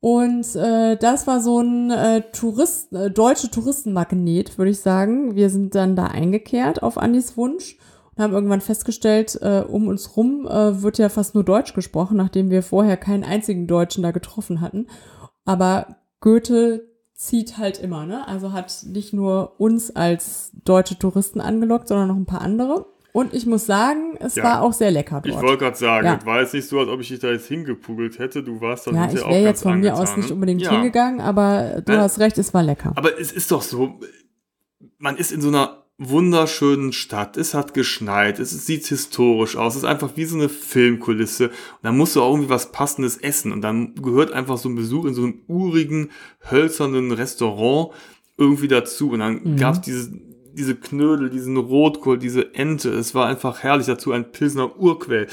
Und 0.00 0.56
äh, 0.56 0.96
das 0.96 1.28
war 1.28 1.40
so 1.40 1.60
ein 1.60 1.92
äh, 1.92 2.22
Tourist, 2.32 2.92
äh, 2.92 3.12
deutsche 3.12 3.50
Touristenmagnet, 3.50 4.58
würde 4.58 4.72
ich 4.72 4.80
sagen. 4.80 5.36
Wir 5.36 5.48
sind 5.48 5.76
dann 5.76 5.94
da 5.94 6.06
eingekehrt 6.06 6.82
auf 6.82 6.98
Andis 6.98 7.36
Wunsch 7.36 7.78
und 8.16 8.24
haben 8.24 8.32
irgendwann 8.32 8.60
festgestellt, 8.60 9.38
äh, 9.40 9.60
um 9.60 9.86
uns 9.86 10.16
rum 10.16 10.48
äh, 10.48 10.82
wird 10.82 10.98
ja 10.98 11.08
fast 11.08 11.36
nur 11.36 11.44
Deutsch 11.44 11.74
gesprochen, 11.74 12.16
nachdem 12.16 12.50
wir 12.50 12.64
vorher 12.64 12.96
keinen 12.96 13.22
einzigen 13.22 13.68
Deutschen 13.68 14.02
da 14.02 14.10
getroffen 14.10 14.60
hatten. 14.60 14.88
Aber 15.44 15.98
Goethe 16.20 16.91
zieht 17.22 17.56
halt 17.56 17.78
immer, 17.78 18.04
ne? 18.04 18.26
Also 18.26 18.52
hat 18.52 18.84
nicht 18.84 19.12
nur 19.12 19.60
uns 19.60 19.94
als 19.94 20.50
deutsche 20.64 20.98
Touristen 20.98 21.40
angelockt, 21.40 21.86
sondern 21.86 22.08
noch 22.08 22.16
ein 22.16 22.26
paar 22.26 22.40
andere. 22.40 22.86
Und 23.12 23.32
ich 23.32 23.46
muss 23.46 23.64
sagen, 23.66 24.16
es 24.18 24.34
ja. 24.34 24.42
war 24.42 24.62
auch 24.62 24.72
sehr 24.72 24.90
lecker 24.90 25.20
dort. 25.20 25.36
Ich 25.36 25.40
wollte 25.40 25.58
gerade 25.58 25.76
sagen, 25.76 26.06
ja. 26.06 26.16
es 26.18 26.26
war 26.26 26.40
jetzt 26.40 26.54
nicht 26.54 26.66
so, 26.66 26.80
als 26.80 26.88
ob 26.88 27.00
ich 27.00 27.08
dich 27.08 27.20
da 27.20 27.30
jetzt 27.30 27.46
hingepugelt 27.46 28.18
hätte. 28.18 28.42
Du 28.42 28.60
warst 28.60 28.86
dann 28.86 28.96
Ja, 28.96 29.06
ich 29.06 29.14
wäre 29.14 29.42
jetzt 29.42 29.62
von 29.62 29.78
mir 29.78 29.94
aus 29.94 30.16
nicht 30.16 30.30
ne? 30.30 30.34
unbedingt 30.34 30.62
ja. 30.62 30.70
hingegangen, 30.70 31.20
aber 31.20 31.82
du 31.84 31.92
äh, 31.92 31.98
hast 31.98 32.18
recht, 32.18 32.38
es 32.38 32.52
war 32.54 32.62
lecker. 32.62 32.92
Aber 32.96 33.16
es 33.20 33.30
ist 33.30 33.52
doch 33.52 33.62
so, 33.62 34.00
man 34.98 35.16
ist 35.16 35.30
in 35.30 35.40
so 35.40 35.48
einer 35.48 35.81
wunderschönen 36.08 36.92
Stadt. 36.92 37.36
Es 37.36 37.54
hat 37.54 37.74
geschneit, 37.74 38.38
es 38.38 38.66
sieht 38.66 38.86
historisch 38.86 39.56
aus, 39.56 39.74
es 39.74 39.82
ist 39.82 39.88
einfach 39.88 40.10
wie 40.16 40.24
so 40.24 40.36
eine 40.36 40.48
Filmkulisse. 40.48 41.48
Und 41.48 41.54
dann 41.82 41.96
musst 41.96 42.16
du 42.16 42.22
auch 42.22 42.32
irgendwie 42.32 42.50
was 42.50 42.72
Passendes 42.72 43.16
essen. 43.16 43.52
Und 43.52 43.62
dann 43.62 43.94
gehört 43.94 44.32
einfach 44.32 44.58
so 44.58 44.68
ein 44.68 44.74
Besuch 44.74 45.04
in 45.04 45.14
so 45.14 45.22
einem 45.22 45.40
urigen, 45.46 46.10
hölzernen 46.50 47.12
Restaurant 47.12 47.94
irgendwie 48.36 48.68
dazu. 48.68 49.10
Und 49.10 49.20
dann 49.20 49.40
mhm. 49.42 49.56
gab 49.56 49.74
es 49.74 49.80
diese 49.82 50.12
diese 50.54 50.74
Knödel, 50.74 51.30
diesen 51.30 51.56
Rotkohl, 51.56 52.18
diese 52.18 52.54
Ente. 52.54 52.90
Es 52.90 53.14
war 53.14 53.26
einfach 53.26 53.62
herrlich. 53.62 53.86
Dazu 53.86 54.12
ein 54.12 54.32
Pilsner 54.32 54.78
Urquell. 54.78 55.26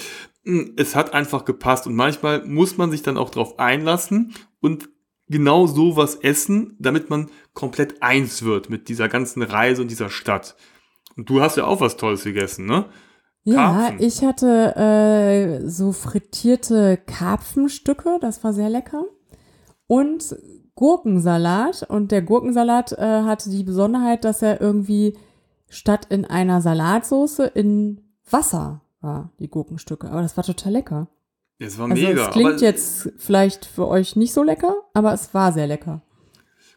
Hm, 0.44 0.74
es 0.78 0.96
hat 0.96 1.14
einfach 1.14 1.46
gepasst. 1.46 1.88
Und 1.88 1.96
manchmal 1.96 2.46
muss 2.46 2.78
man 2.78 2.92
sich 2.92 3.02
dann 3.02 3.18
auch 3.18 3.30
drauf 3.30 3.60
einlassen 3.60 4.34
und 4.62 4.90
genau 5.30 5.68
sowas 5.68 6.16
essen, 6.16 6.76
damit 6.80 7.10
man 7.10 7.30
komplett 7.54 8.02
eins 8.02 8.44
wird 8.44 8.70
mit 8.70 8.90
dieser 8.90 9.08
ganzen 9.08 9.42
Reise 9.42 9.82
und 9.82 9.92
dieser 9.92 10.10
Stadt. 10.10 10.56
Und 11.16 11.30
du 11.30 11.42
hast 11.42 11.58
ja 11.58 11.66
auch 11.66 11.82
was 11.82 11.98
Tolles 11.98 12.24
gegessen, 12.24 12.66
ne? 12.66 12.86
Ja, 13.44 13.94
ich 13.98 14.24
hatte 14.24 14.76
äh, 14.76 15.68
so 15.68 15.92
frittierte 15.92 16.98
Karpfenstücke, 16.98 18.18
das 18.22 18.44
war 18.44 18.54
sehr 18.54 18.70
lecker. 18.70 19.06
Und 19.88 20.36
Gurkensalat 20.76 21.84
und 21.90 22.12
der 22.12 22.22
Gurkensalat 22.22 22.92
äh, 22.94 23.24
hatte 23.24 23.50
die 23.50 23.64
Besonderheit, 23.64 24.24
dass 24.24 24.42
er 24.42 24.62
irgendwie 24.62 25.18
statt 25.68 26.08
in 26.10 26.26
einer 26.26 26.62
Salatsauce 26.62 27.40
in 27.54 28.02
Wasser 28.30 28.82
war, 29.02 29.32
die 29.40 29.50
Gurkenstücke. 29.50 30.10
Aber 30.10 30.22
das 30.22 30.38
war 30.38 30.44
total 30.44 30.74
lecker. 30.74 31.08
Es 31.60 31.78
war 31.78 31.90
also 31.92 32.02
mega. 32.02 32.28
Es 32.28 32.32
klingt 32.32 32.62
jetzt 32.62 33.12
vielleicht 33.18 33.66
für 33.66 33.88
euch 33.88 34.16
nicht 34.16 34.34
so 34.34 34.44
lecker, 34.44 34.76
aber 34.94 35.14
es 35.14 35.34
war 35.34 35.52
sehr 35.52 35.68
lecker. 35.68 36.02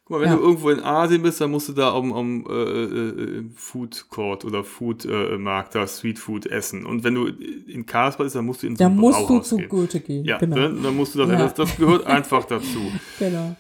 Guck 0.05 0.17
mal, 0.17 0.23
wenn 0.25 0.31
Ja. 0.31 0.37
du 0.37 0.43
irgendwo 0.43 0.71
in 0.71 0.81
Asien 0.81 1.23
bist, 1.23 1.41
dann 1.41 1.53
musst 1.53 1.69
du 1.69 1.73
da 1.73 1.95
am, 1.95 2.13
am 2.13 2.45
äh, 2.51 2.53
äh, 2.53 3.45
Food 3.55 4.07
Court 4.11 4.45
oder 4.45 4.65
Food 4.65 5.05
äh, 5.05 5.39
Markt 5.39 5.77
da 5.77 5.87
Street 5.87 6.19
Food 6.19 6.47
essen. 6.47 6.85
Und 6.85 7.05
wenn 7.05 7.15
du 7.15 7.27
in 7.29 7.87
Karlsbad 7.87 8.25
bist, 8.27 8.35
dann 8.35 8.45
musst 8.45 8.65
du 8.65 8.67
in 8.67 8.75
so 8.75 8.83
Da 8.83 8.91
ein 8.91 8.97
musst 8.97 9.31
du 9.31 9.39
zu 9.39 9.57
gehen. 9.59 9.69
Goethe 9.69 10.01
gehen. 10.01 10.25
Ja, 10.25 10.39
genau. 10.39 10.57
ne? 10.57 10.75
dann 10.83 10.97
musst 10.97 11.15
du 11.15 11.21
das, 11.21 11.31
Ja. 11.31 11.37
das, 11.39 11.55
das 11.55 11.77
gehört 11.77 12.05
einfach 12.07 12.45
dazu. 12.45 12.81
Genau. 13.21 13.55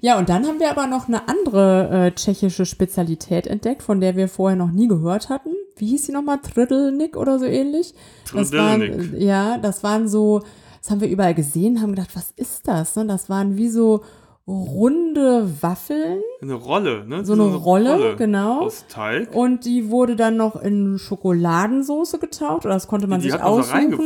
Ja, 0.00 0.18
und 0.18 0.28
dann 0.28 0.46
haben 0.46 0.58
wir 0.60 0.70
aber 0.70 0.86
noch 0.88 1.06
eine 1.08 1.28
andere 1.28 1.88
äh, 1.90 2.12
tschechische 2.12 2.66
Spezialität 2.66 3.46
entdeckt, 3.48 3.82
von 3.82 4.00
der 4.00 4.16
wir 4.16 4.28
vorher 4.28 4.56
noch 4.56 4.70
nie 4.70 4.86
gehört 4.88 5.28
hatten. 5.28 5.50
Wie 5.76 5.86
hieß 5.86 6.06
die 6.06 6.12
nochmal? 6.12 6.38
Tridelnik 6.38 7.16
oder 7.16 7.38
so 7.38 7.44
ähnlich? 7.44 7.94
Das 8.34 8.52
waren, 8.52 9.14
ja, 9.18 9.58
das 9.58 9.82
waren 9.82 10.08
so, 10.08 10.42
das 10.80 10.90
haben 10.90 11.00
wir 11.00 11.08
überall 11.08 11.34
gesehen, 11.34 11.80
haben 11.80 11.94
gedacht, 11.94 12.14
was 12.14 12.30
ist 12.36 12.66
das? 12.68 12.96
Ne? 12.96 13.06
Das 13.06 13.28
waren 13.28 13.56
wie 13.56 13.68
so 13.68 14.02
runde 14.46 15.48
Waffeln, 15.60 16.20
Eine 16.40 16.54
Rolle, 16.54 17.06
ne? 17.06 17.24
so 17.24 17.34
eine, 17.34 17.44
Rolle, 17.44 18.16
genau. 18.16 18.62
Aus 18.62 18.86
Teig. 18.88 19.34
Und 19.34 19.64
die 19.64 19.88
wurde 19.88 20.16
dann 20.16 20.36
noch 20.36 20.60
in 20.60 20.98
Schokoladensoße 20.98 22.18
getaucht, 22.18 22.64
oder 22.64 22.74
das 22.74 22.88
konnte 22.88 23.06
man 23.06 23.20
Die 23.20 23.30
sich 23.30 23.40
aussuchen. 23.40 24.00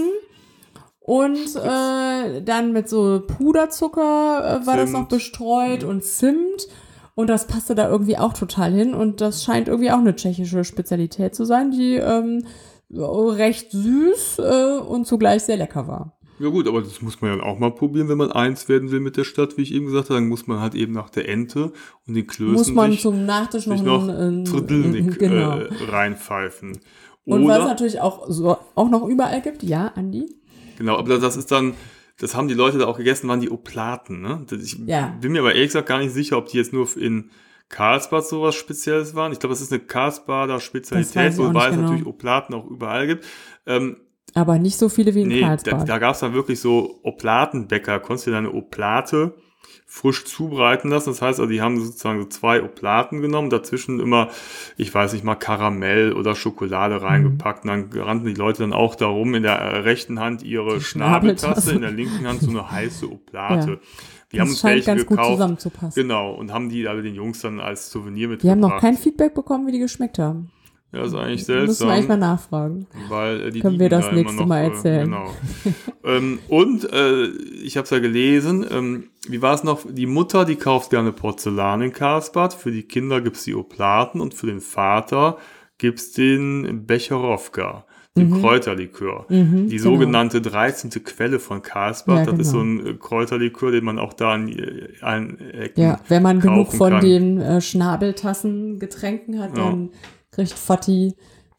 Und 1.00 1.54
äh, 1.54 2.42
dann 2.42 2.72
mit 2.72 2.88
so 2.88 3.22
Puderzucker 3.26 4.60
äh, 4.62 4.66
war 4.66 4.76
das 4.76 4.90
Zimt. 4.90 5.02
noch 5.02 5.08
bestreut 5.08 5.84
und 5.84 6.02
Zimt. 6.04 6.66
Und 7.16 7.28
das 7.28 7.46
passte 7.46 7.74
da 7.74 7.90
irgendwie 7.90 8.18
auch 8.18 8.34
total 8.34 8.72
hin. 8.72 8.92
Und 8.92 9.22
das 9.22 9.42
scheint 9.42 9.68
irgendwie 9.68 9.90
auch 9.90 9.98
eine 9.98 10.14
tschechische 10.14 10.64
Spezialität 10.64 11.34
zu 11.34 11.46
sein, 11.46 11.70
die 11.70 11.94
ähm, 11.94 12.44
recht 12.90 13.72
süß 13.72 14.38
äh, 14.38 14.78
und 14.78 15.06
zugleich 15.06 15.42
sehr 15.42 15.56
lecker 15.56 15.88
war. 15.88 16.18
Ja 16.38 16.50
gut, 16.50 16.68
aber 16.68 16.82
das 16.82 17.00
muss 17.00 17.22
man 17.22 17.38
ja 17.38 17.42
auch 17.42 17.58
mal 17.58 17.70
probieren, 17.70 18.10
wenn 18.10 18.18
man 18.18 18.30
eins 18.30 18.68
werden 18.68 18.90
will 18.90 19.00
mit 19.00 19.16
der 19.16 19.24
Stadt, 19.24 19.56
wie 19.56 19.62
ich 19.62 19.72
eben 19.72 19.86
gesagt 19.86 20.10
habe. 20.10 20.20
Dann 20.20 20.28
muss 20.28 20.46
man 20.46 20.60
halt 20.60 20.74
eben 20.74 20.92
nach 20.92 21.08
der 21.08 21.26
Ente 21.26 21.72
und 22.06 22.12
den 22.12 22.26
Klößen 22.26 22.52
Muss 22.52 22.70
man 22.70 22.90
sich, 22.90 23.00
zum 23.00 23.24
Nachtisch 23.24 23.66
noch, 23.66 23.82
noch 23.82 24.06
ein, 24.06 24.10
ein, 24.10 24.44
Tridelnik 24.44 25.18
genau. 25.18 25.60
äh, 25.60 25.68
reinpfeifen. 25.88 26.78
und 27.24 27.48
was 27.48 27.60
Oder, 27.60 27.68
natürlich 27.68 28.02
auch 28.02 28.26
so 28.28 28.58
auch 28.74 28.90
noch 28.90 29.08
überall 29.08 29.40
gibt, 29.40 29.62
ja, 29.62 29.86
Andi? 29.94 30.26
genau, 30.76 30.98
aber 30.98 31.18
das 31.18 31.38
ist 31.38 31.50
dann, 31.50 31.72
das 32.18 32.34
haben 32.34 32.48
die 32.48 32.54
Leute 32.54 32.78
da 32.78 32.86
auch 32.86 32.96
gegessen, 32.96 33.28
waren 33.28 33.40
die 33.40 33.50
Oplaten. 33.50 34.20
Ne? 34.22 34.44
Ich 34.50 34.78
Ja. 34.86 35.08
bin 35.20 35.32
mir 35.32 35.40
aber 35.40 35.54
ehrlich 35.54 35.68
gesagt 35.68 35.88
gar 35.88 35.98
nicht 35.98 36.12
sicher, 36.12 36.38
ob 36.38 36.46
die 36.48 36.56
jetzt 36.56 36.72
nur 36.72 36.88
in 36.96 37.30
Karlsbad 37.68 38.26
sowas 38.26 38.54
Spezielles 38.54 39.14
waren. 39.14 39.32
Ich 39.32 39.40
glaube, 39.40 39.52
das 39.52 39.60
ist 39.60 39.72
eine 39.72 39.80
Karlsbader 39.82 40.60
Spezialität, 40.60 41.36
wobei 41.38 41.66
es 41.68 41.70
genau. 41.70 41.82
natürlich 41.82 42.06
Oplaten 42.06 42.54
auch 42.54 42.66
überall 42.70 43.06
gibt. 43.06 43.24
Ähm, 43.66 43.96
Aber 44.34 44.58
nicht 44.58 44.76
so 44.76 44.88
viele 44.88 45.14
wie 45.14 45.22
in 45.22 45.28
Nee, 45.28 45.40
da, 45.40 45.48
Karlsbad. 45.48 45.88
da 45.88 45.98
gab 45.98 46.14
es 46.14 46.20
dann 46.20 46.32
wirklich 46.32 46.60
so 46.60 47.00
Oplatenbäcker, 47.02 48.00
konntest 48.00 48.28
du 48.28 48.30
deine 48.30 48.52
Oplate 48.52 49.34
frisch 49.97 50.26
zubereiten 50.26 50.90
lassen. 50.90 51.09
Das 51.09 51.22
heißt, 51.22 51.40
also 51.40 51.51
die 51.51 51.62
haben 51.62 51.80
sozusagen 51.80 52.20
so 52.20 52.28
zwei 52.28 52.62
Oplaten 52.62 53.22
genommen, 53.22 53.49
dazwischen 53.49 53.99
immer, 53.99 54.28
ich 54.76 54.94
weiß 54.94 55.14
nicht 55.14 55.24
mal, 55.24 55.36
Karamell 55.36 56.12
oder 56.12 56.32
Mhm. 56.32 56.36
Schokolade 56.36 57.01
reingepackt. 57.01 57.64
Und 57.64 57.70
dann 57.70 58.03
rannten 58.03 58.26
die 58.26 58.34
Leute 58.34 58.59
dann 58.59 58.74
auch 58.74 58.94
darum, 58.94 59.34
in 59.34 59.42
der 59.42 59.55
äh, 59.55 59.78
rechten 59.78 60.20
Hand 60.20 60.42
ihre 60.42 60.82
Schnabeltasse, 60.82 61.72
in 61.72 61.80
der 61.80 61.92
linken 61.92 62.26
Hand 62.26 62.42
so 62.42 62.51
eine 62.51 62.70
heiße 62.70 63.11
Oplate. 63.11 63.70
Ja. 63.70 63.76
Wir 64.28 64.40
haben 64.40 64.49
das 64.49 64.51
uns 64.51 64.61
scheint 64.61 64.74
welche 64.74 64.86
ganz 64.86 65.01
gut 65.07 65.16
gekauft. 65.16 65.32
zusammenzupassen. 65.32 66.03
Genau, 66.03 66.34
und 66.34 66.53
haben 66.53 66.68
die 66.68 66.86
alle 66.86 67.01
den 67.01 67.14
Jungs 67.14 67.40
dann 67.40 67.59
als 67.59 67.90
Souvenir 67.90 68.28
mitgebracht. 68.28 68.44
Wir 68.44 68.51
haben 68.51 68.74
noch 68.74 68.80
kein 68.80 68.97
Feedback 68.99 69.32
bekommen, 69.34 69.66
wie 69.66 69.72
die 69.72 69.78
geschmeckt 69.78 70.18
haben. 70.18 70.51
Ja, 70.93 71.03
ist 71.05 71.14
eigentlich 71.14 71.47
Müssen 71.47 71.49
wir 71.49 71.57
eigentlich 71.59 71.76
seltsam. 71.76 72.07
mal 72.09 72.16
nachfragen. 72.16 72.87
Weil 73.09 73.41
äh, 73.43 73.51
die 73.51 73.61
Können 73.61 73.78
wir 73.78 73.89
das 73.89 74.07
da 74.07 74.12
nächste 74.12 74.47
Mal 74.47 74.61
erzählen. 74.64 75.01
Äh, 75.01 75.05
genau. 75.05 75.30
ähm, 76.05 76.39
und 76.49 76.91
äh, 76.93 77.26
ich 77.26 77.76
habe 77.76 77.84
es 77.84 77.91
ja 77.91 77.99
gelesen, 77.99 78.64
ähm, 78.70 79.05
wie 79.28 79.43
war 79.43 79.55
es 79.55 79.64
noch? 79.64 79.80
Die 79.91 80.07
Mutter, 80.07 80.45
die 80.45 80.57
kauft 80.57 80.91
gerne 80.91 81.12
Porzellan 81.12 81.82
in 81.82 81.93
Karlsbad. 81.93 82.55
Für 82.55 82.70
die 82.70 82.84
Kinder 82.84 83.20
gibt's 83.20 83.45
die 83.45 83.55
Oplaten 83.55 84.20
und 84.20 84.32
für 84.34 84.47
den 84.47 84.61
Vater 84.61 85.37
gibt's 85.78 86.12
den 86.12 86.87
Becherowka, 86.87 87.84
den 88.16 88.41
Kräuterlikör. 88.41 89.26
Mhm, 89.28 89.68
die 89.68 89.76
genau. 89.76 89.91
sogenannte 89.91 90.41
13. 90.41 90.91
Quelle 91.05 91.39
von 91.41 91.61
Karlsbad. 91.62 92.26
Ja, 92.26 92.32
das 92.32 92.39
ist 92.41 92.51
so 92.53 92.61
genau. 92.61 92.82
ein 92.84 92.87
äh, 92.87 92.95
Kräuterlikör, 92.95 93.72
den 93.72 93.84
man 93.84 93.99
auch 93.99 94.14
da 94.14 94.32
an 94.34 94.49
äh, 94.49 94.89
allen 95.03 95.39
Ecken 95.53 95.82
Ja, 95.82 96.01
wenn 96.09 96.22
man 96.22 96.41
genug 96.41 96.72
von 96.72 96.93
kann. 96.93 97.01
den 97.05 97.41
äh, 97.41 97.61
Schnabeltassen 97.61 98.78
Getränken 98.78 99.41
hat, 99.41 99.59
Ja. 99.59 99.64
dann 99.64 99.91
kriegt 100.37 100.53
Fatti 100.53 101.14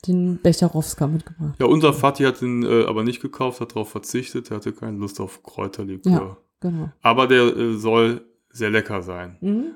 den 0.08 0.40
Becherowska 0.42 1.08
mitgebracht. 1.08 1.56
Ja, 1.60 1.66
unser 1.66 1.92
Vati 1.94 2.24
hat 2.24 2.42
den 2.42 2.64
äh, 2.64 2.86
aber 2.86 3.04
nicht 3.04 3.22
gekauft, 3.22 3.60
hat 3.60 3.72
darauf 3.72 3.90
verzichtet. 3.90 4.52
Er 4.52 4.58
hatte 4.58 4.72
keine 4.72 4.98
Lust 4.98 5.20
auf 5.20 5.44
Kräuterlikör. 5.44 6.12
Ja, 6.12 6.38
genau. 6.60 6.90
Aber 7.02 7.28
der 7.28 7.44
äh, 7.44 7.74
soll 7.74 8.26
sehr 8.50 8.70
lecker 8.70 9.02
sein. 9.02 9.38
Mhm. 9.42 9.76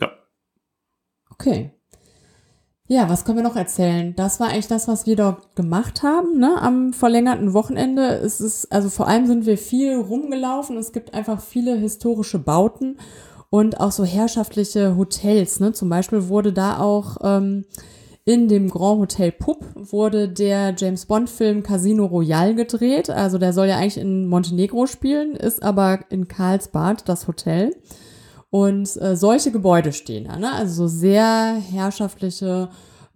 Ja. 0.00 0.10
Okay. 1.30 1.72
Ja, 2.86 3.08
was 3.08 3.24
können 3.24 3.38
wir 3.38 3.44
noch 3.44 3.56
erzählen? 3.56 4.14
Das 4.14 4.40
war 4.40 4.48
eigentlich 4.48 4.66
das, 4.66 4.88
was 4.88 5.06
wir 5.06 5.16
dort 5.16 5.56
gemacht 5.56 6.02
haben, 6.02 6.38
ne? 6.38 6.60
Am 6.60 6.92
verlängerten 6.92 7.54
Wochenende. 7.54 8.02
Es 8.02 8.42
ist, 8.42 8.70
also 8.70 8.90
vor 8.90 9.08
allem 9.08 9.26
sind 9.26 9.46
wir 9.46 9.56
viel 9.56 9.94
rumgelaufen. 9.94 10.76
Es 10.76 10.92
gibt 10.92 11.14
einfach 11.14 11.40
viele 11.40 11.76
historische 11.76 12.38
Bauten 12.38 12.98
und 13.54 13.78
auch 13.78 13.92
so 13.92 14.04
herrschaftliche 14.04 14.96
Hotels, 14.96 15.60
ne? 15.60 15.72
Zum 15.72 15.88
Beispiel 15.88 16.26
wurde 16.26 16.52
da 16.52 16.80
auch 16.80 17.18
ähm, 17.22 17.64
in 18.24 18.48
dem 18.48 18.68
Grand 18.68 18.98
Hotel 18.98 19.30
Pup 19.30 19.64
wurde 19.76 20.28
der 20.28 20.74
James 20.76 21.06
Bond 21.06 21.30
Film 21.30 21.62
Casino 21.62 22.04
Royale 22.04 22.56
gedreht. 22.56 23.10
Also 23.10 23.38
der 23.38 23.52
soll 23.52 23.68
ja 23.68 23.76
eigentlich 23.76 23.98
in 23.98 24.26
Montenegro 24.26 24.88
spielen, 24.88 25.36
ist 25.36 25.62
aber 25.62 26.00
in 26.10 26.26
Karlsbad 26.26 27.08
das 27.08 27.28
Hotel. 27.28 27.70
Und 28.50 29.00
äh, 29.00 29.14
solche 29.14 29.52
Gebäude 29.52 29.92
stehen 29.92 30.24
da, 30.24 30.36
ne? 30.36 30.52
Also 30.52 30.88
so 30.88 30.88
sehr 30.88 31.54
herrschaftliche 31.70 32.70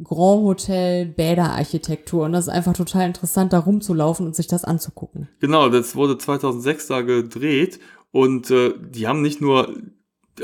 Grand 0.05 0.45
Hotel 0.45 1.07
Bäderarchitektur. 1.07 2.27
Und 2.27 2.33
das 2.33 2.47
ist 2.47 2.53
einfach 2.53 2.75
total 2.75 3.09
interessant, 3.09 3.53
da 3.53 3.59
rumzulaufen 3.59 4.25
und 4.25 4.37
sich 4.37 4.47
das 4.47 4.63
anzugucken. 4.63 5.29
Genau, 5.41 5.69
das 5.69 5.97
wurde 5.97 6.17
2006 6.17 6.87
da 6.87 7.01
gedreht 7.01 7.81
und 8.13 8.53
äh, 8.53 8.73
die 8.89 9.09
haben 9.09 9.21
nicht 9.21 9.41
nur, 9.41 9.75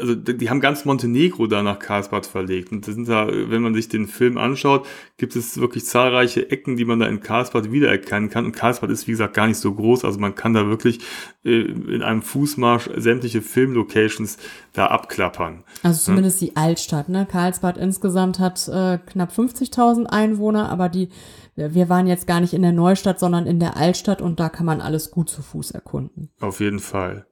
also 0.00 0.14
die 0.14 0.50
haben 0.50 0.60
ganz 0.60 0.84
Montenegro 0.84 1.46
da 1.46 1.62
nach 1.62 1.78
Karlsbad 1.78 2.26
verlegt. 2.26 2.72
Und 2.72 2.86
das 2.86 2.94
sind 2.94 3.08
da, 3.08 3.28
wenn 3.28 3.62
man 3.62 3.74
sich 3.74 3.88
den 3.88 4.06
Film 4.06 4.38
anschaut, 4.38 4.86
gibt 5.16 5.36
es 5.36 5.58
wirklich 5.58 5.84
zahlreiche 5.84 6.50
Ecken, 6.50 6.76
die 6.76 6.84
man 6.84 7.00
da 7.00 7.06
in 7.06 7.20
Karlsbad 7.20 7.70
wiedererkennen 7.72 8.30
kann. 8.30 8.44
Und 8.46 8.52
Karlsbad 8.52 8.90
ist, 8.90 9.06
wie 9.06 9.12
gesagt, 9.12 9.34
gar 9.34 9.46
nicht 9.46 9.58
so 9.58 9.74
groß. 9.74 10.04
Also 10.04 10.18
man 10.18 10.34
kann 10.34 10.54
da 10.54 10.66
wirklich 10.66 11.00
äh, 11.44 11.60
in 11.60 12.02
einem 12.02 12.22
Fußmarsch 12.22 12.90
sämtliche 12.96 13.42
Filmlocations 13.42 14.38
da 14.72 14.86
abklappern. 14.86 15.64
Also 15.82 16.00
zumindest 16.00 16.40
die 16.40 16.56
Altstadt, 16.56 17.08
ne? 17.08 17.26
Karlsbad 17.30 17.76
insgesamt 17.76 18.38
hat 18.38 18.68
äh, 18.68 18.98
knapp 18.98 19.32
50.000 19.32 20.06
Einwohner, 20.06 20.68
aber 20.68 20.88
die, 20.88 21.08
wir 21.56 21.88
waren 21.88 22.06
jetzt 22.06 22.26
gar 22.26 22.40
nicht 22.40 22.54
in 22.54 22.62
der 22.62 22.72
Neustadt, 22.72 23.20
sondern 23.20 23.46
in 23.46 23.60
der 23.60 23.76
Altstadt 23.76 24.22
und 24.22 24.40
da 24.40 24.48
kann 24.48 24.66
man 24.66 24.80
alles 24.80 25.10
gut 25.10 25.28
zu 25.28 25.42
Fuß 25.42 25.70
erkunden. 25.72 26.30
Auf 26.40 26.60
jeden 26.60 26.80
Fall. 26.80 27.26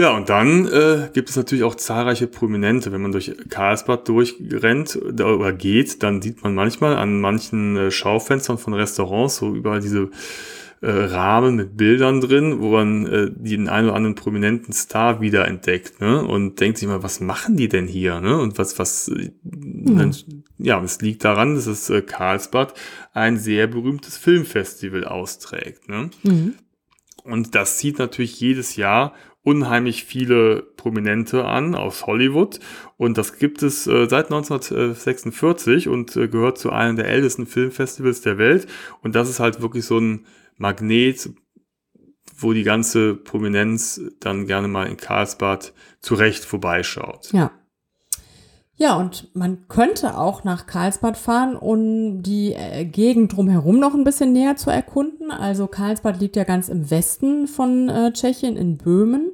Ja, 0.00 0.16
und 0.16 0.30
dann 0.30 0.66
äh, 0.66 1.10
gibt 1.12 1.28
es 1.28 1.36
natürlich 1.36 1.62
auch 1.62 1.74
zahlreiche 1.74 2.26
Prominente. 2.26 2.90
Wenn 2.90 3.02
man 3.02 3.12
durch 3.12 3.36
Karlsbad 3.50 4.08
durchrennt 4.08 4.96
oder 4.96 5.52
geht, 5.52 6.02
dann 6.02 6.22
sieht 6.22 6.42
man 6.42 6.54
manchmal 6.54 6.96
an 6.96 7.20
manchen 7.20 7.76
äh, 7.76 7.90
Schaufenstern 7.90 8.56
von 8.56 8.72
Restaurants 8.72 9.36
so 9.36 9.54
überall 9.54 9.80
diese 9.80 10.08
äh, 10.80 10.90
Rahmen 10.90 11.56
mit 11.56 11.76
Bildern 11.76 12.22
drin, 12.22 12.60
wo 12.60 12.70
man 12.70 13.06
äh, 13.08 13.30
den 13.30 13.68
einen 13.68 13.88
oder 13.88 13.96
anderen 13.96 14.14
prominenten 14.14 14.72
Star 14.72 15.20
wiederentdeckt 15.20 16.00
ne? 16.00 16.24
und 16.24 16.60
denkt 16.60 16.78
sich 16.78 16.88
mal, 16.88 17.02
was 17.02 17.20
machen 17.20 17.58
die 17.58 17.68
denn 17.68 17.86
hier? 17.86 18.22
Ne? 18.22 18.38
Und 18.38 18.56
was, 18.56 18.78
was, 18.78 19.08
äh, 19.08 19.32
dann, 19.42 20.16
ja, 20.56 20.82
es 20.82 21.02
liegt 21.02 21.26
daran, 21.26 21.56
dass 21.56 21.66
es 21.66 21.90
äh, 21.90 22.00
Karlsbad 22.00 22.72
ein 23.12 23.36
sehr 23.36 23.66
berühmtes 23.66 24.16
Filmfestival 24.16 25.04
austrägt. 25.04 25.90
Ne? 25.90 26.08
Und 27.22 27.54
das 27.54 27.76
zieht 27.76 27.98
natürlich 27.98 28.40
jedes 28.40 28.76
Jahr 28.76 29.12
unheimlich 29.42 30.04
viele 30.04 30.62
Prominente 30.76 31.44
an 31.44 31.74
aus 31.74 32.06
Hollywood. 32.06 32.60
Und 32.96 33.16
das 33.16 33.38
gibt 33.38 33.62
es 33.62 33.86
äh, 33.86 34.06
seit 34.08 34.26
1946 34.26 35.88
und 35.88 36.14
äh, 36.16 36.28
gehört 36.28 36.58
zu 36.58 36.70
einem 36.70 36.96
der 36.96 37.08
ältesten 37.08 37.46
Filmfestivals 37.46 38.20
der 38.20 38.38
Welt. 38.38 38.66
Und 39.02 39.14
das 39.14 39.30
ist 39.30 39.40
halt 39.40 39.62
wirklich 39.62 39.86
so 39.86 39.98
ein 39.98 40.26
Magnet, 40.56 41.30
wo 42.36 42.52
die 42.52 42.64
ganze 42.64 43.14
Prominenz 43.14 44.00
dann 44.20 44.46
gerne 44.46 44.68
mal 44.68 44.86
in 44.86 44.96
Karlsbad 44.96 45.72
zurecht 46.00 46.44
vorbeischaut. 46.44 47.32
Ja. 47.32 47.50
Ja, 48.80 48.96
und 48.96 49.28
man 49.34 49.68
könnte 49.68 50.16
auch 50.16 50.42
nach 50.42 50.66
Karlsbad 50.66 51.18
fahren, 51.18 51.54
um 51.54 52.22
die 52.22 52.54
äh, 52.54 52.86
Gegend 52.86 53.36
drumherum 53.36 53.78
noch 53.78 53.92
ein 53.92 54.04
bisschen 54.04 54.32
näher 54.32 54.56
zu 54.56 54.70
erkunden. 54.70 55.30
Also 55.30 55.66
Karlsbad 55.66 56.18
liegt 56.18 56.34
ja 56.34 56.44
ganz 56.44 56.70
im 56.70 56.90
Westen 56.90 57.46
von 57.46 57.90
äh, 57.90 58.10
Tschechien, 58.14 58.56
in 58.56 58.78
Böhmen. 58.78 59.32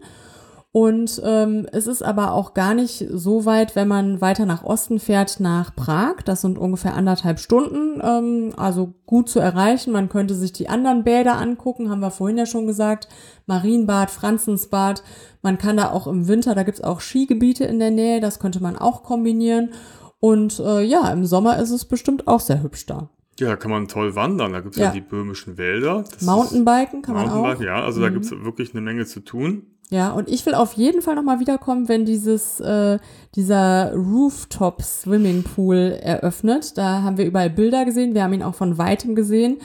Und 0.72 1.22
ähm, 1.24 1.66
es 1.72 1.86
ist 1.86 2.02
aber 2.02 2.32
auch 2.32 2.54
gar 2.54 2.74
nicht 2.74 3.06
so 3.10 3.46
weit, 3.46 3.76
wenn 3.76 3.86
man 3.88 4.20
weiter 4.20 4.46
nach 4.46 4.64
Osten 4.64 4.98
fährt, 4.98 5.38
nach 5.38 5.74
Prag. 5.74 6.16
Das 6.24 6.40
sind 6.40 6.58
ungefähr 6.58 6.94
anderthalb 6.94 7.38
Stunden, 7.38 8.02
ähm, 8.04 8.52
also 8.56 8.94
gut 9.06 9.28
zu 9.30 9.38
erreichen. 9.38 9.92
Man 9.92 10.08
könnte 10.08 10.34
sich 10.34 10.52
die 10.52 10.68
anderen 10.68 11.04
Bäder 11.04 11.38
angucken, 11.38 11.88
haben 11.88 12.00
wir 12.00 12.10
vorhin 12.10 12.36
ja 12.36 12.46
schon 12.46 12.66
gesagt. 12.66 13.06
Marienbad, 13.46 14.10
Franzensbad. 14.10 15.04
Man 15.46 15.58
kann 15.58 15.76
da 15.76 15.90
auch 15.92 16.08
im 16.08 16.26
Winter, 16.26 16.56
da 16.56 16.64
gibt's 16.64 16.80
auch 16.82 17.00
Skigebiete 17.00 17.64
in 17.64 17.78
der 17.78 17.92
Nähe, 17.92 18.18
das 18.20 18.40
könnte 18.40 18.60
man 18.60 18.76
auch 18.76 19.04
kombinieren. 19.04 19.70
Und 20.18 20.58
äh, 20.58 20.82
ja, 20.82 21.08
im 21.12 21.24
Sommer 21.24 21.60
ist 21.60 21.70
es 21.70 21.84
bestimmt 21.84 22.26
auch 22.26 22.40
sehr 22.40 22.64
hübsch 22.64 22.84
da. 22.86 23.10
Ja, 23.38 23.50
da 23.50 23.54
kann 23.56 23.70
man 23.70 23.86
toll 23.86 24.16
wandern. 24.16 24.52
Da 24.54 24.60
gibt's 24.60 24.76
ja, 24.76 24.86
Ja. 24.86 24.90
die 24.90 25.02
böhmischen 25.02 25.56
Wälder. 25.56 26.02
Das 26.12 26.22
Mountainbiken 26.22 27.02
kann 27.02 27.14
ist, 27.16 27.26
man 27.26 27.30
auch. 27.30 27.60
Ja. 27.60 27.84
Also 27.84 28.00
da 28.00 28.08
Mhm. 28.10 28.14
gibt's 28.14 28.32
wirklich 28.32 28.72
eine 28.72 28.80
Menge 28.80 29.06
zu 29.06 29.20
tun. 29.20 29.66
Ja, 29.88 30.10
und 30.10 30.28
ich 30.28 30.44
will 30.46 30.54
auf 30.54 30.72
jeden 30.72 31.00
Fall 31.00 31.14
nochmal 31.14 31.38
wiederkommen, 31.38 31.88
wenn 31.88 32.04
dieses, 32.06 32.58
äh, 32.58 32.98
dieser 33.36 33.94
Rooftop 33.94 34.82
Swimmingpool 34.82 35.96
eröffnet. 36.02 36.76
Da 36.76 37.02
haben 37.02 37.18
wir 37.18 37.24
überall 37.24 37.50
Bilder 37.50 37.84
gesehen, 37.84 38.14
wir 38.14 38.24
haben 38.24 38.32
ihn 38.32 38.42
auch 38.42 38.56
von 38.56 38.78
weitem 38.78 39.14
gesehen. 39.14 39.58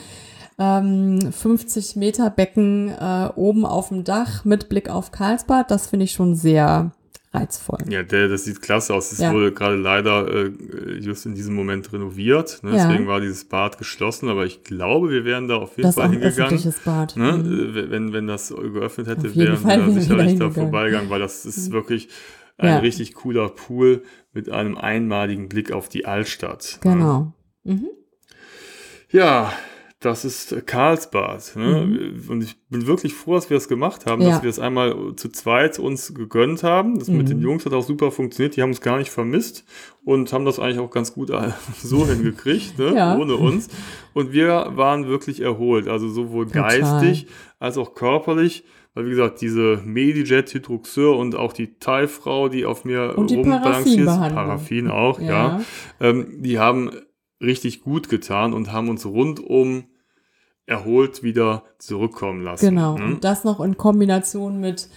Ähm, 0.58 1.32
50 1.32 1.96
Meter 1.96 2.30
Becken 2.30 2.88
äh, 2.88 3.30
oben 3.36 3.64
auf 3.64 3.88
dem 3.88 4.04
Dach 4.04 4.44
mit 4.44 4.68
Blick 4.68 4.88
auf 4.90 5.10
Karlsbad, 5.12 5.70
das 5.70 5.86
finde 5.88 6.04
ich 6.04 6.12
schon 6.12 6.34
sehr 6.34 6.92
reizvoll. 7.34 7.78
Ja, 7.88 8.02
der, 8.02 8.28
das 8.28 8.44
sieht 8.44 8.60
klasse 8.60 8.92
aus. 8.94 9.10
Es 9.10 9.18
Ja. 9.18 9.32
wurde 9.32 9.52
gerade 9.52 9.76
leider 9.76 10.28
äh, 10.28 10.52
just 11.00 11.24
in 11.24 11.34
diesem 11.34 11.54
Moment 11.54 11.90
renoviert. 11.90 12.60
Ne? 12.62 12.76
Ja. 12.76 12.88
Deswegen 12.88 13.06
war 13.08 13.20
dieses 13.22 13.46
Bad 13.46 13.78
geschlossen. 13.78 14.28
Aber 14.28 14.44
ich 14.44 14.64
glaube, 14.64 15.08
wir 15.10 15.24
wären 15.24 15.48
da 15.48 15.56
auf 15.56 15.70
jeden 15.78 15.82
Das 15.84 15.90
ist 15.90 15.94
Fall 15.94 16.04
ein 16.04 16.10
hingegangen. 16.12 16.42
öffentliches 16.42 16.80
Bad. 16.80 17.16
Ne? 17.16 17.32
Mhm. 17.32 17.76
Äh, 17.76 17.90
Wenn, 17.90 18.12
wenn 18.12 18.26
das 18.26 18.50
geöffnet 18.50 19.06
hätte, 19.06 19.34
wären 19.34 19.64
wir 19.64 19.76
da 19.78 19.90
sicherlich 19.90 20.38
da 20.38 20.50
vorbeigegangen, 20.50 21.08
weil 21.08 21.20
das 21.20 21.46
ist 21.46 21.72
wirklich 21.72 22.08
ein 22.58 22.68
Ja. 22.68 22.78
richtig 22.80 23.14
cooler 23.14 23.48
Pool 23.48 24.02
mit 24.34 24.50
einem 24.50 24.76
einmaligen 24.76 25.48
Blick 25.48 25.72
auf 25.72 25.88
die 25.88 26.04
Altstadt. 26.04 26.80
Ne? 26.84 26.92
Genau. 26.92 27.32
Mhm. 27.64 27.88
Ja, 29.10 29.52
das 30.02 30.24
ist 30.24 30.66
Karlsbad. 30.66 31.56
Ne? 31.56 32.12
Und 32.28 32.42
ich 32.42 32.56
bin 32.68 32.86
wirklich 32.86 33.14
froh, 33.14 33.34
dass 33.34 33.48
wir 33.50 33.56
das 33.56 33.68
gemacht 33.68 34.06
haben, 34.06 34.20
Mhm. 34.22 34.28
Ja. 34.28 34.34
dass 34.34 34.42
wir 34.42 34.50
es 34.50 34.58
einmal 34.58 34.94
zu 35.16 35.28
zweit 35.30 35.78
uns 35.78 36.14
gegönnt 36.14 36.62
haben. 36.62 36.98
Das 36.98 37.08
mit 37.08 37.22
Mhm. 37.22 37.30
den 37.30 37.40
Jungs 37.40 37.64
hat 37.64 37.72
auch 37.72 37.82
super 37.84 38.10
funktioniert. 38.10 38.56
Die 38.56 38.62
haben 38.62 38.70
uns 38.70 38.80
gar 38.80 38.98
nicht 38.98 39.10
vermisst 39.10 39.64
und 40.04 40.32
haben 40.32 40.44
das 40.44 40.58
eigentlich 40.58 40.78
auch 40.80 40.90
ganz 40.90 41.14
gut 41.14 41.30
äh, 41.30 41.50
so 41.82 42.06
hingekriegt, 42.06 42.78
ne? 42.78 42.94
Ja. 42.94 43.16
ohne 43.16 43.36
uns. 43.36 43.68
Und 44.14 44.32
wir 44.32 44.72
waren 44.74 45.06
wirklich 45.06 45.40
erholt, 45.40 45.88
also 45.88 46.08
sowohl 46.08 46.46
Total. 46.46 46.80
geistig 46.80 47.26
als 47.58 47.78
auch 47.78 47.94
körperlich. 47.94 48.64
Weil, 48.94 49.06
wie 49.06 49.10
gesagt, 49.10 49.40
diese 49.40 49.80
Medijet 49.86 50.52
Hydroxeur 50.52 51.16
und 51.16 51.34
auch 51.34 51.54
die 51.54 51.78
Thai-Frau, 51.78 52.50
die 52.50 52.66
auf 52.66 52.84
mir 52.84 53.14
rumbalanciert 53.16 53.62
Paraffinbehandlung. 54.04 54.34
Paraffin 54.34 54.88
auch, 54.88 55.18
ja, 55.18 55.28
Ja. 55.28 55.60
ähm, 56.00 56.42
die 56.42 56.58
haben 56.58 56.90
richtig 57.42 57.80
gut 57.80 58.10
getan 58.10 58.52
und 58.52 58.70
haben 58.70 58.90
uns 58.90 59.06
rundum 59.06 59.84
erholt 60.66 61.22
wieder 61.22 61.64
zurückkommen 61.78 62.42
lassen. 62.42 62.66
Genau. 62.66 62.96
Ne? 62.96 63.04
Und 63.04 63.24
das 63.24 63.44
noch 63.44 63.60
in 63.60 63.76
Kombination 63.76 64.60
mit 64.60 64.88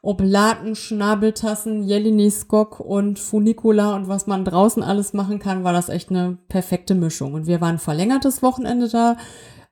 Oblaten, 0.00 0.76
Schnabeltassen, 0.76 1.82
Jelini 1.82 2.30
Skok 2.30 2.78
und 2.78 3.18
Funicula 3.18 3.96
und 3.96 4.08
was 4.08 4.26
man 4.26 4.44
draußen 4.44 4.82
alles 4.82 5.12
machen 5.12 5.40
kann, 5.40 5.64
war 5.64 5.72
das 5.72 5.88
echt 5.88 6.10
eine 6.10 6.38
perfekte 6.48 6.94
Mischung. 6.94 7.34
Und 7.34 7.46
wir 7.46 7.60
waren 7.60 7.76
ein 7.76 7.78
verlängertes 7.78 8.42
Wochenende 8.42 8.88
da. 8.88 9.16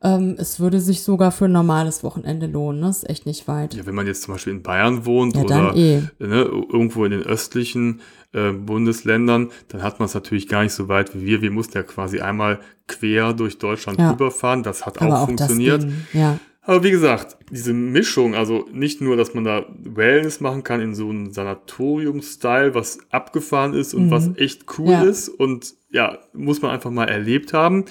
Ähm, 0.07 0.37
es 0.39 0.61
würde 0.61 0.79
sich 0.81 1.03
sogar 1.03 1.33
für 1.33 1.47
ein 1.47 1.53
normales 1.53 2.05
Wochenende 2.05 2.47
lohnen. 2.47 2.83
Das 2.83 2.99
ist 2.99 3.11
echt 3.11 3.27
nicht 3.27 3.49
weit. 3.49 3.75
Ja, 3.75 3.87
wenn 3.87 3.95
man 3.95 4.07
jetzt 4.07 4.23
zum 4.23 4.35
Beispiel 4.35 4.53
in 4.53 4.63
Bayern 4.63 5.05
wohnt 5.05 5.35
Ja, 5.37 5.43
oder 5.43 5.75
eh. 5.75 6.03
ne, 6.21 6.43
irgendwo 6.45 7.05
in 7.05 7.11
den 7.11 7.23
östlichen 7.23 8.01
äh, 8.33 8.53
Bundesländern, 8.53 9.51
dann 9.69 9.83
hat 9.83 9.99
man 9.99 10.07
es 10.07 10.15
natürlich 10.15 10.47
gar 10.49 10.63
nicht 10.63 10.73
so 10.75 10.89
weit 10.89 11.15
wie 11.15 11.27
wir. 11.27 11.43
Wir 11.43 11.51
mussten 11.51 11.77
ja 11.77 11.83
quasi 11.83 12.21
einmal 12.21 12.61
quer 12.87 13.33
durch 13.33 13.59
Deutschland 13.59 13.99
Ja. 13.99 14.11
rüberfahren. 14.13 14.63
Das 14.63 14.87
hat 14.87 15.01
Aber 15.03 15.17
auch 15.17 15.23
auch 15.23 15.27
funktioniert. 15.27 15.87
ja. 16.13 16.39
Aber 16.69 16.83
wie 16.83 16.91
gesagt, 16.91 17.37
diese 17.53 17.73
Mischung, 17.73 18.35
also 18.35 18.67
nicht 18.73 19.01
nur, 19.01 19.17
dass 19.17 19.35
man 19.35 19.45
da 19.45 19.65
Wellness 19.85 20.41
machen 20.41 20.65
kann 20.65 20.81
in 20.81 20.97
so 20.97 21.09
einem 21.09 21.31
Sanatorium-Style, 21.33 22.75
was 22.75 22.99
abgefahren 23.11 23.73
ist 23.75 23.95
und 23.95 24.07
Mhm. 24.07 24.11
was 24.11 24.31
echt 24.37 24.65
cool 24.79 24.91
Ja. 24.93 25.03
ist 25.05 25.29
und 25.29 25.75
ja, 25.91 26.19
muss 26.33 26.63
man 26.63 26.73
einfach 26.73 26.91
mal 26.91 27.05
erlebt 27.09 27.53
haben. 27.53 27.85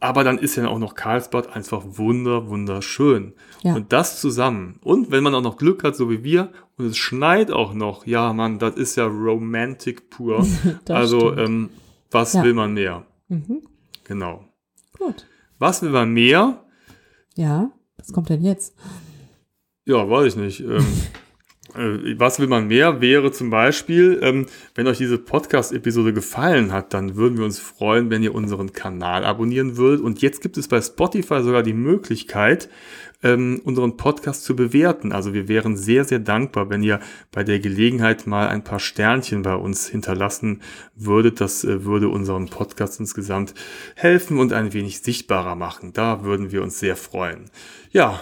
Aber 0.00 0.22
dann 0.22 0.38
ist 0.38 0.54
ja 0.56 0.68
auch 0.68 0.78
noch 0.78 0.94
Karlsbad 0.94 1.54
einfach 1.56 1.82
wunder, 1.84 2.48
wunderschön. 2.48 3.32
Ja. 3.64 3.74
Und 3.74 3.92
das 3.92 4.20
zusammen. 4.20 4.78
Und 4.82 5.10
wenn 5.10 5.24
man 5.24 5.34
auch 5.34 5.42
noch 5.42 5.56
Glück 5.56 5.82
hat, 5.82 5.96
so 5.96 6.08
wie 6.08 6.22
wir, 6.22 6.52
und 6.76 6.86
es 6.86 6.96
schneit 6.96 7.50
auch 7.50 7.74
noch, 7.74 8.06
ja, 8.06 8.32
Mann, 8.32 8.60
das 8.60 8.76
ist 8.76 8.94
ja 8.96 9.06
Romantic 9.06 10.08
pur. 10.10 10.46
Also, 10.88 11.36
ähm, 11.36 11.70
was 12.12 12.34
Ja. 12.34 12.44
will 12.44 12.54
man 12.54 12.74
mehr? 12.74 13.04
Mhm. 13.28 13.62
Genau. 14.04 14.44
Gut. 14.96 15.26
Was 15.58 15.82
will 15.82 15.90
man 15.90 16.12
mehr? 16.12 16.64
Ja, 17.34 17.70
was 17.96 18.12
kommt 18.12 18.28
denn 18.28 18.42
jetzt? 18.42 18.74
Ja, 19.84 20.08
weiß 20.08 20.34
ich 20.34 20.36
nicht. 20.36 20.60
Ähm, 20.60 20.76
äh, 20.76 20.82
was 21.74 22.40
will 22.40 22.46
man 22.46 22.68
mehr? 22.68 23.00
Wäre 23.00 23.30
zum 23.30 23.50
Beispiel, 23.50 24.18
ähm, 24.22 24.46
wenn 24.74 24.86
euch 24.86 24.98
diese 24.98 25.18
Podcast-Episode 25.18 26.12
gefallen 26.12 26.72
hat, 26.72 26.94
dann 26.94 27.16
würden 27.16 27.36
wir 27.36 27.44
uns 27.44 27.58
freuen, 27.58 28.10
wenn 28.10 28.22
ihr 28.22 28.34
unseren 28.34 28.72
Kanal 28.72 29.24
abonnieren 29.24 29.76
würdet. 29.76 30.00
Und 30.00 30.22
jetzt 30.22 30.40
gibt 30.40 30.56
es 30.56 30.68
bei 30.68 30.80
Spotify 30.80 31.42
sogar 31.42 31.62
die 31.62 31.74
Möglichkeit, 31.74 32.68
ähm, 33.22 33.60
unseren 33.64 33.96
Podcast 33.96 34.44
zu 34.44 34.56
bewerten. 34.56 35.12
Also 35.12 35.34
wir 35.34 35.48
wären 35.48 35.76
sehr, 35.76 36.04
sehr 36.04 36.20
dankbar, 36.20 36.70
wenn 36.70 36.82
ihr 36.82 37.00
bei 37.32 37.44
der 37.44 37.58
Gelegenheit 37.58 38.26
mal 38.26 38.48
ein 38.48 38.64
paar 38.64 38.80
Sternchen 38.80 39.42
bei 39.42 39.54
uns 39.54 39.88
hinterlassen 39.88 40.62
würdet. 40.94 41.40
Das 41.40 41.64
äh, 41.64 41.84
würde 41.84 42.08
unseren 42.08 42.46
Podcast 42.46 43.00
insgesamt 43.00 43.54
helfen 43.94 44.38
und 44.38 44.52
ein 44.52 44.72
wenig 44.72 45.00
sichtbarer 45.00 45.54
machen. 45.54 45.92
Da 45.92 46.22
würden 46.24 46.52
wir 46.52 46.62
uns 46.62 46.78
sehr 46.78 46.96
freuen. 46.96 47.50
Ja, 47.90 48.20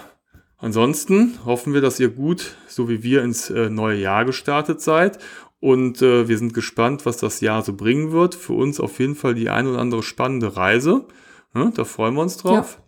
Ansonsten 0.57 1.37
hoffen 1.45 1.73
wir, 1.73 1.81
dass 1.81 1.99
ihr 1.99 2.09
gut, 2.09 2.55
so 2.67 2.89
wie 2.89 3.03
wir, 3.03 3.23
ins 3.23 3.49
äh, 3.49 3.69
neue 3.69 3.99
Jahr 3.99 4.25
gestartet 4.25 4.81
seid. 4.81 5.19
Und 5.59 6.01
äh, 6.01 6.27
wir 6.27 6.37
sind 6.37 6.53
gespannt, 6.53 7.05
was 7.05 7.17
das 7.17 7.41
Jahr 7.41 7.61
so 7.61 7.73
bringen 7.73 8.11
wird. 8.11 8.35
Für 8.35 8.53
uns 8.53 8.79
auf 8.79 8.99
jeden 8.99 9.15
Fall 9.15 9.35
die 9.35 9.49
ein 9.49 9.67
oder 9.67 9.79
andere 9.79 10.03
spannende 10.03 10.55
Reise. 10.55 11.05
Ne, 11.53 11.71
da 11.75 11.83
freuen 11.83 12.15
wir 12.15 12.21
uns 12.21 12.37
drauf. 12.37 12.81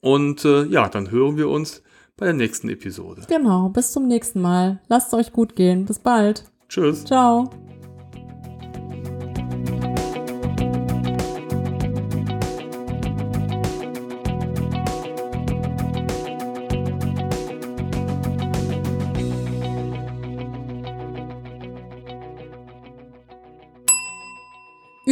Und 0.00 0.44
äh, 0.44 0.64
ja, 0.64 0.88
dann 0.88 1.10
hören 1.10 1.36
wir 1.36 1.48
uns 1.48 1.82
bei 2.16 2.26
der 2.26 2.34
nächsten 2.34 2.68
Episode. 2.68 3.22
Genau, 3.28 3.68
bis 3.68 3.92
zum 3.92 4.06
nächsten 4.06 4.40
Mal. 4.40 4.80
Lasst 4.88 5.08
es 5.08 5.14
euch 5.14 5.32
gut 5.32 5.56
gehen. 5.56 5.84
Bis 5.84 5.98
bald. 5.98 6.44
Tschüss. 6.68 7.04
Ciao. 7.04 7.50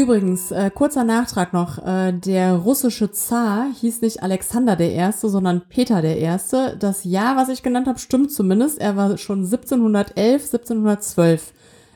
Übrigens, 0.04 0.50
äh, 0.50 0.70
kurzer 0.70 1.02
Nachtrag 1.02 1.54
noch. 1.54 1.78
Äh, 1.78 2.12
der 2.12 2.56
russische 2.56 3.10
Zar 3.10 3.68
hieß 3.80 4.02
nicht 4.02 4.22
Alexander 4.22 4.76
der 4.76 4.92
Erste, 4.92 5.30
sondern 5.30 5.62
Peter 5.66 6.02
der 6.02 6.18
Erste. 6.18 6.76
Das 6.78 7.04
Jahr, 7.04 7.38
was 7.38 7.48
ich 7.48 7.62
genannt 7.62 7.86
habe, 7.86 7.98
stimmt 7.98 8.30
zumindest. 8.30 8.78
Er 8.78 8.96
war 8.96 9.16
schon 9.16 9.46
1711, 9.46 10.42
1712 10.52 11.54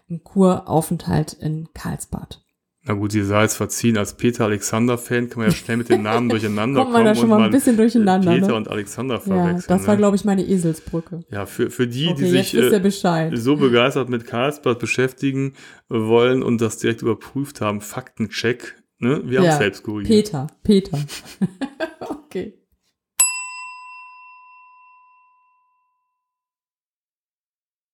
im 0.08 0.24
Kuraufenthalt 0.24 1.34
in 1.34 1.68
Karlsbad. 1.74 2.40
Na 2.88 2.94
gut, 2.94 3.12
sie 3.12 3.22
sei 3.22 3.42
jetzt 3.42 3.56
verziehen. 3.56 3.98
Als 3.98 4.14
Peter 4.14 4.44
Alexander-Fan 4.46 5.28
kann 5.28 5.40
man 5.42 5.50
ja 5.50 5.54
schnell 5.54 5.76
mit 5.76 5.90
den 5.90 6.02
Namen 6.02 6.28
durcheinander 6.30 6.80
Kommt 6.80 6.92
man 6.94 7.04
da 7.04 7.12
kommen 7.12 7.20
schon 7.20 7.28
mal 7.28 7.42
ein 7.44 7.50
bisschen 7.50 7.76
durcheinander, 7.76 8.32
Peter 8.32 8.48
ne? 8.48 8.54
und 8.54 8.68
Alexander 8.68 9.16
Ja, 9.16 9.20
verwechseln. 9.20 9.64
das 9.68 9.86
war, 9.86 9.94
ne? 9.94 9.98
glaube 9.98 10.16
ich, 10.16 10.24
meine 10.24 10.42
Eselsbrücke. 10.42 11.20
Ja, 11.30 11.44
für, 11.44 11.70
für 11.70 11.86
die, 11.86 12.08
Okay, 12.08 12.24
die 12.24 12.30
sich 12.30 12.54
äh, 12.56 13.36
so 13.36 13.56
begeistert 13.56 14.08
mit 14.08 14.26
Karlsbad 14.26 14.78
beschäftigen 14.78 15.52
wollen 15.90 16.42
und 16.42 16.62
das 16.62 16.78
direkt 16.78 17.02
überprüft 17.02 17.60
haben, 17.60 17.82
Faktencheck, 17.82 18.76
ne? 18.98 19.20
Wir 19.24 19.38
haben 19.40 19.44
Ja, 19.44 19.52
es 19.52 19.58
selbst 19.58 19.82
korrigiert. 19.82 20.24
Peter, 20.24 20.46
Peter. 20.62 20.98
okay. 22.00 22.57